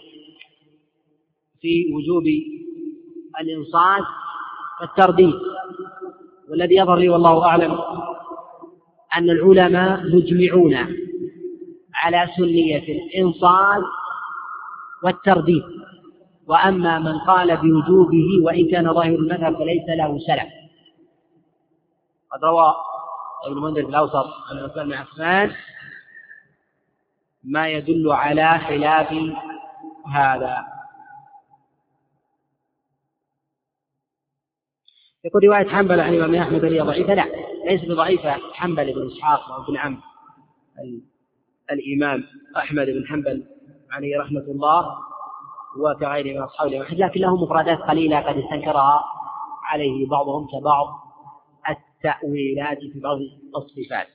في 1.60 1.92
وجوب 1.92 2.24
الإنصات 3.40 4.04
والترديد 4.80 5.34
والذي 6.48 6.76
يظهر 6.76 6.96
لي 6.96 7.08
والله 7.08 7.44
أعلم 7.44 7.78
أن 9.16 9.30
العلماء 9.30 10.06
مجمعون 10.06 10.74
على 11.94 12.28
سنية 12.36 12.84
الإنصات 12.88 13.82
والترديد 15.02 15.77
وأما 16.48 16.98
من 16.98 17.18
قال 17.18 17.56
بوجوبه 17.56 18.28
وإن 18.42 18.70
كان 18.70 18.94
ظاهر 18.94 19.14
المذهب 19.14 19.56
فليس 19.56 19.88
له 19.88 20.18
سلف. 20.18 20.52
قد 22.32 22.44
روى 22.44 22.74
ابن 23.46 23.60
منذر 23.60 23.82
في 23.82 23.88
الأوسط 23.88 24.26
عن 24.50 24.58
عثمان 24.58 24.86
بن 24.86 24.92
عفان 24.92 25.52
ما 27.42 27.68
يدل 27.68 28.12
على 28.12 28.58
خلاف 28.58 29.12
هذا. 30.06 30.66
يقول 35.24 35.44
رواية 35.44 35.68
حنبل 35.68 36.00
عن 36.00 36.14
الإمام 36.14 36.34
أحمد 36.34 36.64
هي 36.64 36.80
ضعيفة؟ 36.80 37.14
لا 37.14 37.24
ليس 37.66 37.84
بضعيفة 37.84 38.32
حنبل 38.52 38.94
بن 38.94 39.06
إسحاق 39.06 39.50
وابن 39.50 39.76
عم 39.76 40.00
الإمام 41.72 42.24
أحمد 42.56 42.86
بن 42.86 43.06
حنبل 43.06 43.44
عليه 43.90 44.20
رحمة 44.20 44.40
الله. 44.40 44.98
وكغيره 45.76 46.38
من 46.38 46.42
أصحاب 46.42 46.68
الإمام 46.68 46.88
لكن 46.92 47.20
له 47.20 47.36
مفردات 47.36 47.78
قليلة 47.78 48.20
قد 48.20 48.38
استنكرها 48.38 49.04
عليه 49.72 50.08
بعضهم 50.08 50.46
كبعض 50.46 50.86
التأويلات 51.68 52.78
في 52.78 53.00
بعض 53.00 53.18
الصفات. 53.56 54.08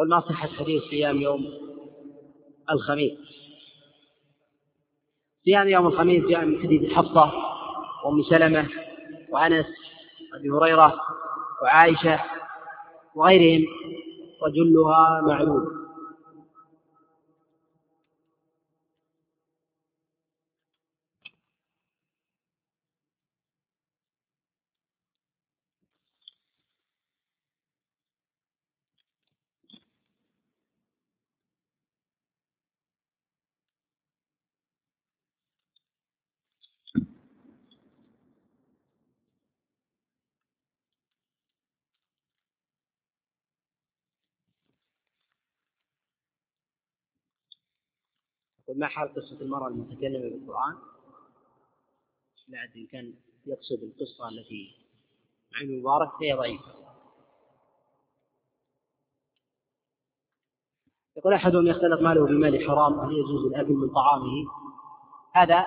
قل 0.00 0.08
ما 0.08 0.20
صحة 0.20 0.48
حديث 0.48 0.82
صيام 0.82 1.20
يوم 1.20 1.44
الخميس. 2.70 3.18
صيام 5.44 5.68
يوم 5.68 5.86
الخميس 5.86 6.24
جاء 6.24 6.44
من 6.44 6.62
حديث 6.62 6.92
حفصة 6.92 7.32
وأم 8.04 8.22
سلمة 8.22 8.68
وأنس 9.32 9.66
وأبي 10.32 10.50
هريرة 10.50 10.96
وعائشة 11.62 12.20
وغيرهم 13.14 13.66
وجلها 14.42 15.20
معلوم 15.20 15.79
ما 48.76 48.86
حال 48.86 49.14
قصة 49.14 49.40
المرأة 49.40 49.68
المتكلمة 49.68 50.18
بالقرآن؟ 50.18 50.76
لا 52.48 52.64
أدري 52.64 52.86
كان 52.86 53.14
يقصد 53.46 53.82
القصة 53.82 54.28
التي 54.28 54.76
عن 55.54 55.62
المبارك 55.62 56.10
فهي 56.20 56.32
ضعيفة. 56.32 56.74
يقول 61.16 61.34
أحدهم 61.34 61.66
يختلط 61.66 62.00
ماله 62.00 62.26
بمال 62.26 62.66
حرام 62.68 63.00
هل 63.00 63.12
يجوز 63.12 63.44
الأكل 63.44 63.72
من 63.72 63.88
طعامه؟ 63.88 64.46
هذا 65.34 65.66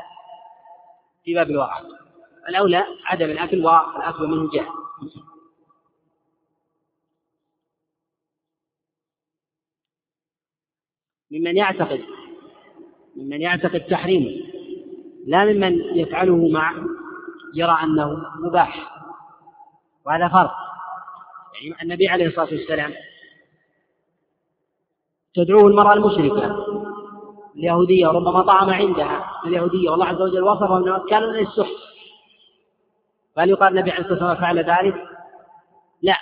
في 1.23 1.33
باب 1.33 1.49
الورع 1.49 1.81
الأولى 2.49 2.83
عدم 3.05 3.25
الأكل 3.25 3.65
والأكل 3.65 4.27
منه 4.27 4.51
جاهل 4.51 4.83
ممن 11.31 11.57
يعتقد 11.57 12.22
ممن 13.15 13.41
يعتقد 13.41 13.79
تحريمه 13.79 14.53
لا 15.25 15.45
ممن 15.45 15.79
يفعله 15.97 16.47
مع 16.47 16.73
يرى 17.53 17.77
أنه 17.83 18.25
مباح. 18.39 19.03
وهذا 20.05 20.27
فرق. 20.27 20.53
يعني 21.53 21.81
النبي 21.81 22.07
عليه 22.07 22.27
الصلاة 22.27 22.47
والسلام 22.51 22.93
تدعوه 25.35 25.67
المرأة 25.67 25.93
المشركة 25.93 26.65
اليهودية 27.55 28.07
وربما 28.07 28.41
طعم 28.41 28.69
عندها 28.69 29.41
اليهودية. 29.45 29.89
والله 29.89 30.05
عز 30.05 30.21
وجل 30.21 31.09
كانوا 31.09 31.31
من 31.31 31.39
السحت. 31.39 31.73
فهل 33.35 33.49
يقال 33.49 33.77
النبي 33.77 33.91
عليه 33.91 34.01
الصلاة 34.01 34.29
والسلام 34.29 34.41
فعل 34.41 34.59
ذلك؟ 34.59 35.07
لا. 36.01 36.17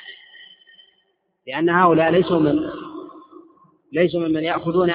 لأن 1.47 1.69
هؤلاء 1.69 2.11
ليسوا 2.11 2.39
من 2.39 2.69
ليسوا 3.91 4.19
ممن 4.19 4.43
يأخذون 4.43 4.93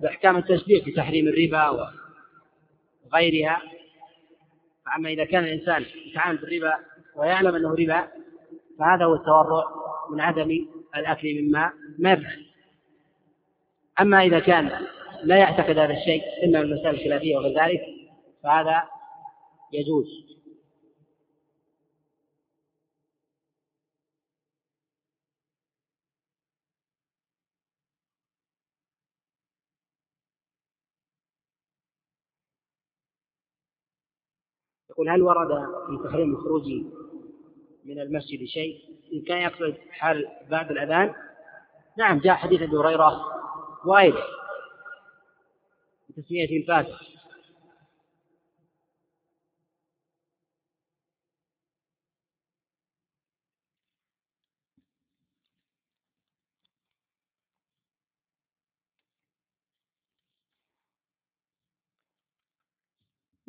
بأحكام 0.00 0.36
التشبيه 0.36 0.82
في 0.82 0.92
تحريم 0.92 1.28
الربا 1.28 1.90
وغيرها. 3.12 3.62
فأما 4.86 5.08
إذا 5.08 5.24
كان 5.24 5.44
الإنسان 5.44 5.84
يتعامل 6.06 6.36
بالربا 6.38 6.74
ويعلم 7.16 7.54
أنه 7.54 7.74
ربا 7.74 8.08
فهذا 8.78 9.04
هو 9.04 9.14
التورع 9.14 9.64
من 10.10 10.20
عدم 10.20 10.50
الأكل 10.96 11.42
مما 11.42 11.72
ما 11.98 12.12
يفعل 12.12 12.46
أما 14.00 14.22
إذا 14.22 14.38
كان 14.38 14.86
لا 15.22 15.36
يعتقد 15.36 15.78
هذا 15.78 15.92
الشيء 15.92 16.22
إما 16.44 16.62
من 16.62 16.72
المسائل 16.72 16.94
الخلافية 16.94 17.36
وغير 17.36 17.64
ذلك 17.64 17.80
فهذا 18.42 18.82
يجوز. 19.72 20.35
يقول 34.96 35.08
هل 35.08 35.22
ورد 35.22 35.48
في 35.86 36.08
تحريم 36.08 36.34
الخروج 36.34 36.62
من 37.84 38.00
المسجد 38.00 38.44
شيء؟ 38.44 38.78
إن 39.12 39.22
كان 39.22 39.42
يقصد 39.42 39.74
حال 39.90 40.28
بعد 40.50 40.70
الأذان؟ 40.70 41.14
نعم 41.98 42.18
جاء 42.18 42.34
حديث 42.34 42.62
أبي 42.62 42.76
هريرة 42.76 43.20
وغيره 43.84 44.22
بتسمية 46.08 46.62
الفاتح. 46.62 47.00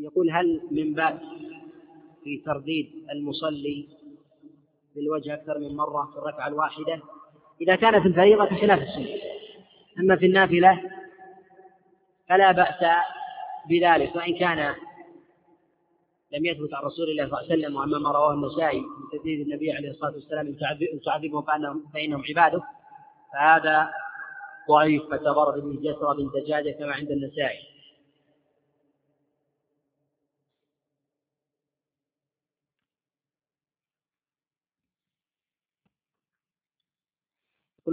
يقول 0.08 0.32
هل 0.32 0.62
من 0.72 0.94
بأس 0.94 1.20
في 2.24 2.38
ترديد 2.38 2.92
المصلي 3.12 3.88
بالوجه 4.96 5.34
أكثر 5.34 5.60
من 5.60 5.76
مرة 5.76 6.12
في 6.12 6.18
الركعة 6.18 6.48
الواحدة؟ 6.48 7.02
إذا 7.62 7.76
كانت 7.76 8.06
الفريضة 8.06 8.46
خلاف 8.46 8.82
السنة. 8.82 9.08
أما 10.00 10.16
في 10.16 10.26
النافلة 10.26 10.82
فلا 12.30 12.52
بأس 12.52 12.86
بذلك 13.70 14.16
وإن 14.16 14.38
كان 14.38 14.76
لم 16.34 16.46
يثبت 16.46 16.74
عن 16.74 16.84
رسول 16.84 17.10
الله 17.10 17.24
صلى 17.30 17.40
الله 17.40 17.52
عليه 17.52 17.62
وسلم 17.62 17.76
وأما 17.76 17.98
ما 17.98 18.12
رواه 18.12 18.34
النسائي 18.34 18.80
من 18.80 19.20
تدريب 19.20 19.48
النبي 19.48 19.72
عليه 19.72 19.90
الصلاة 19.90 20.12
والسلام 20.12 20.48
إن 20.48 21.02
تعذبهم 21.06 21.44
فإنهم, 21.94 22.24
عبادة 22.30 22.64
فهذا 23.34 23.90
ضعيف. 24.70 25.04
فتبرد 25.04 25.64
بن 25.64 25.82
جسر 25.82 26.14
بن 26.14 26.30
دجاجة 26.42 26.72
كما 26.72 26.94
عند 26.94 27.12
النسائي. 27.12 27.77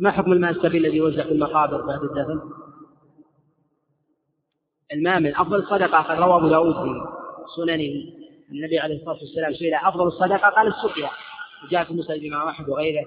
ما 0.02 0.10
حكم 0.10 0.32
الماء 0.32 0.50
السبيل 0.50 0.86
الذي 0.86 0.96
يوزع 0.96 1.22
في 1.22 1.32
المقابر؟ 1.32 1.86
بعد 1.86 2.02
الدفن؟ 2.02 2.40
الماء 4.92 5.20
من 5.20 5.36
أفضل 5.36 5.56
الصدقة 5.56 6.02
قد 6.02 6.18
روى 6.18 6.36
أبو 6.36 6.48
داود 6.48 6.74
في 6.74 6.90
سننه. 7.56 8.14
النبي 8.50 8.78
عليه 8.78 8.96
الصلاة 8.96 9.16
والسلام 9.16 9.54
سئل 9.54 9.74
أفضل 9.74 10.06
الصدقة؟ 10.06 10.48
قال 10.48 10.66
السقيا. 10.66 11.10
وجاء 11.64 11.84
في 11.84 11.94
مسند 11.94 12.10
الإمام 12.10 12.48
أحمد 12.48 12.68
وغيره. 12.68 13.06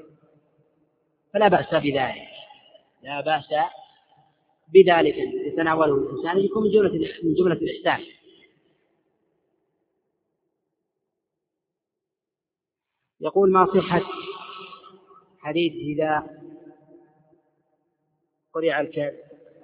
فلا 1.33 1.47
بأس 1.47 1.69
بذلك. 1.69 2.27
لا 3.03 3.21
بأس 3.21 3.47
بذلك. 4.73 5.15
يتناوله 5.47 5.95
الإنسان 5.95 6.37
يكون 6.37 6.63
من 6.63 6.71
جملة 6.71 6.91
من 7.23 7.33
جملة 7.33 7.55
الإحسان. 7.55 8.05
يقول 13.21 13.51
ما 13.51 13.65
صحة 13.65 14.01
حديث 15.39 15.73
إذا 15.73 16.46
قرع 18.57 18.81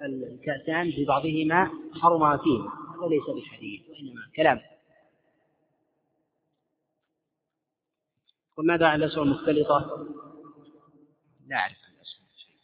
الكأسان 0.02 0.90
ببعضهما 0.90 1.70
حرم 2.02 2.38
فيه. 2.38 2.60
هذا 2.60 3.08
ليس 3.08 3.44
بحديث 3.44 3.88
وإنما 3.90 4.30
كلام. 4.36 4.60
قل 8.56 8.66
ماذا 8.66 8.86
عن 8.86 9.02
الأسهم 9.02 9.22
المختلطة؟ 9.22 10.06
لا 11.46 11.56
أعرف 11.56 11.76
عن 11.84 11.94
الأسهم 11.94 12.26
شيء 12.36 12.56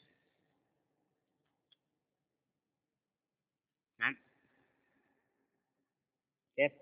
نعم. 4.01 4.17
كيف؟ 6.57 6.73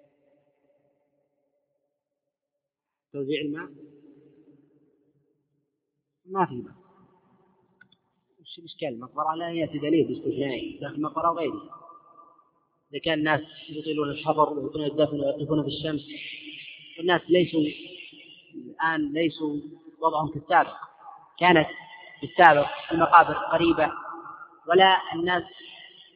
توزيع 3.13 3.41
الماء؟ 3.41 3.71
ما 6.25 6.47
في 6.47 6.55
ماء. 6.55 6.88
وش 8.59 8.65
الإشكال 8.65 8.89
المقبرة 8.89 9.35
لا 9.35 9.51
يأتي 9.51 9.79
دليل 9.79 10.09
باستثنائي 10.09 10.79
لكن 10.83 10.95
المقبرة 10.95 11.31
وغيرها 11.31 11.71
إذا 12.93 13.01
كان 13.05 13.19
الناس 13.19 13.41
يطيلون 13.71 14.11
الحضر 14.11 14.53
ويطيلون 14.53 14.87
الدفن 14.87 15.21
ويقفون 15.21 15.63
في 15.63 15.69
الشمس 15.69 16.07
والناس 16.99 17.21
ليسوا 17.29 17.61
الآن 18.55 19.13
ليسوا 19.13 19.57
وضعهم 20.03 20.29
كالسابق. 20.29 20.77
كانت 21.41 21.67
في 22.21 22.27
السابق 22.27 22.67
المقابر 22.93 23.35
قريبة 23.35 23.93
ولا 24.69 24.97
الناس 25.15 25.43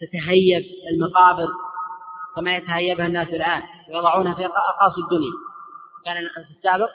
تتهيب 0.01 0.65
المقابر 0.93 1.49
كما 2.37 2.57
يتهيبها 2.57 3.07
الناس 3.07 3.29
الآن. 3.29 3.63
ويضعونها 3.89 4.35
في 4.35 4.47
أقاصي 4.47 5.01
الدنيا. 5.01 5.33
كان 6.05 6.29
في 6.45 6.51
السابق 6.59 6.91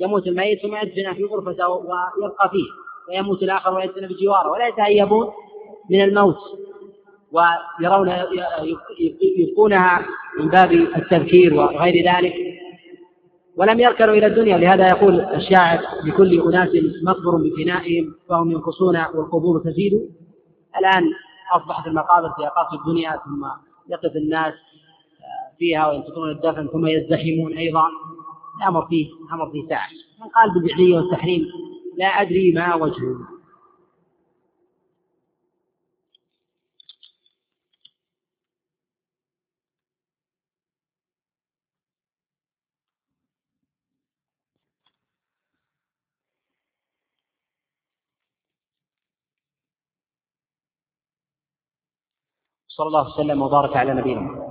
يموت 0.00 0.26
الميت 0.26 0.62
ثم 0.62 0.76
يدفن 0.76 1.14
في 1.14 1.24
غرفته 1.24 1.68
ويبقى 1.68 2.50
فيه. 2.50 2.87
ويموت 3.08 3.42
الآخر 3.42 3.74
ويدفن 3.74 4.06
بجواره 4.06 4.50
ولا 4.50 4.66
يتهيبون 4.66 5.26
من 5.90 6.00
الموت. 6.02 6.36
ويرون 7.32 8.12
يبقونها 9.38 10.06
من 10.40 10.48
باب 10.48 10.72
التذكير 10.72 11.54
وغير 11.54 12.14
ذلك. 12.14 12.34
ولم 13.56 13.80
يركنوا 13.80 14.14
إلى 14.14 14.26
الدنيا 14.26 14.56
لهذا 14.56 14.88
يقول 14.88 15.20
الشاعر 15.20 15.80
لكل 16.04 16.40
أناس 16.40 16.68
مقبر 17.04 17.36
بفنائهم 17.36 18.14
فهم 18.28 18.50
ينقصون 18.50 18.96
والقبور 19.14 19.60
تزيد. 19.60 19.92
الآن 20.78 21.04
أصبحت 21.56 21.86
المقابر 21.86 22.28
في 22.28 22.46
أقاصي 22.46 22.76
الدنيا 22.76 23.10
ثم 23.10 23.46
يقف 23.90 24.16
الناس 24.16 24.54
فيها 25.58 25.90
وينتظرون 25.90 26.30
الدفن 26.30 26.68
ثم 26.68 26.86
يزدحمون 26.86 27.58
أيضا. 27.58 27.88
الأمر 28.60 28.86
فيه 28.86 29.06
أمر 29.32 29.50
فيه 29.50 29.68
ساعة. 29.68 29.88
من 30.20 30.28
قال 30.28 30.54
بالجعلية 30.54 30.96
والتحريم؟ 30.96 31.46
لا 31.98 32.06
أدري 32.08 32.52
ما 32.52 32.76
وجهه. 32.76 33.28
صلى 52.68 52.86
الله 52.88 53.14
وسلم 53.14 53.42
وبارك 53.42 53.76
على 53.76 53.94
نبينا 53.94 54.47